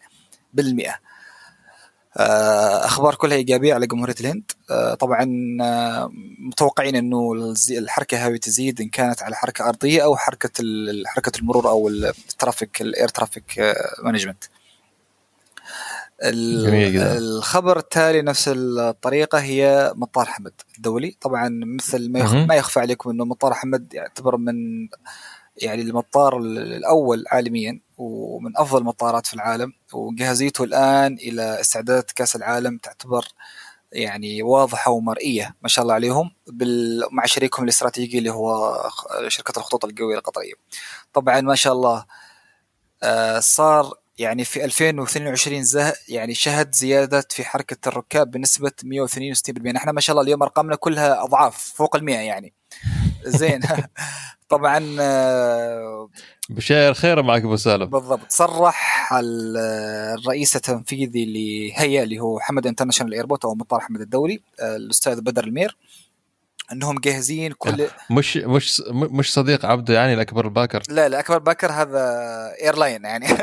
آه، 0.88 0.99
أخبار 2.17 3.14
كلها 3.14 3.37
إيجابية 3.37 3.75
على 3.75 3.87
جمهورية 3.87 4.14
الهند. 4.21 4.53
آه، 4.71 4.95
طبعا 4.95 5.57
آه، 5.62 6.11
متوقعين 6.39 6.97
إنه 6.97 7.33
الحركة 7.71 8.27
هذه 8.27 8.37
تزيد 8.37 8.81
إن 8.81 8.89
كانت 8.89 9.23
على 9.23 9.37
حركة 9.37 9.69
أرضية 9.69 10.05
أو 10.05 10.17
حركة 10.17 10.51
حركة 11.07 11.39
المرور 11.39 11.69
أو 11.69 11.89
ال 11.89 12.00
traffic 12.00 12.82
ال 12.82 12.89
air 12.89 13.09
traffic 13.09 13.74
management. 14.03 14.45
الخبر 16.23 17.79
التالي 17.79 18.23
نفس 18.23 18.51
الطريقة 18.57 19.39
هي 19.39 19.93
مطار 19.97 20.27
حمد 20.27 20.53
الدولي. 20.77 21.17
طبعا 21.21 21.61
مثل 21.77 22.11
ما 22.47 22.55
يخفى 22.55 22.81
عليكم 22.81 23.11
إنه 23.11 23.25
مطار 23.25 23.55
حمد 23.55 23.95
يعتبر 23.95 24.37
من 24.37 24.89
يعني 25.57 25.82
المطار 25.82 26.38
الأول 26.38 27.24
عالميا 27.28 27.80
ومن 27.98 28.57
أفضل 28.57 28.78
المطارات 28.78 29.26
في 29.26 29.34
العالم 29.34 29.72
وجاهزيته 29.92 30.64
الآن 30.64 31.14
إلى 31.14 31.61
استعداد 31.61 32.02
كأس 32.02 32.36
العالم 32.36 32.78
تعتبر 32.78 33.24
يعني 33.92 34.42
واضحة 34.42 34.90
ومرئية 34.90 35.57
ما 35.62 35.68
شاء 35.68 35.82
الله 35.82 35.94
عليهم 35.94 36.30
بال... 36.46 37.02
مع 37.12 37.26
شريكهم 37.26 37.64
الاستراتيجي 37.64 38.18
اللي 38.18 38.30
هو 38.30 38.80
شركة 39.28 39.59
الخطوط 39.59 39.84
القوية 39.84 40.16
القطرية. 40.16 40.52
طبعا 41.12 41.40
ما 41.40 41.54
شاء 41.54 41.72
الله 41.72 42.04
آه، 43.02 43.40
صار 43.40 43.94
يعني 44.18 44.44
في 44.44 44.64
2022 44.64 45.62
زه 45.62 45.94
يعني 46.09 46.34
شهد 46.34 46.74
زيادة 46.74 47.24
في 47.30 47.44
حركة 47.44 47.88
الركاب 47.88 48.30
بنسبة 48.30 48.72
162% 48.84 49.50
نحن 49.59 49.90
ما 49.90 50.00
شاء 50.00 50.14
الله 50.14 50.24
اليوم 50.24 50.42
أرقامنا 50.42 50.76
كلها 50.76 51.24
أضعاف 51.24 51.59
فوق 51.59 51.96
ال 51.96 52.04
100 52.04 52.16
يعني. 52.16 52.52
زين. 53.26 53.61
طبعا 54.49 54.97
آه، 55.01 56.09
بشاير 56.49 56.94
خير 56.94 57.22
معك 57.22 57.42
أبو 57.42 57.57
سالم. 57.57 57.84
بالضبط. 57.86 58.20
صرح 58.32 59.12
ال- 59.12 59.57
الرئيس 60.18 60.57
التنفيذي 60.57 61.24
لهيئة 61.24 62.03
اللي 62.03 62.18
هو 62.20 62.40
حمد 62.40 62.66
international 62.66 63.14
airport 63.14 63.45
أو 63.44 63.55
مطار 63.55 63.80
حمد 63.80 64.01
الدولي 64.01 64.40
آه، 64.61 64.76
الأستاذ 64.76 65.20
بدر 65.20 65.44
المير 65.44 65.76
إنهم 66.72 66.99
جاهزين 66.99 67.53
كل 67.53 67.86
مش 68.11 68.36
مش 68.36 68.82
مش 68.90 69.32
صديق 69.32 69.66
عبده 69.66 69.94
يعني 69.94 70.14
الأكبر 70.14 70.44
الباكر؟ 70.44 70.82
لا 70.88 71.09
لا 71.09 71.20
اكبر 71.20 71.38
باكر 71.38 71.72
هذا 71.72 72.01
airline 72.62 73.05
يعني. 73.05 73.26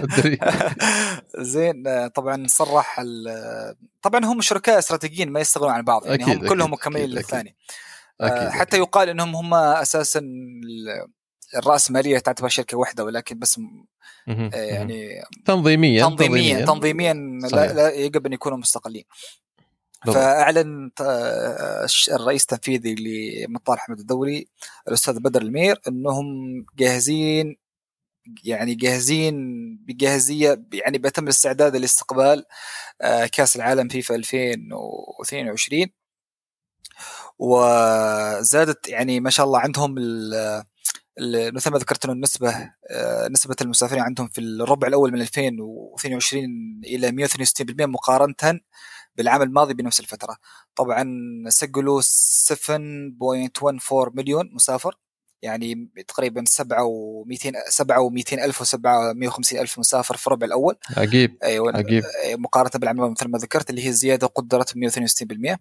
زين 1.38 1.86
آه، 1.86 2.06
طبعا 2.06 2.46
صرح 2.48 3.00
ال- 3.00 3.74
طبعا 4.02 4.24
هم 4.24 4.40
شركاء 4.40 4.78
استراتيجيين 4.78 5.30
ما 5.32 5.40
يستغنون 5.40 5.70
عن 5.70 5.82
بعض 5.82 6.06
يعني 6.06 6.22
أكيد، 6.24 6.36
هم 6.42 6.48
كلهم 6.48 6.72
أكيد، 6.72 6.80
مكملين 6.80 7.04
أكيد، 7.04 7.16
للثاني. 7.16 7.40
أكيد 7.40 7.54
آه، 8.20 8.50
حتى 8.50 8.76
يقال 8.76 9.08
إنهم 9.08 9.36
هم 9.36 9.54
أساسا 9.54 10.18
ال- 10.20 11.06
الراسماليه 11.56 12.18
تعتبر 12.18 12.48
شركة 12.48 12.76
واحدة 12.76 13.04
ولكن 13.04 13.38
بس. 13.38 13.60
آه، 14.54 14.56
يعني 14.56 15.22
تنظيميا 15.44 16.02
تنظيميا 16.06 16.64
تنظيميا 16.66 17.12
لا. 17.52 17.72
لا 17.72 17.90
يجب 17.94 18.26
أن 18.26 18.32
يكونوا 18.32 18.58
مستقلين. 18.58 19.04
فأعلن 20.14 20.90
آه، 21.00 21.86
الرئيس 22.12 22.42
التنفيذي 22.42 22.94
لمطار 22.94 23.76
حمد 23.76 23.98
الدولي 24.00 24.48
الأستاذ 24.88 25.18
بدر 25.20 25.42
المير 25.42 25.80
إنهم 25.88 26.26
جاهزين 26.78 27.56
يعني 28.44 28.74
جاهزين 28.74 29.34
بجاهزية 29.76 30.62
يعني 30.72 30.98
بيتم 30.98 31.24
الاستعداد 31.24 31.76
لاستقبال 31.76 32.44
كأس 33.32 33.56
العالم 33.56 33.88
فيفا 33.88 34.14
2022 34.14 35.86
وزادت 37.40 38.88
يعني 38.88 39.20
ما 39.20 39.30
شاء 39.30 39.46
الله 39.46 39.58
عندهم 39.58 39.94
مثل 41.54 41.70
ما 41.70 41.78
ذكرت 41.78 42.04
إنه 42.04 42.14
النسبة 42.14 42.70
آه، 42.90 43.28
نسبة 43.28 43.56
المسافرين 43.60 44.02
عندهم 44.02 44.28
في 44.28 44.40
الربع 44.40 44.88
الأول 44.88 45.12
من 45.12 45.20
2022 45.20 46.44
إلى 46.84 47.12
162% 47.12 47.86
مقارنة 47.86 48.60
بالعام 49.16 49.42
الماضي 49.42 49.74
بنفس 49.74 50.00
الفترة. 50.00 50.36
طبعا 50.76 51.04
سجلوا 51.48 52.00
7.14 52.00 54.10
مليون 54.14 54.50
مسافر 54.52 54.98
يعني 55.42 55.90
تقريبا 56.08 56.44
7 56.46 56.84
و200 56.84 57.52
7 57.68 58.08
و200 58.08 58.32
ألف 58.32 58.62
و750 58.62 59.52
ألف 59.52 59.78
مسافر 59.78 60.16
في 60.16 60.26
الربع 60.26 60.46
الأول. 60.46 60.76
عجيب 60.96 61.36
أيوه 61.42 61.76
عجيب. 61.76 62.02
مقارنة 62.26 62.70
بالعام 62.74 63.10
مثل 63.10 63.28
ما 63.28 63.38
ذكرت 63.38 63.70
اللي 63.70 63.86
هي 63.86 63.92
زيادة 63.92 64.26
قدرت 64.26 64.74
162% 64.76 65.56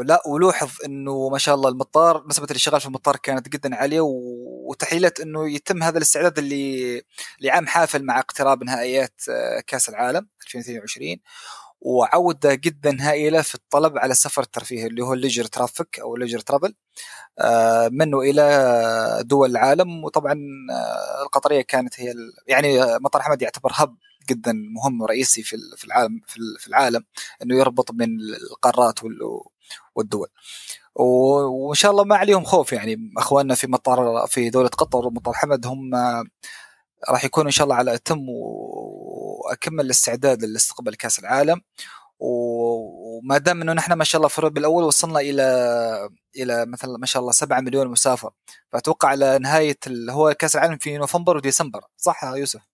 ولا 0.00 0.22
ولوحظ 0.26 0.70
إنه 0.84 1.28
ما 1.28 1.38
شاء 1.38 1.54
الله 1.54 1.68
المطار 1.68 2.26
نسبة 2.28 2.44
الإشغال 2.44 2.80
في 2.80 2.86
المطار 2.86 3.16
كانت 3.16 3.48
جدا 3.48 3.74
عالية 3.76 4.00
وتحليله 4.00 5.12
إنه 5.22 5.50
يتم 5.50 5.82
هذا 5.82 5.96
الاستعداد 5.98 6.38
اللي 6.38 7.02
لعام 7.40 7.66
حافل 7.66 8.04
مع 8.04 8.18
اقتراب 8.18 8.64
نهائيات 8.64 9.22
آه، 9.30 9.60
كأس 9.66 9.88
العالم 9.88 10.28
2022 10.46 11.16
وعودة 11.80 12.54
جدا 12.54 12.96
هائلة 13.00 13.42
في 13.42 13.54
الطلب 13.54 13.98
على 13.98 14.10
السفر 14.12 14.42
الترفيهي 14.42 14.86
اللي 14.86 15.04
هو 15.04 15.12
ال 15.14 15.18
leisure 15.18 15.44
traffic 15.44 16.00
أو 16.00 16.14
ال 16.14 16.17
leisure 16.17 16.38
travel 16.40 16.74
آه، 17.38 17.88
منه 17.92 18.20
إلى 18.20 19.22
دول 19.24 19.50
العالم. 19.50 20.04
وطبعا 20.04 20.34
آه، 20.72 21.22
القطرية 21.22 21.62
كانت 21.62 22.00
هي 22.00 22.14
يعني 22.46 22.78
مطار 23.00 23.22
حمد 23.22 23.42
يعتبر 23.42 23.72
hub 23.74 23.96
جدا 24.30 24.52
مهم 24.52 25.02
ورئيسي 25.02 25.42
في 25.42 25.56
في 25.76 25.84
العالم 25.84 26.20
في 26.58 26.68
العالم 26.68 27.04
إنه 27.42 27.58
يربط 27.58 27.92
بين 27.92 28.18
القارات 28.50 28.98
والدول. 29.94 30.28
وإن 30.94 31.74
شاء 31.74 31.90
الله 31.90 32.04
ما 32.04 32.16
عليهم 32.16 32.44
خوف 32.44 32.72
يعني. 32.72 33.12
أخواننا 33.18 33.54
في 33.54 33.66
مطار 33.66 34.26
في 34.28 34.50
دولة 34.50 34.68
قطر 34.68 35.06
ومطار 35.06 35.34
حمد 35.34 35.66
هم 35.66 35.90
راح 37.10 37.24
يكونوا 37.24 37.46
إن 37.46 37.52
شاء 37.52 37.64
الله 37.64 37.76
على 37.76 37.94
أتم 37.94 38.26
وأكمل 38.28 39.84
الاستعداد 39.86 40.44
لاستقبال 40.44 40.96
كاس 40.96 41.18
العالم. 41.18 41.60
وما 42.18 43.38
دام 43.38 43.62
إنه 43.62 43.72
نحن 43.72 43.92
ما 43.92 44.04
شاء 44.04 44.18
الله 44.18 44.28
في 44.28 44.38
الربع 44.38 44.60
الأول 44.60 44.84
وصلنا 44.84 45.20
إلى 45.20 45.42
إلى 46.36 46.66
مثلا 46.66 46.98
ما 46.98 47.06
شاء 47.06 47.20
الله 47.20 47.32
7 47.32 47.60
مليون 47.60 47.88
مسافر. 47.88 48.30
فأتوقع 48.72 49.08
على 49.08 49.38
نهاية 49.38 49.78
هو 50.10 50.34
كأس 50.34 50.56
العالم 50.56 50.78
في 50.78 50.98
نوفمبر 50.98 51.36
وديسمبر 51.36 51.80
صح 51.96 52.24
يا 52.24 52.36
يوسف؟ 52.36 52.69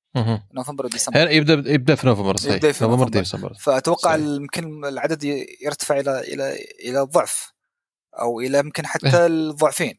نوفمبر 0.54 0.86
وديسمبر 0.86 1.30
يبدا 1.30 1.72
يبدأ 1.72 1.94
في 1.94 2.06
نوفمبر 2.06 2.36
صحيح. 2.36 2.54
يبدأ 2.54 2.72
في 2.72 2.84
نوفمبر 2.84 3.08
ديسمبر. 3.08 3.54
فأتوقع 3.54 4.16
يمكن 4.16 4.84
العدد 4.84 5.24
يرتفع 5.62 6.00
إلى 6.00 6.20
إلى 6.20 6.58
إلى 6.84 7.02
الضعف 7.02 7.52
أو 8.20 8.40
إلى 8.40 8.58
يمكن 8.58 8.86
حتى 8.86 9.26
الضعفين. 9.26 9.98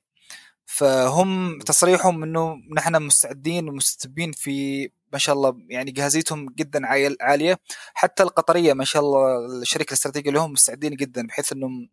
فهم 0.65 1.59
تصريحهم 1.59 2.23
إنه 2.23 2.55
نحن 2.75 3.01
مستعدين 3.01 3.69
ومستتبين 3.69 4.31
في 4.31 4.89
ما 5.13 5.19
شاء 5.19 5.35
الله 5.35 5.57
يعني 5.69 5.91
جاهزيتهم 5.91 6.49
جدا 6.49 6.81
عالية. 7.21 7.59
حتى 7.93 8.23
القطرية 8.23 8.73
ما 8.73 8.85
شاء 8.85 9.01
الله 9.01 9.45
الشركة 9.61 9.89
الاستراتيجية 9.89 10.31
لهم 10.31 10.51
مستعدين 10.51 10.95
جدا 10.95 11.27
بحيث 11.27 11.53
إنهم 11.53 11.89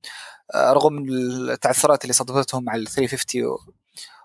آه، 0.54 0.72
رغم 0.72 1.06
التعثرات 1.08 2.04
اللي 2.04 2.12
صادفتهم 2.12 2.70
على 2.70 2.82
ال 2.82 2.86
350 2.86 3.58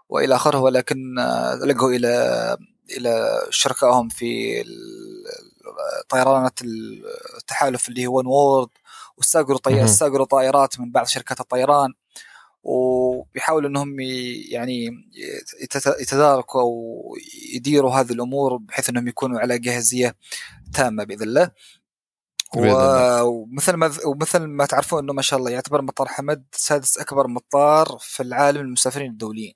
وإلى 0.10 0.36
آخره 0.36 0.60
ولكن 0.60 1.20
آه، 1.20 1.56
لقوا 1.56 1.91
إلى 1.91 2.58
إلى 2.98 3.42
شركائهم 3.50 4.10
في 4.10 4.64
طيرانات 6.10 6.60
التحالف 7.38 7.90
اللي 7.90 8.08
هو 8.08 8.18
ون 8.18 8.26
وورد 8.26 8.70
واستاجروا 9.18 10.26
طائرات 10.26 10.80
من 10.80 10.92
بعض 10.92 11.06
شركات 11.06 11.40
الطيران 11.40 11.94
وبيحاولوا 12.64 13.70
إنهم 13.70 14.00
يعني 14.50 14.90
يتداركوا 16.00 16.62
أو 16.62 17.16
يديروا 17.54 17.92
هذه 17.92 18.12
الأمور 18.12 18.58
بحيث 18.58 18.90
إنهم 18.90 19.08
يكونوا 19.08 19.40
على 19.40 19.60
جاهزية 19.60 20.16
تامة 20.74 21.04
بإذن 21.04 21.24
الله. 21.24 21.52
ومثل 22.56 23.74
ما 23.74 23.92
ومثل 24.06 24.40
ما 24.40 24.66
تعرفون 24.66 25.04
إنه 25.04 25.14
ما 25.14 25.22
شاء 25.22 25.40
الله 25.40 25.52
يعتبر 25.52 25.82
مطار 25.82 26.08
حمد 26.08 26.46
سادس 26.52 26.98
أكبر 26.98 27.28
مطار 27.28 27.98
في 28.02 28.24
العالم 28.24 28.62
للمسافرين 28.62 29.12
الدوليين. 29.12 29.54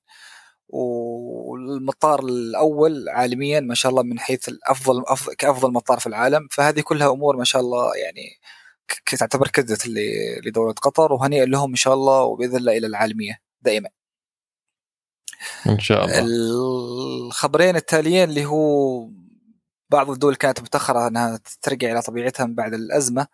والمطار 0.74 2.20
الأول 2.20 3.10
عالميا 3.10 3.60
ما 3.60 3.76
شاء 3.76 3.90
الله 3.90 4.04
من 4.04 4.20
حيث 4.20 4.50
الافضل 4.50 5.04
كأفضل 5.38 5.72
مطار 5.74 6.00
في 6.00 6.08
العالم 6.08 6.48
فهذه 6.52 6.82
كلها 6.82 7.12
أمور 7.12 7.38
ما 7.38 7.44
شاء 7.44 7.62
الله 7.62 7.96
يعني 7.96 8.40
تعتبر 9.18 9.48
كدت 9.48 9.88
لدولة 10.46 10.74
قطر 10.74 11.14
وهنيئا 11.14 11.46
لهم 11.46 11.70
إن 11.70 11.76
شاء 11.76 11.94
الله 11.94 12.24
وبإذن 12.24 12.58
الله 12.58 12.78
إلى 12.78 12.88
العالمية 12.88 13.40
دائما. 13.62 13.90
إن 15.68 15.80
شاء 15.80 16.06
الله. 16.06 16.20
الخبرين 16.20 17.76
التاليين 17.76 18.30
اللي 18.30 18.46
هو 18.46 19.10
بعض 19.90 20.10
الدول 20.10 20.36
كانت 20.36 20.62
متاخره 20.62 21.08
إنها 21.08 21.40
ترجع 21.62 21.92
إلى 21.92 22.02
طبيعتها 22.02 22.46
من 22.46 22.56
بعد 22.56 22.74
الأزمة 22.74 23.28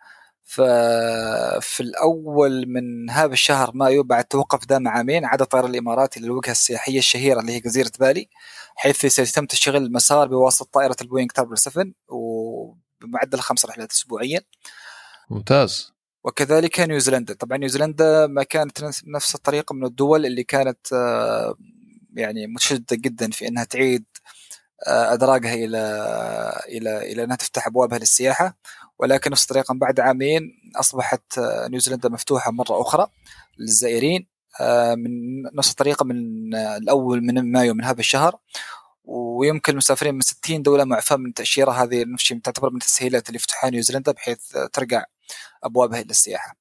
ففي 0.50 1.80
الأول 1.80 2.64
من 2.68 3.10
هذا 3.10 3.32
الشهر 3.32 3.70
مايو 3.74 4.02
بعد 4.02 4.24
توقف 4.24 4.66
دام 4.66 4.88
عامين 4.88 5.24
عاد 5.24 5.40
الطيران 5.42 5.70
الاماراتي 5.70 6.20
للوجهه 6.20 6.50
السياحية 6.50 6.98
الشهيرة 6.98 7.40
اللي 7.40 7.52
هي 7.52 7.60
جزيرة 7.60 7.90
بالي 8.00 8.28
حيث 8.76 9.06
سيتم 9.06 9.46
تشغيل 9.46 9.82
المسار 9.82 10.28
بواسطة 10.28 10.68
طائرة 10.72 10.96
البوينغ 11.00 11.28
تربل 11.34 11.58
7 11.58 11.84
وبمعدل 12.08 13.40
خمس 13.40 13.66
رحلات 13.66 13.92
اسبوعيا. 13.92 14.40
ممتاز. 15.30 15.92
وكذلك 16.24 16.80
نيوزيلندا. 16.80 17.34
طبعا 17.34 17.58
نيوزيلندا 17.58 18.26
ما 18.26 18.42
كانت 18.42 18.84
نفس 19.06 19.34
الطريقة 19.34 19.74
من 19.74 19.84
الدول 19.84 20.26
اللي 20.26 20.44
كانت 20.44 20.92
آه، 20.92 21.54
يعني 22.16 22.46
متشددة 22.46 22.96
جدا 22.96 23.30
في 23.30 23.48
إنها 23.48 23.64
تعيد 23.64 24.04
آه، 24.86 25.12
أدراجها 25.12 25.54
إلى 25.54 25.78
إلى 26.68 27.12
إلى 27.12 27.24
إنها 27.24 27.36
تفتح 27.36 27.66
أبوابها 27.66 27.98
للسياحة. 27.98 28.56
ولكن 29.00 29.30
نفس 29.30 29.42
الطريقة 29.42 29.74
بعد 29.74 30.00
عامين 30.00 30.72
أصبحت 30.76 31.38
آه، 31.38 31.68
نيوزيلندا 31.68 32.08
مفتوحة 32.08 32.50
مرة 32.50 32.80
أخرى 32.80 33.06
للزائرين 33.58 34.26
من 34.96 35.42
نفس 35.54 35.70
الطريقة 35.70 36.04
من 36.04 36.54
الأول 36.54 37.24
من 37.24 37.52
مايو 37.52 37.74
من 37.74 37.84
هذا 37.84 38.00
الشهر 38.00 38.38
ويمكن 39.04 39.72
المسافرين 39.72 40.14
من 40.14 40.20
60 40.20 40.62
دولة 40.62 40.84
معفاه 40.84 41.16
من 41.16 41.26
التاشيره 41.26 41.70
هذه 41.70 42.04
نفس 42.04 42.34
تعتبر 42.44 42.70
من 42.70 42.76
التسهيلات 42.76 43.28
اللي 43.28 43.38
فتحها 43.38 43.70
نيوزيلندا 43.70 44.12
بحيث 44.12 44.56
ترجع 44.72 45.04
أبوابها 45.64 46.00
إلى 46.00 46.10
السياحة. 46.10 46.56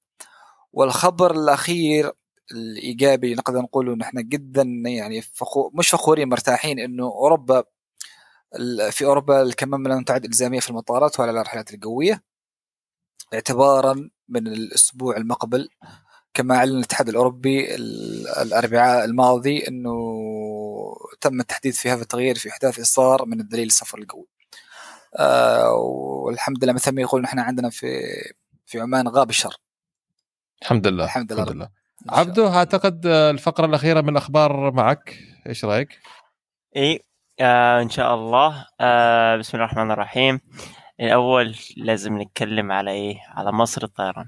والخبر 0.74 1.32
الأخير 1.32 2.12
الإيجابي 2.52 3.36
نقدر 3.36 3.60
نقول 3.60 3.98
نحن 3.98 4.28
جدا 4.28 4.64
يعني 4.86 5.22
فخور 5.22 5.72
مش 5.74 5.90
فخورين 5.90 6.30
مرتاحين 6.30 6.80
إنه 6.80 7.04
أوروبا 7.04 7.64
في 8.92 9.06
أوروبا 9.06 9.42
الكمامة 9.42 9.90
لم 9.90 10.04
تعد 10.04 10.26
إلزامية 10.26 10.60
في 10.60 10.70
المطارات 10.70 11.20
ولا 11.20 11.32
الرحلات 11.32 11.74
الجوية 11.74 12.29
اعتبارا 13.34 14.10
من 14.30 14.48
الأسبوع 14.48 15.18
المقبل 15.18 15.70
كما 16.34 16.56
أعلن 16.56 16.78
الاتحاد 16.78 17.10
الأوروبي 17.10 17.76
الأربعاء 18.42 19.06
الماضي 19.06 19.68
إنه 19.68 19.96
تم 21.22 21.40
التحديث 21.40 21.80
في 21.80 21.90
هذا 21.90 22.02
التغيير 22.02 22.36
في 22.36 22.50
أحداث 22.50 22.80
إصدار 22.80 23.26
من 23.26 23.40
الدليل 23.40 23.68
السفر 23.68 23.98
القوي. 23.98 24.28
آه 25.16 25.72
والحمد 26.26 26.64
لله 26.64 26.74
مثل 26.74 26.92
ما 26.92 27.02
يقول 27.02 27.22
نحن 27.22 27.40
عندنا 27.40 27.70
في 27.70 27.88
في 28.66 28.80
عمان 28.80 29.08
غاب 29.08 29.30
الشر. 29.30 29.56
الحمد 30.62 30.88
لله 30.88 31.04
الحمد 31.04 31.34
لله, 31.34 31.44
الحمد 31.44 31.56
لله. 31.56 31.70
عبدو 32.10 32.48
أعتقد 32.48 33.06
الفقرة 33.06 33.66
الأخيرة 33.66 34.02
من 34.02 34.10
الاخبار 34.10 34.72
معك 34.72 35.18
إيش 35.48 35.66
رأيك؟ 35.66 36.00
إي 36.78 37.04
آه 37.40 37.82
إن 37.82 37.90
شاء 37.90 38.16
الله 38.16 38.68
آه 38.80 39.38
بسم 39.38 39.58
الله 39.58 39.66
الرحمن 39.66 39.92
الرحيم 39.92 40.40
الأول 41.02 41.56
لازم 41.78 42.22
نتكلم 42.22 42.72
على 42.72 42.92
إيه؟ 42.92 43.18
على 43.30 43.52
مصر 43.52 43.84
الطيران 43.84 44.26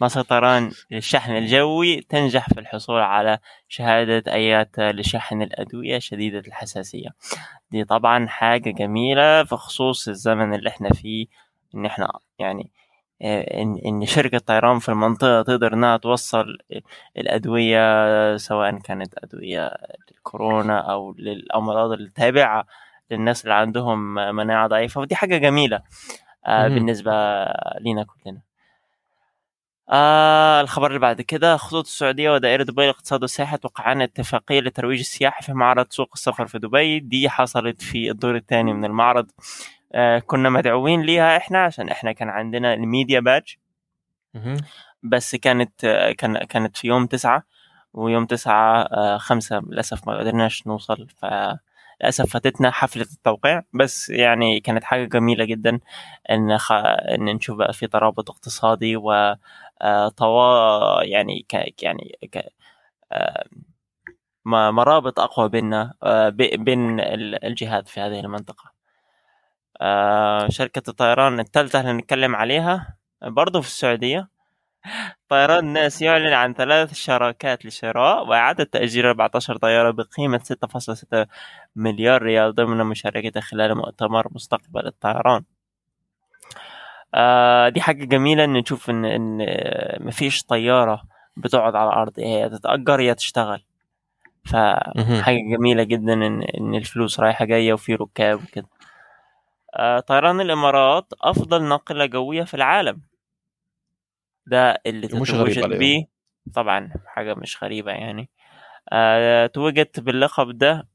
مصر 0.00 0.20
الطيران 0.20 0.70
للشحن 0.90 1.36
الجوي 1.36 2.00
تنجح 2.00 2.48
في 2.48 2.60
الحصول 2.60 3.00
على 3.00 3.38
شهادة 3.68 4.32
أيات 4.32 4.78
لشحن 4.78 5.42
الأدوية 5.42 5.98
شديدة 5.98 6.38
الحساسية 6.38 7.08
دي 7.70 7.84
طبعا 7.84 8.26
حاجة 8.28 8.70
جميلة 8.70 9.44
في 9.44 9.56
خصوص 9.56 10.08
الزمن 10.08 10.54
اللي 10.54 10.68
إحنا 10.68 10.90
فيه 10.90 11.26
إن 11.74 11.86
إحنا 11.86 12.12
يعني 12.38 12.70
آه، 13.22 13.62
إن, 13.62 13.78
إن 13.86 14.06
شركة 14.06 14.38
طيران 14.38 14.78
في 14.78 14.88
المنطقة 14.88 15.42
تقدر 15.42 15.74
إنها 15.74 15.96
توصل 15.96 16.58
الأدوية 17.16 18.36
سواء 18.36 18.78
كانت 18.78 19.14
أدوية 19.24 19.70
للكورونا 20.12 20.78
أو 20.78 21.14
للأمراض 21.18 21.92
التابعة 21.92 22.66
للناس 23.10 23.42
اللي 23.44 23.54
عندهم 23.54 24.14
مناعة 24.14 24.66
ضعيفة 24.68 25.00
ودي 25.00 25.14
حاجة 25.14 25.36
جميلة 25.38 25.82
آه 26.46 26.68
بالنسبة 26.74 27.12
لنا 27.80 28.04
كلنا. 28.04 28.40
آه 29.90 30.60
الخبر 30.60 30.86
اللي 30.86 30.98
بعد 30.98 31.20
كده 31.20 31.56
خطوط 31.56 31.84
السعودية 31.84 32.30
ودائرة 32.30 32.62
دبي 32.62 32.82
للاقتصاد 32.82 33.22
والسياحة 33.22 33.56
توقعان 33.56 34.02
اتفاقية 34.02 34.60
للترويج 34.60 34.98
السياحي 34.98 35.42
في 35.44 35.52
معرض 35.52 35.86
سوق 35.90 36.10
السفر 36.14 36.46
في 36.46 36.58
دبي. 36.58 37.00
دي 37.00 37.28
حصلت 37.30 37.82
في 37.82 38.10
الدور 38.10 38.36
الثاني 38.36 38.72
من 38.72 38.84
المعرض. 38.84 39.30
آه 39.92 40.18
كنا 40.18 40.50
مدعوين 40.50 41.02
ليها 41.02 41.36
إحنا 41.36 41.64
عشان 41.64 41.88
إحنا 41.88 42.12
كان 42.12 42.28
عندنا 42.28 42.74
ال 42.74 42.82
media 42.82 43.20
badge 43.20 43.56
بس 45.02 45.36
كانت 45.36 45.86
كان 46.18 46.38
كانت 46.38 46.76
في 46.76 46.88
يوم 46.88 47.06
تسعة 47.06 47.42
ويوم 47.92 48.26
تسعة 48.26 48.82
آه 48.82 49.18
خمسة 49.18 49.58
للأسف 49.68 50.08
ما 50.08 50.18
قدرناش 50.18 50.66
نوصل 50.66 51.06
ف 51.08 51.26
للأسف 52.02 52.32
فاتتنا 52.32 52.70
حفلة 52.70 53.02
التوقيع 53.12 53.62
بس 53.72 54.08
يعني 54.10 54.60
كانت 54.60 54.84
حاجة 54.84 55.04
جميلة 55.04 55.44
جدا 55.44 55.80
إن 56.30 56.58
خ... 56.58 56.72
إن 56.72 57.24
نشوف 57.24 57.56
بقى 57.58 57.72
في 57.72 57.86
ترابط 57.86 58.30
اقتصادي 58.30 58.96
و 58.96 59.12
آه، 59.82 60.08
طوا 60.08 61.02
يعني 61.02 61.46
ك... 61.48 61.82
يعني 61.82 62.18
ك... 62.32 62.52
آه، 63.12 63.44
مرابط 64.44 65.20
أقوى 65.20 65.48
بيننا 65.48 65.94
آه، 66.02 66.28
بين 66.28 67.00
الجهات 67.44 67.88
في 67.88 68.00
هذه 68.00 68.20
المنطقة. 68.20 68.72
شركة 70.48 70.82
الطيران 70.90 71.40
الثالثة 71.40 71.80
اللي 71.80 71.92
نتكلم 71.92 72.36
عليها 72.36 72.96
برضو 73.22 73.60
في 73.60 73.68
السعودية. 73.68 74.28
طيران 75.28 75.64
الناس 75.64 76.02
يعلن 76.02 76.32
عن 76.32 76.54
ثلاث 76.54 76.94
شراكات 76.94 77.66
لشراء 77.66 78.26
وإعادة 78.28 78.64
تأجير 78.64 79.10
14 79.10 79.56
طيارة 79.56 79.90
بقيمة 79.90 80.38
6.6 80.38 81.26
مليار 81.76 82.22
ريال 82.22 82.54
ضمن 82.54 82.86
مشاركته 82.86 83.40
خلال 83.40 83.74
مؤتمر 83.76 84.26
مستقبل 84.30 84.86
الطيران. 84.86 85.44
آه 87.14 87.68
دي 87.68 87.80
حاجة 87.80 88.04
جميلة 88.04 88.44
إن 88.44 88.52
نشوف 88.52 88.90
إن 88.90 89.04
إن 89.04 89.46
مفيش 90.00 90.42
طيارة 90.44 91.02
بتقعد 91.36 91.74
على 91.76 91.88
الأرض 91.90 92.12
هي 92.20 92.48
تتأجر 92.48 93.00
يا 93.00 93.12
تشتغل. 93.12 93.62
فحاجة 94.44 95.38
جميلة 95.56 95.82
جدا 95.82 96.12
إن 96.12 96.42
إن 96.42 96.74
الفلوس 96.74 97.20
رايحة 97.20 97.44
جاية 97.44 97.72
وفي 97.72 97.94
ركاب 97.94 98.42
وكده. 98.42 98.66
آه 99.74 100.00
طيران 100.00 100.40
الإمارات 100.40 101.12
أفضل 101.22 101.62
ناقلة 101.62 102.06
جوية 102.06 102.42
في 102.44 102.54
العالم. 102.54 103.11
ده 104.46 104.80
اللي 104.86 105.08
تتوجد 105.08 105.78
به 105.78 106.06
طبعا 106.54 106.90
حاجة 107.06 107.34
مش 107.34 107.62
غريبة 107.64 107.92
يعني. 107.92 108.30
آه 108.92 109.46
توجت 109.46 110.00
باللقب 110.00 110.58
ده 110.58 110.88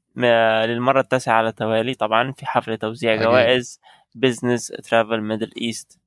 للمرة 0.66 1.00
التاسعة 1.00 1.34
على 1.34 1.48
التوالي 1.48 1.94
طبعا 1.94 2.32
في 2.32 2.46
حفل 2.46 2.76
توزيع 2.76 3.16
جوائز 3.16 3.80
Business 4.14 4.66
Traveller 4.66 5.20
Middle 5.20 5.50
East 5.60 5.98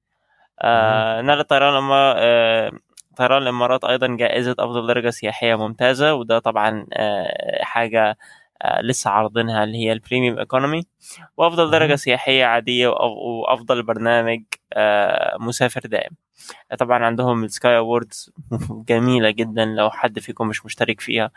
نال 1.21 1.47
طيران 1.47 1.89
آه 1.91 2.71
طيران 3.17 3.41
الإمارات 3.41 3.83
أيضا 3.83 4.07
جائزة 4.07 4.55
أفضل 4.59 4.87
درجة 4.87 5.09
سياحية 5.09 5.55
ممتازة 5.55 6.13
وده 6.13 6.39
طبعا 6.39 6.85
آه 6.93 7.63
حاجة 7.63 8.09
آه 8.09 8.15
لسه 8.84 9.12
عارضينها 9.12 9.64
اللي 9.64 9.78
هي 9.78 9.91
ال 9.91 9.97
premium 9.97 10.39
economy 10.39 10.84
وأفضل 11.38 11.72
درجة 11.72 11.95
سياحية 11.95 12.45
عادية 12.45 12.88
وأفضل 12.88 13.84
برنامج 13.84 14.43
آه 14.74 15.38
مسافر 15.39 15.82
دائم. 15.86 16.12
طبعا 16.80 17.05
عندهم 17.05 17.43
ال 17.43 17.78
Skywards 17.78 18.32
جميلة 18.89 19.30
جدا. 19.32 19.66
لو 19.66 19.89
حد 19.89 20.20
فيكم 20.20 20.47
مش 20.47 20.66
مشترك 20.66 21.01
فيها 21.01 21.32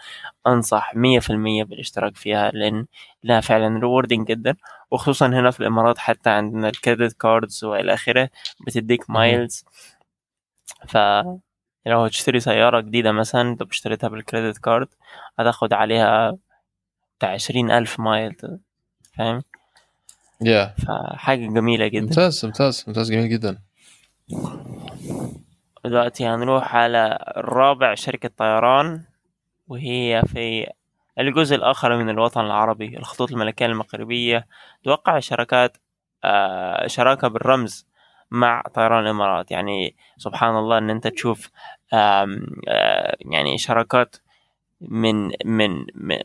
أنصح 0.46 0.94
مية 0.96 1.20
في 1.20 1.30
المية 1.30 1.64
بالاشتراك 1.64 2.16
فيها 2.16 2.50
لأن 2.50 2.86
لها 3.24 3.40
فعلا 3.40 3.78
rewarding 3.80 4.26
جدا. 4.28 4.56
وخصوصا 4.90 5.26
هنا 5.26 5.50
في 5.50 5.60
الإمارات 5.60 5.98
حتى 5.98 6.30
عندنا 6.30 6.68
ال 6.68 6.75
credit 6.75 7.12
cards 7.20 7.64
وإلى 7.64 7.94
آخره 7.94 8.30
بتديك 8.66 9.10
miles 9.10 9.64
ف 10.88 10.96
لو 11.86 12.00
هتشتري 12.04 12.40
سيارة 12.40 12.80
جديدة 12.80 13.12
مثلا 13.12 13.40
أنت 13.40 13.62
اشتريتها 13.62 14.08
بال 14.08 14.21
credit 14.21 14.58
card 14.58 14.88
هتاخد 15.38 15.72
عليها 15.72 16.36
بتاع 17.24 17.34
عشرين 17.34 17.70
ألف 17.70 18.00
mile 18.00 18.36
فاهم؟ 19.16 19.42
yeah 20.40 20.74
yeah. 20.78 20.84
فحاجة 20.84 21.46
جميلة 21.46 21.86
جدا 21.86 22.04
ممتاز 22.04 22.44
ممتاز 22.44 22.84
ممتاز 22.88 23.12
جميل 23.12 23.28
جدا 23.28 23.58
دلوقتي 25.84 26.26
هنروح 26.26 26.76
على 26.76 27.18
رابع 27.36 27.94
شركة 27.94 28.30
طيران 28.36 29.04
وهي 29.68 30.22
في 30.26 30.66
الجزء 31.18 31.56
الآخر 31.56 31.96
من 31.96 32.10
الوطن 32.10 32.40
العربي 32.40 32.98
الخطوط 32.98 33.32
الملكية 33.32 33.66
المغربية 33.66 34.46
توقع 34.84 35.18
شركات 35.18 35.76
آه 36.24 36.86
شراكة 36.86 37.28
بالرمز 37.28 37.86
مع 38.30 38.62
طيران 38.74 39.02
الإمارات 39.02 39.50
يعني 39.50 39.96
سبحان 40.16 40.56
الله 40.56 40.78
إن 40.78 40.90
أنت 40.90 41.06
تشوف 41.06 41.50
آه 41.92 42.26
يعني 43.20 43.58
شراكات 43.58 44.16
من 44.80 45.32
من 45.44 45.86
من 45.94 46.18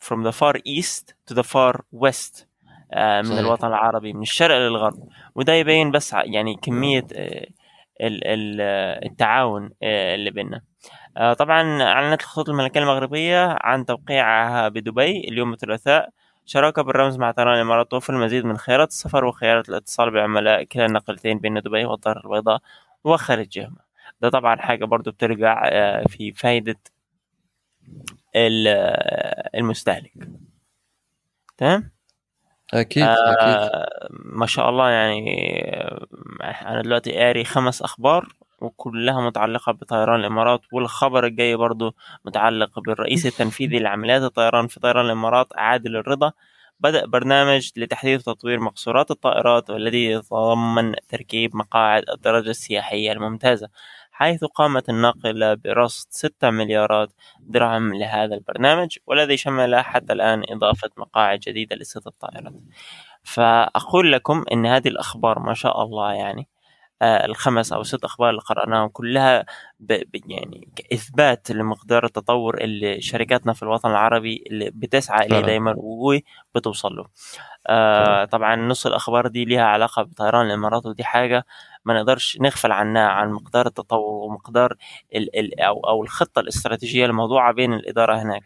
from 0.00 0.24
the 0.24 0.32
far 0.32 0.54
east 0.66 1.14
to 1.30 1.34
the 1.34 1.42
far 1.44 1.80
west 1.92 2.44
آه 2.92 3.20
من 3.22 3.28
صحيح. 3.28 3.38
الوطن 3.38 3.66
العربي 3.68 4.12
من 4.12 4.22
الشرق 4.22 4.56
للغرب. 4.56 5.08
وده 5.34 5.52
يبين 5.52 5.90
بس 5.90 6.12
يعني 6.12 6.54
كمية 6.62 7.06
آه 7.12 7.46
التعاون 8.00 9.70
آه، 9.82 10.14
اللي 10.14 10.30
بيننا. 10.30 10.60
آه، 11.16 11.32
طبعا 11.32 11.82
أعلنت 11.82 12.20
الخطوط 12.20 12.48
الملكية 12.48 12.80
المغربية 12.80 13.56
عن 13.60 13.84
توقيعها 13.86 14.68
بدبي 14.68 15.20
اليوم 15.28 15.52
الثلاثاء. 15.52 16.08
شراكة 16.46 16.82
بالرمز 16.82 17.16
مع 17.16 17.30
طيران 17.30 17.54
الامارات 17.54 17.90
توفر 17.90 18.14
المزيد 18.14 18.44
من 18.44 18.56
خيارات 18.58 18.88
السفر 18.88 19.24
وخيارات 19.24 19.68
الاتصال 19.68 20.10
بعملاء 20.10 20.64
كلا 20.64 20.86
النقلتين 20.86 21.38
بين 21.38 21.60
دبي 21.60 21.84
والدار 21.84 22.20
البيضاء 22.24 22.60
وخارجهما. 23.04 23.80
ده 24.20 24.28
طبعا 24.28 24.56
حاجة 24.56 24.84
برضو 24.84 25.10
بترجع 25.10 25.62
في 26.08 26.32
فايدة 26.32 26.76
المستهلك. 29.54 30.12
تمام؟ 31.56 31.90
أكيد 32.74 33.02
آه 33.02 33.32
أكيد. 33.32 33.70
ما 34.10 34.46
شاء 34.46 34.68
الله 34.68 34.90
يعني 34.90 35.52
أنا 36.42 36.82
دلوقتي 36.82 37.12
قاري 37.12 37.44
خمس 37.44 37.82
أخبار 37.82 38.28
وكلها 38.60 39.20
متعلقة 39.20 39.72
بطيران 39.72 40.20
الإمارات 40.20 40.60
والخبر 40.72 41.26
الجاي 41.26 41.56
برضو 41.56 41.94
متعلق 42.24 42.78
بالرئيس 42.80 43.26
التنفيذي 43.26 43.78
لعمليات 43.78 44.22
الطيران 44.22 44.66
في 44.66 44.80
طيران 44.80 45.06
الإمارات 45.06 45.48
عادل 45.56 45.96
الرضا. 45.96 46.32
بدأ 46.80 47.06
برنامج 47.06 47.70
لتحديث 47.76 48.28
وتطوير 48.28 48.60
مقصورات 48.60 49.10
الطائرات 49.10 49.70
والذي 49.70 50.04
يتضمن 50.04 50.94
تركيب 51.08 51.56
مقاعد 51.56 52.04
الدرجة 52.14 52.50
السياحية 52.50 53.12
الممتازة. 53.12 53.68
حيث 54.18 54.44
قامت 54.44 54.88
الناقلة 54.88 55.54
برصد 55.54 56.06
6 56.10 56.50
مليارات 56.50 57.12
درهم 57.40 57.94
لهذا 57.94 58.34
البرنامج 58.34 58.96
والذي 59.06 59.36
شمل 59.36 59.76
حتى 59.76 60.12
الآن 60.12 60.42
إضافة 60.48 60.90
مقاعد 60.96 61.38
جديدة 61.38 61.76
لست 61.76 62.06
الطائرات. 62.06 62.54
فأقول 63.22 64.12
لكم 64.12 64.44
أن 64.52 64.66
هذه 64.66 64.88
الأخبار 64.88 65.38
ما 65.38 65.54
شاء 65.54 65.82
الله 65.82 66.12
يعني 66.12 66.48
آه 67.02 67.26
الخمس 67.26 67.72
أو 67.72 67.82
ست 67.82 68.04
أخبار 68.04 68.30
اللي 68.30 68.40
قرأناهم 68.40 68.88
كلها 68.88 69.44
ب 69.80 69.92
يعني 70.26 70.68
إثبات 70.92 71.50
لمقدار 71.50 72.04
التطور 72.04 72.58
اللي 72.60 73.00
شركاتنا 73.00 73.52
في 73.52 73.62
الوطن 73.62 73.90
العربي 73.90 74.44
اللي 74.46 74.70
بتسعى 74.74 75.26
إليه 75.26 75.40
دائما 75.40 75.74
وبتوصل 75.76 76.96
له. 76.96 77.04
آه 77.66 78.24
طبعا 78.24 78.56
نص 78.56 78.86
الأخبار 78.86 79.26
دي 79.28 79.44
لها 79.44 79.62
علاقة 79.64 80.02
بطيران 80.02 80.46
الإمارات 80.46 80.86
ودي 80.86 81.04
حاجة 81.04 81.46
ما 81.88 81.94
نقدرش 81.94 82.38
نغفل 82.40 82.72
عنها 82.72 83.08
عن 83.08 83.32
مقدار 83.32 83.66
التطور 83.66 84.28
ومقدار 84.28 84.76
ال 85.14 85.38
ال 85.38 85.60
أو, 85.60 85.80
أو 85.80 86.02
الخطة 86.02 86.40
الاستراتيجية 86.40 87.06
الموضوعة 87.06 87.52
بين 87.52 87.72
الإدارة 87.72 88.22
هناك. 88.22 88.42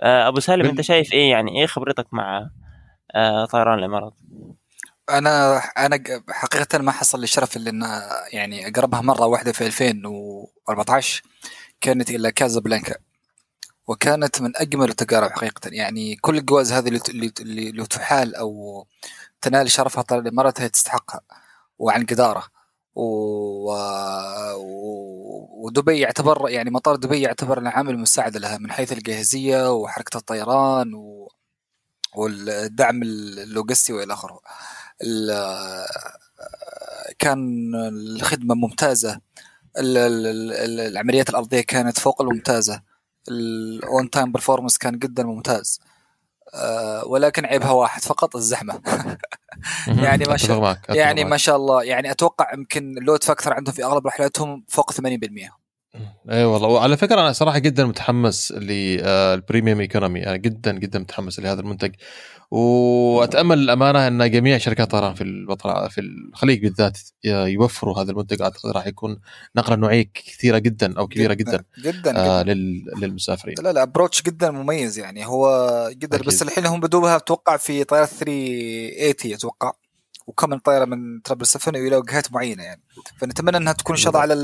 آه 0.00 0.28
أبو 0.28 0.40
سالم 0.40 0.66
أنت 0.66 0.80
شايف 0.80 1.12
إيه؟ 1.12 1.30
يعني 1.30 1.60
إيه 1.60 1.66
خبرتك 1.66 2.06
مع 2.12 2.50
آه 3.14 3.44
طيران 3.44 3.78
الإمارات؟ 3.78 4.12
أنا 5.10 5.58
أنا 5.58 6.02
حقيقة 6.30 6.78
ما 6.78 6.92
حصل 6.92 7.20
لي 7.20 7.26
شرف 7.26 7.56
إلا 7.56 7.70
إن 7.70 7.82
يعني 8.32 8.68
أقربها 8.68 9.00
مرة 9.00 9.26
واحدة 9.26 9.52
في 9.52 9.66
2014 9.66 11.22
كانت 11.80 12.10
إلى 12.10 12.32
كازابلانكا 12.32 12.94
وكانت 13.86 14.42
من 14.42 14.52
أجمل 14.56 14.88
التجارب 14.88 15.30
حقيقة. 15.30 15.70
يعني 15.72 16.16
كل 16.16 16.36
الجوائز 16.38 16.72
هذه 16.72 16.88
اللي 16.88 17.32
اللي 17.40 17.86
تحال 17.86 18.34
أو 18.34 18.86
تنال 19.40 19.70
شرفها 19.70 20.02
طال 20.02 20.18
الإمارات 20.18 20.60
هي 20.60 20.68
تستحقها. 20.68 21.20
وعن 21.78 22.04
جداره 22.04 22.44
و... 22.94 23.70
ودبي 25.64 25.98
يعتبر 25.98 26.48
يعني 26.50 26.70
مطار 26.70 26.96
دبي 26.96 27.20
يعتبر 27.20 27.58
العامل 27.58 27.98
مساعد 27.98 28.36
لها 28.36 28.58
من 28.58 28.72
حيث 28.72 28.92
الجاهزية 28.92 29.72
وحركة 29.72 30.16
الطيران 30.16 30.94
و... 30.94 31.28
والدعم 32.14 33.02
اللوجستي 33.02 33.92
وإلى 33.92 34.12
آخره. 34.12 34.40
كان 37.18 37.72
الخدمة 37.74 38.54
ممتازة. 38.54 39.20
العمليات 39.78 41.30
الأرضية 41.30 41.60
كانت 41.60 41.98
فوق 41.98 42.22
الممتازة. 42.22 42.82
ال 43.28 43.55
on 43.55 44.10
time 44.10 44.32
performance 44.32 44.78
كان 44.78 44.98
جدا 44.98 45.22
ممتاز. 45.22 45.80
ولكن 47.06 47.46
عيبها 47.46 47.70
واحد 47.70 48.02
فقط 48.02 48.36
الزحمة. 48.36 48.80
يعني 49.86 50.24
ما 50.24 50.36
شاء 50.36 50.58
يعني 50.88 51.24
ما 51.24 51.36
شاء 51.36 51.56
الله 51.56 51.82
يعني 51.82 52.10
أتوقع 52.10 52.54
يمكن 52.54 52.98
ال 52.98 53.03
load 53.03 53.24
factor 53.24 53.52
عندهم 53.52 53.74
في 53.74 53.84
أغلب 53.84 54.06
رحلاتهم 54.06 54.64
فوق 54.68 54.92
80% 54.92 54.96
اي 56.30 56.44
والله. 56.44 56.68
وعلى 56.68 56.96
فكرة 56.96 57.20
أنا 57.20 57.32
صراحة 57.32 57.58
جدا 57.58 57.84
متحمس 57.84 58.52
لل 58.52 58.80
premium 58.80 59.80
economy. 59.80 60.26
أنا 60.26 60.36
جدا 60.36 60.72
جدا 60.72 60.98
متحمس 60.98 61.40
لهذا 61.40 61.60
المنتج. 61.60 61.94
وأتأمل 62.50 63.58
الأمانة 63.58 64.06
أن 64.06 64.30
جميع 64.30 64.58
شركات 64.58 64.94
الطيران 64.94 65.14
في 65.14 65.24
الوطن 65.24 65.88
في 65.88 66.00
الخليج 66.00 66.62
بالذات 66.62 66.98
يوفروا 67.24 68.00
هذا 68.00 68.10
المنتج. 68.10 68.42
أعتقد 68.42 68.70
راح 68.70 68.86
يكون 68.86 69.20
نقلة 69.56 69.76
نوعية 69.76 70.10
كثيرة 70.14 70.58
جدا 70.58 70.98
أو 70.98 71.08
كبيرة 71.08 71.34
جدا 71.34 71.64
جدا, 71.78 71.90
جداً, 71.90 72.18
آه 72.18 72.42
جداً. 72.42 72.54
للمسافرين. 73.00 73.54
لا 73.62 73.72
لا 73.72 73.82
ابروتش 73.82 74.22
جدا 74.22 74.50
مميز 74.50 74.98
يعني. 74.98 75.26
هو 75.26 75.90
جدا 75.92 76.16
أكيد. 76.16 76.26
بس 76.28 76.42
الحين 76.42 76.66
هم 76.66 76.80
بدوها 76.80 77.16
أتوقع 77.16 77.56
في 77.56 77.84
طيارة 77.84 78.04
380 78.06 79.34
أتوقع. 79.34 79.72
وكم 80.26 80.58
طائره 80.58 80.84
من 80.84 81.22
ترابل 81.22 81.46
7 81.46 81.80
إلى 81.80 81.96
وجهات 81.96 82.32
معينة 82.32 82.62
يعني. 82.62 82.82
فنتمنى 83.20 83.56
إنها 83.56 83.72
تكون 83.72 83.96
إن 83.96 84.02
شاء 84.02 84.10
الله 84.10 84.20
على 84.20 84.34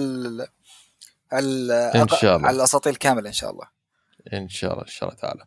إن 1.32 2.08
شاء 2.08 2.36
الله. 2.36 2.48
على 2.48 2.56
الاساطيل 2.56 2.96
كامله 2.96 3.28
إن 3.28 3.32
شاء 3.32 3.50
الله 3.50 3.82
إن 4.32 4.48
شاء 4.48 4.72
الله 4.72 4.82
إن 4.82 4.88
شاء 4.88 5.08
الله 5.08 5.20
تعالى. 5.20 5.44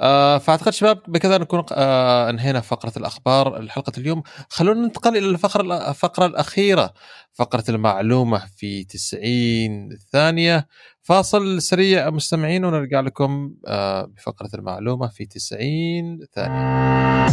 آه 0.00 0.38
فأعتقد 0.38 0.72
شباب 0.72 1.02
بكذا 1.08 1.38
نكون 1.38 1.64
آه 1.72 2.30
أنهينا 2.30 2.60
فقرة 2.60 2.92
الأخبار 2.96 3.56
الحلقة 3.56 3.92
اليوم، 3.98 4.22
خلونا 4.48 4.80
ننتقل 4.80 5.16
إلى 5.16 5.26
الفقرة 5.30 5.90
الفقرة 5.90 6.26
الأخيرة 6.26 6.94
فقرة 7.34 7.64
المعلومة 7.68 8.46
في 8.56 8.84
90 8.84 9.98
ثانية 10.12 10.66
فاصل 11.02 11.62
سريع 11.62 12.10
مستمعين 12.10 12.64
ونرجع 12.64 13.00
لكم 13.00 13.54
آه 13.66 14.02
بفقرة 14.02 14.50
المعلومة 14.54 15.08
في 15.08 15.26
90 15.26 16.18
ثانية. 16.34 17.26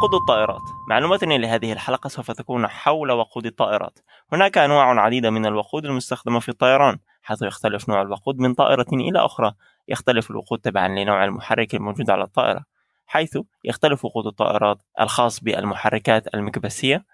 وقود 0.00 0.14
الطائرات. 0.14 0.62
معلوماتنا 0.88 1.34
لهذه 1.34 1.72
الحلقة 1.72 2.08
سوف 2.08 2.30
تكون 2.30 2.66
حول 2.66 3.10
وقود 3.10 3.46
الطائرات. 3.46 3.98
هناك 4.32 4.58
أنواع 4.58 5.00
عديدة 5.00 5.30
من 5.30 5.46
الوقود 5.46 5.84
المستخدمة 5.84 6.40
في 6.40 6.48
الطيران 6.48 6.98
حيث 7.22 7.42
يختلف 7.42 7.88
نوع 7.88 8.02
الوقود 8.02 8.38
من 8.38 8.54
طائرة 8.54 8.86
إلى 8.92 9.18
أخرى. 9.18 9.52
يختلف 9.88 10.30
الوقود 10.30 10.58
تبعا 10.58 10.88
لنوع 10.88 11.24
المحرك 11.24 11.74
الموجود 11.74 12.10
على 12.10 12.24
الطائرة 12.24 12.64
حيث 13.06 13.38
يختلف 13.64 14.04
وقود 14.04 14.26
الطائرات 14.26 14.82
الخاص 15.00 15.40
بالمحركات 15.40 16.34
المكبسية 16.34 17.04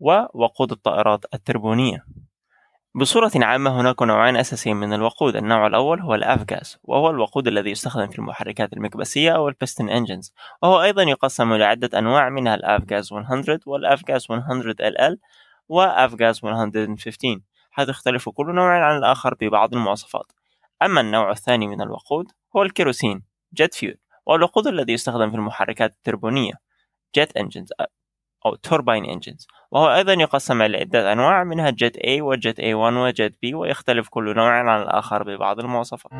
ووقود 0.00 0.72
الطائرات 0.72 1.24
التربونية. 1.34 2.04
بصورة 2.94 3.30
عامة 3.36 3.80
هناك 3.80 4.02
نوعان 4.02 4.36
أساسيين 4.36 4.76
من 4.76 4.92
الوقود. 4.92 5.36
النوع 5.36 5.66
الأول 5.66 6.00
هو 6.00 6.14
الأفغاز 6.14 6.78
وهو 6.82 7.10
الوقود 7.10 7.48
الذي 7.48 7.70
يستخدم 7.70 8.06
في 8.06 8.18
المحركات 8.18 8.72
المكبسية 8.72 9.30
أو 9.30 9.48
البستن 9.48 9.88
انجنز 9.88 10.32
وهو 10.62 10.82
أيضا 10.82 11.02
يقسم 11.02 11.52
إلى 11.52 11.64
عدة 11.64 11.98
أنواع 11.98 12.28
منها 12.28 12.54
الأفغاز 12.54 13.12
100 13.12 13.58
والأفغاز 13.66 14.26
100 14.30 14.40
LL 14.74 15.16
وأفغاز 15.68 16.44
115 16.44 17.40
حيث 17.70 17.88
يختلف 17.88 18.28
كل 18.28 18.54
نوع 18.54 18.84
عن 18.84 18.96
الآخر 18.96 19.34
ببعض 19.40 19.74
المواصفات. 19.74 20.32
أما 20.82 21.00
النوع 21.00 21.30
الثاني 21.30 21.66
من 21.66 21.82
الوقود 21.82 22.32
هو 22.56 22.62
الكيروسين 22.62 23.22
jet 23.54 23.74
fuel 23.74 23.98
والوقود 24.26 24.66
الذي 24.66 24.92
يستخدم 24.92 25.30
في 25.30 25.36
المحركات 25.36 25.90
التربينية 25.90 26.54
jet 27.14 27.36
engines 27.36 27.72
أو 28.46 28.54
turbine 28.54 29.04
engines 29.04 29.46
وهو 29.70 29.94
أيضا 29.94 30.12
يقسم 30.12 30.62
إلى 30.62 30.78
عدة 30.78 31.12
أنواع 31.12 31.44
منها 31.44 31.70
jet 31.70 31.96
A 31.96 32.20
و 32.20 32.30
jet 32.30 32.60
A1 32.60 32.64
و 32.74 32.88
jet 32.88 33.32
B 33.32 33.54
ويختلف 33.54 34.08
كل 34.08 34.34
نوع 34.36 34.50
عن 34.50 34.82
الآخر 34.82 35.22
ببعض 35.22 35.60
المواصفات. 35.60 36.12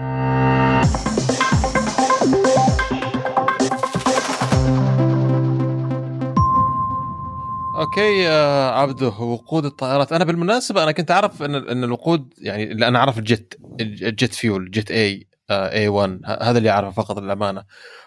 okay 7.78 8.28
آه 8.29 8.70
عبده 8.81 9.09
وقود 9.09 9.64
الطائرات. 9.64 10.12
أنا 10.12 10.25
بالمناسبة 10.25 10.83
أنا 10.83 10.93
كنت 10.93 11.11
أعرف 11.11 11.43
إن 11.43 11.55
إن 11.55 11.85
الوقود 11.85 12.35
يعني 12.39 12.73
اللي 12.73 12.89
أنا 12.89 12.99
أعرف 12.99 13.18
ال 13.18 13.28
jet 13.28 13.55
ال 13.80 14.34
jet 14.34 14.70
fuel 14.70 14.90
Jet 14.90 15.26
A 15.51 15.88
A1 15.88 16.20
هذا 16.26 16.59
اللي 16.59 16.70
أعرفه 16.70 17.03
فقط 17.03 17.18
للأمانة. 17.18 17.64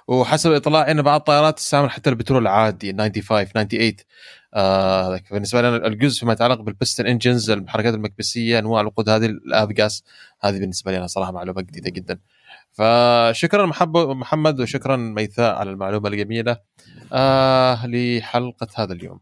وحسب 0.08 0.52
اطلاعي 0.52 0.92
إن 0.92 1.02
بعض 1.02 1.20
الطائرات 1.20 1.58
تستعمل 1.58 1.90
حتى 1.90 2.10
البترول 2.10 2.42
العادي 2.42 2.94
95 2.94 3.46
98 3.46 3.94
آه 4.54 5.20
بالنسبة 5.32 5.62
لنا 5.62 5.88
الجزء 5.88 6.20
فيما 6.20 6.34
يتعلق 6.34 6.62
بال 6.62 6.73
piston 6.73 7.06
engines 7.08 7.52
المحركات 7.52 7.94
المكبسية 7.94 8.60
أنواع 8.60 8.82
الوقود 8.82 9.10
هذه 9.10 9.26
ال 9.26 9.39
Avgas 9.39 10.04
هذه 10.42 10.60
بالنسبة 10.60 10.92
لي 10.92 10.98
أنا 10.98 11.08
صراحة 11.08 11.32
معلومة 11.32 11.62
جديدة 11.62 11.90
جدا. 11.90 12.20
فشكرا 12.72 13.66
محمد 13.96 14.60
وشكرا 14.60 14.96
ميثاء 14.96 15.56
على 15.56 15.72
المعلومة 15.72 16.08
الجميلة. 16.10 16.58
آه 17.14 17.88
لحلقة 17.88 18.68
هذا 18.76 18.94
اليوم. 18.94 19.20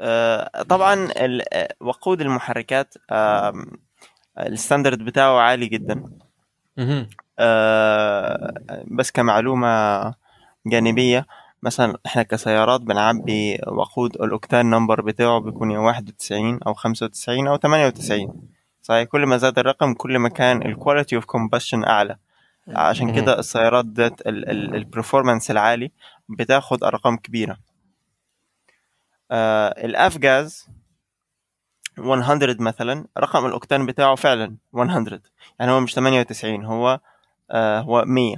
آه 0.00 0.62
طبعا 0.62 1.08
وقود 1.80 2.20
المحركات 2.20 2.94
آه 3.10 3.52
ال 4.38 4.45
standard 4.45 4.98
بتاعه 4.98 5.38
عالي 5.38 5.66
جدا. 5.66 6.04
آه 7.38 8.54
بس 8.86 9.10
كمعلومة 9.10 10.14
جانبية 10.66 11.26
مثلا 11.62 11.98
إحنا 12.06 12.22
كسيارات 12.22 12.80
بنعبي 12.80 13.58
وقود 13.66 14.14
الأوكتان 14.14 14.70
number 14.70 15.00
بتاعه 15.00 15.38
بيكون 15.40 15.70
يا 15.70 15.78
91 15.78 16.62
أو 16.66 16.74
95 16.74 17.48
أو 17.48 17.56
98 17.56 18.48
صحيح 18.82 19.04
كل 19.08 19.26
ما 19.26 19.36
زاد 19.36 19.58
الرقم 19.58 19.94
كل 19.94 20.18
ما 20.18 20.28
كان 20.28 20.62
ال 20.62 20.69
quality 20.69 21.16
of 21.16 21.24
combustion 21.24 21.84
أعلى. 21.84 22.16
عشان 22.68 23.14
كده 23.14 23.38
السيارات 23.38 23.84
ذات 23.86 24.20
ال 24.26 24.36
performance 24.36 25.50
العالي 25.50 25.90
بتاخد 26.28 26.84
أرقام 26.84 27.16
كبيرة. 27.16 27.56
آه 29.30 29.68
ال 29.84 29.98
Avgas 29.98 30.68
100 31.96 32.56
مثلا 32.60 33.06
رقم 33.18 33.46
الأوكتان 33.46 33.86
بتاعه 33.86 34.14
فعلا 34.14 34.56
100 34.72 35.20
يعني 35.60 35.72
هو 35.72 35.80
مش 35.80 35.94
98 35.94 36.64
هو 36.64 37.00
آه 37.50 37.80
هو 37.80 38.04
100 38.06 38.36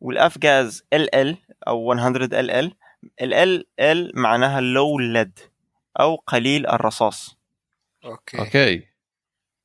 وال 0.00 0.84
Avgas 0.92 1.14
LL 1.14 1.36
أو 1.68 1.94
100 1.94 2.02
LL 2.02 2.08
ال 2.08 2.50
LL 2.50 4.12
معناها 4.14 4.60
low 4.60 4.98
lead 4.98 5.38
أو 6.00 6.16
قليل 6.16 6.66
الرصاص. 6.66 7.38
Okay. 8.04 8.38
Okay. 8.38 8.88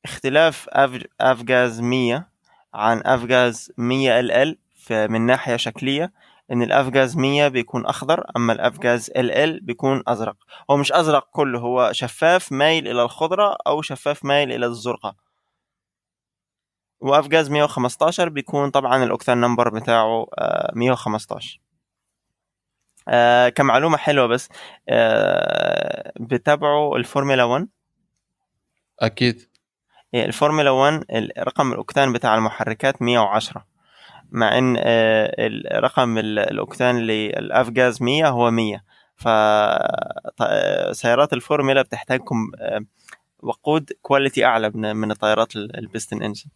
اختلاف 0.05 0.69
Avgas 1.21 1.81
100 1.81 2.27
عن 2.73 3.01
Avgas 3.05 3.71
100 3.77 4.19
LL 4.19 4.57
من 4.91 5.21
ناحية 5.21 5.55
شكلية 5.55 6.11
إن 6.51 6.61
ال 6.61 6.71
Avgas 6.71 7.17
100 7.17 7.47
بيكون 7.47 7.85
أخضر 7.85 8.23
أما 8.37 8.53
ال 8.53 9.31
Avgas 9.31 9.51
LL 9.51 9.59
بيكون 9.59 10.03
أزرق. 10.07 10.35
هو 10.71 10.77
مش 10.77 10.91
أزرق 10.91 11.27
كله 11.31 11.59
هو 11.59 11.89
شفاف 11.93 12.51
مايل 12.51 12.87
إلى 12.87 13.01
الخضرة 13.03 13.57
أو 13.67 13.81
شفاف 13.81 14.25
مايل 14.25 14.51
إلى 14.51 14.65
الزرقاء. 14.65 15.15
و 16.99 17.08
Avgas 17.08 17.51
115 17.51 18.29
بيكون 18.29 18.69
طبعا 18.69 19.03
الأوكتان 19.03 19.41
number 19.41 19.69
بتاعه 19.69 20.27
115 20.73 21.59
آه 23.07 23.49
كمعلومة 23.49 23.97
حلوة 23.97 24.27
بس 24.27 24.49
آه 24.89 26.13
بتابعوا 26.19 26.97
الفورمولا 26.97 27.43
1 27.43 27.67
أكيد. 28.99 29.49
الفورمولا 30.15 30.69
1 30.69 31.05
رقم 31.39 31.71
الأوكتان 31.71 32.13
بتاع 32.13 32.35
المحركات 32.35 33.01
110 33.01 33.65
مع 34.33 34.57
إن 34.57 34.75
آه 34.79 35.49
رقم 35.79 36.17
الأوكتان 36.17 36.97
لل 36.97 37.27
Avgas 37.27 38.01
100 38.01 38.29
هو 38.29 38.51
100 38.51 38.83
فسيارات 40.37 41.33
الفورمولا 41.33 41.81
بتحتاج 41.81 42.21
وقود 43.39 43.91
quality 44.01 44.45
أعلى 44.45 44.69
من 44.69 45.11
الطائرات 45.11 45.55
ال 45.55 45.65
piston 45.65 46.23
engine 46.23 46.49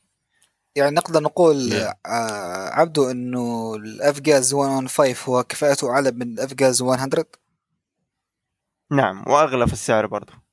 يعني 0.75 0.95
نقدر 0.95 1.23
نقول 1.23 1.69
yeah. 1.71 1.95
آه 2.05 2.69
عبدو 2.69 3.11
إنه 3.11 3.75
ال 3.75 3.88
Avgas 3.88 4.53
115 4.53 5.29
هو 5.29 5.43
كفاءته 5.43 5.89
أعلى 5.89 6.11
من 6.11 6.21
ال 6.21 6.31
Avgas 6.31 6.83
100 6.83 7.09
نعم 8.91 9.23
وأغلى 9.27 9.67
في 9.67 9.73
السعر 9.73 10.05
برضه 10.05 10.46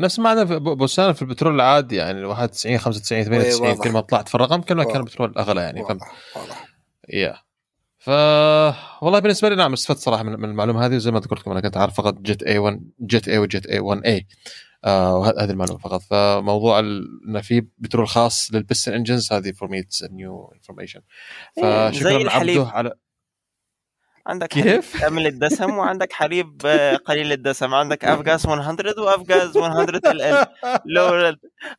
نفس 0.00 0.18
ما 0.18 0.28
عندنا 0.28 0.58
بوسانا 0.58 1.12
في 1.12 1.22
البترول 1.22 1.54
العادي 1.54 1.96
يعني 1.96 2.24
91 2.24 2.78
95 2.78 3.24
98 3.24 3.74
كل 3.74 3.90
ما 3.90 4.00
طلعت 4.00 4.28
في 4.28 4.34
الرقم 4.34 4.60
كل 4.60 4.74
ما 4.74 4.84
كان 4.84 4.96
البترول 4.96 5.34
أغلى 5.38 5.60
يعني. 5.60 5.82
واضح. 5.82 6.12
يا 7.08 7.34
ف 7.98 8.08
والله 9.02 9.18
بالنسبة 9.18 9.48
لي 9.48 9.54
نعم 9.54 9.72
استفدت 9.72 9.98
صراحة 9.98 10.22
من 10.22 10.44
المعلومة 10.44 10.86
هذه 10.86 10.96
وزي 10.96 11.10
ما 11.10 11.20
ذكرت 11.20 11.40
لكم 11.40 11.50
أنا 11.50 11.60
كنت 11.60 11.76
عارف 11.76 11.94
فقط 11.94 12.18
Jet 12.18 12.42
A1 12.42 12.58
Jet 12.58 13.28
A 13.28 13.38
و 13.38 13.45
Jet 13.45 13.66
A1 13.66 13.80
A 13.80 14.26
آه 14.84 15.16
وهذه 15.16 15.50
المعلومة 15.50 15.78
فقط. 15.78 16.02
فموضوع 16.02 16.78
إنه 16.78 17.40
في 17.40 17.66
بترول 17.78 18.08
خاص 18.08 18.54
لل 18.54 18.63
piston 18.63 18.92
engines 18.92 19.32
هذه 19.32 19.52
for 19.52 19.68
me 19.68 19.84
new 20.10 20.52
information 20.54 21.00
فشكرا 21.56 22.30
عبده 22.30 22.66
على 22.66 22.94
عندك 24.30 24.48
كيف؟ 24.48 24.92
حليب 24.92 25.02
كامل 25.02 25.26
الدسم 25.26 25.78
وعندك 25.78 26.12
حليب 26.12 26.60
قليل 27.04 27.32
الدسم. 27.32 27.74
عندك 27.74 28.04
Avgas 28.14 28.46
100 28.46 28.56
و 28.98 29.08
Avgas 29.08 29.58
100 29.58 29.82
LL 29.82 30.46
لو 30.86 31.34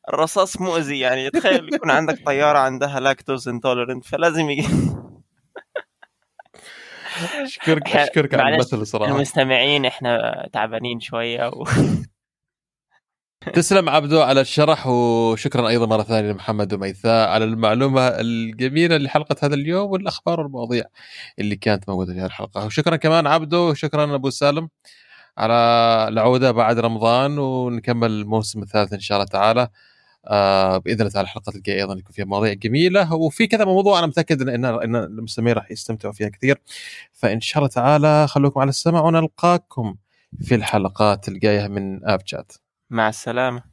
الرصاص 0.10 0.62
مؤذي 0.62 0.99
يعني 0.99 1.30
تخيل 1.30 1.74
يكون 1.74 1.91
عندك 1.91 2.26
طيارة 2.26 2.60
عندها 2.60 2.99
lactose 2.99 3.47
intolerant 3.47 4.06
فلازم 4.06 4.49
يجي. 4.49 4.68
اشكرك 7.41 7.95
أشكرك 7.95 8.34
على 8.34 8.56
المثل 8.56 8.88
صراحة 8.88 9.12
المستمعين 9.16 9.86
إحنا 9.86 10.47
تعبانين 10.54 10.99
شوية 10.99 11.47
و... 11.47 11.64
تسلم 13.42 13.89
عبدو 13.89 14.22
على 14.22 14.42
الشرح 14.42 14.88
وشكرا 14.88 15.68
أيضا 15.68 15.86
مرة 15.86 16.04
ثانية 16.04 16.32
لمحمد 16.32 16.74
وميثاء 16.74 17.30
على 17.30 17.46
المعلومة 17.46 18.08
الجميلة 18.08 18.98
لحلقة 18.98 19.36
هذا 19.44 19.56
اليوم 19.56 19.92
والأخبار 19.92 20.39
والمواضيع 20.39 20.84
اللي 21.39 21.56
كانت 21.56 21.89
موجودة 21.89 22.14
في 22.14 22.20
هذه 22.20 22.26
الحلقة. 22.26 22.66
وشكرا 22.66 22.96
كمان 22.96 23.28
عبدو 23.28 23.70
وشكرا 23.70 24.16
أبو 24.16 24.30
سالم 24.30 24.70
على 25.38 25.54
العودة 26.10 26.52
بعد 26.52 26.80
رمضان 26.80 27.38
ونكمل 27.39 28.12
الموسم 28.12 28.62
الثالث 28.62 28.94
إن 28.94 29.00
شاء 29.00 29.18
الله 29.18 29.28
تعالى 29.28 29.68
آه 30.28 30.78
بإذن 30.78 31.00
الله 31.00 31.12
تعالى 31.12 31.26
الحلقات 31.26 31.56
الجايه 31.56 31.82
أيضا 31.82 31.94
يكون 31.94 32.12
فيها 32.12 32.26
مواضيع 32.26 32.54
جميلة. 32.54 33.14
وفي 33.14 33.48
كذا 33.48 33.66
موضوع 33.66 34.00
أنا 34.00 34.08
متأكد 34.08 34.42
ان 34.50 34.66
ان 34.66 34.96
المستمعين 34.96 35.56
راح 35.56 35.72
يستمتعوا 35.72 36.14
فيها 36.14 36.30
كثير. 36.30 36.62
فإن 37.14 37.42
شاء 37.42 37.58
الله 37.58 37.70
تعالى 37.70 38.28
خلوكم 38.28 38.60
على 38.60 38.70
السمع 38.70 39.02
ونلقاكم 39.02 39.96
في 40.42 40.56
الحلقات 40.56 41.28
الجاية 41.28 41.68
من 41.68 42.06
آب 42.06 42.26
مع 42.92 43.10
السلامة. 43.10 43.64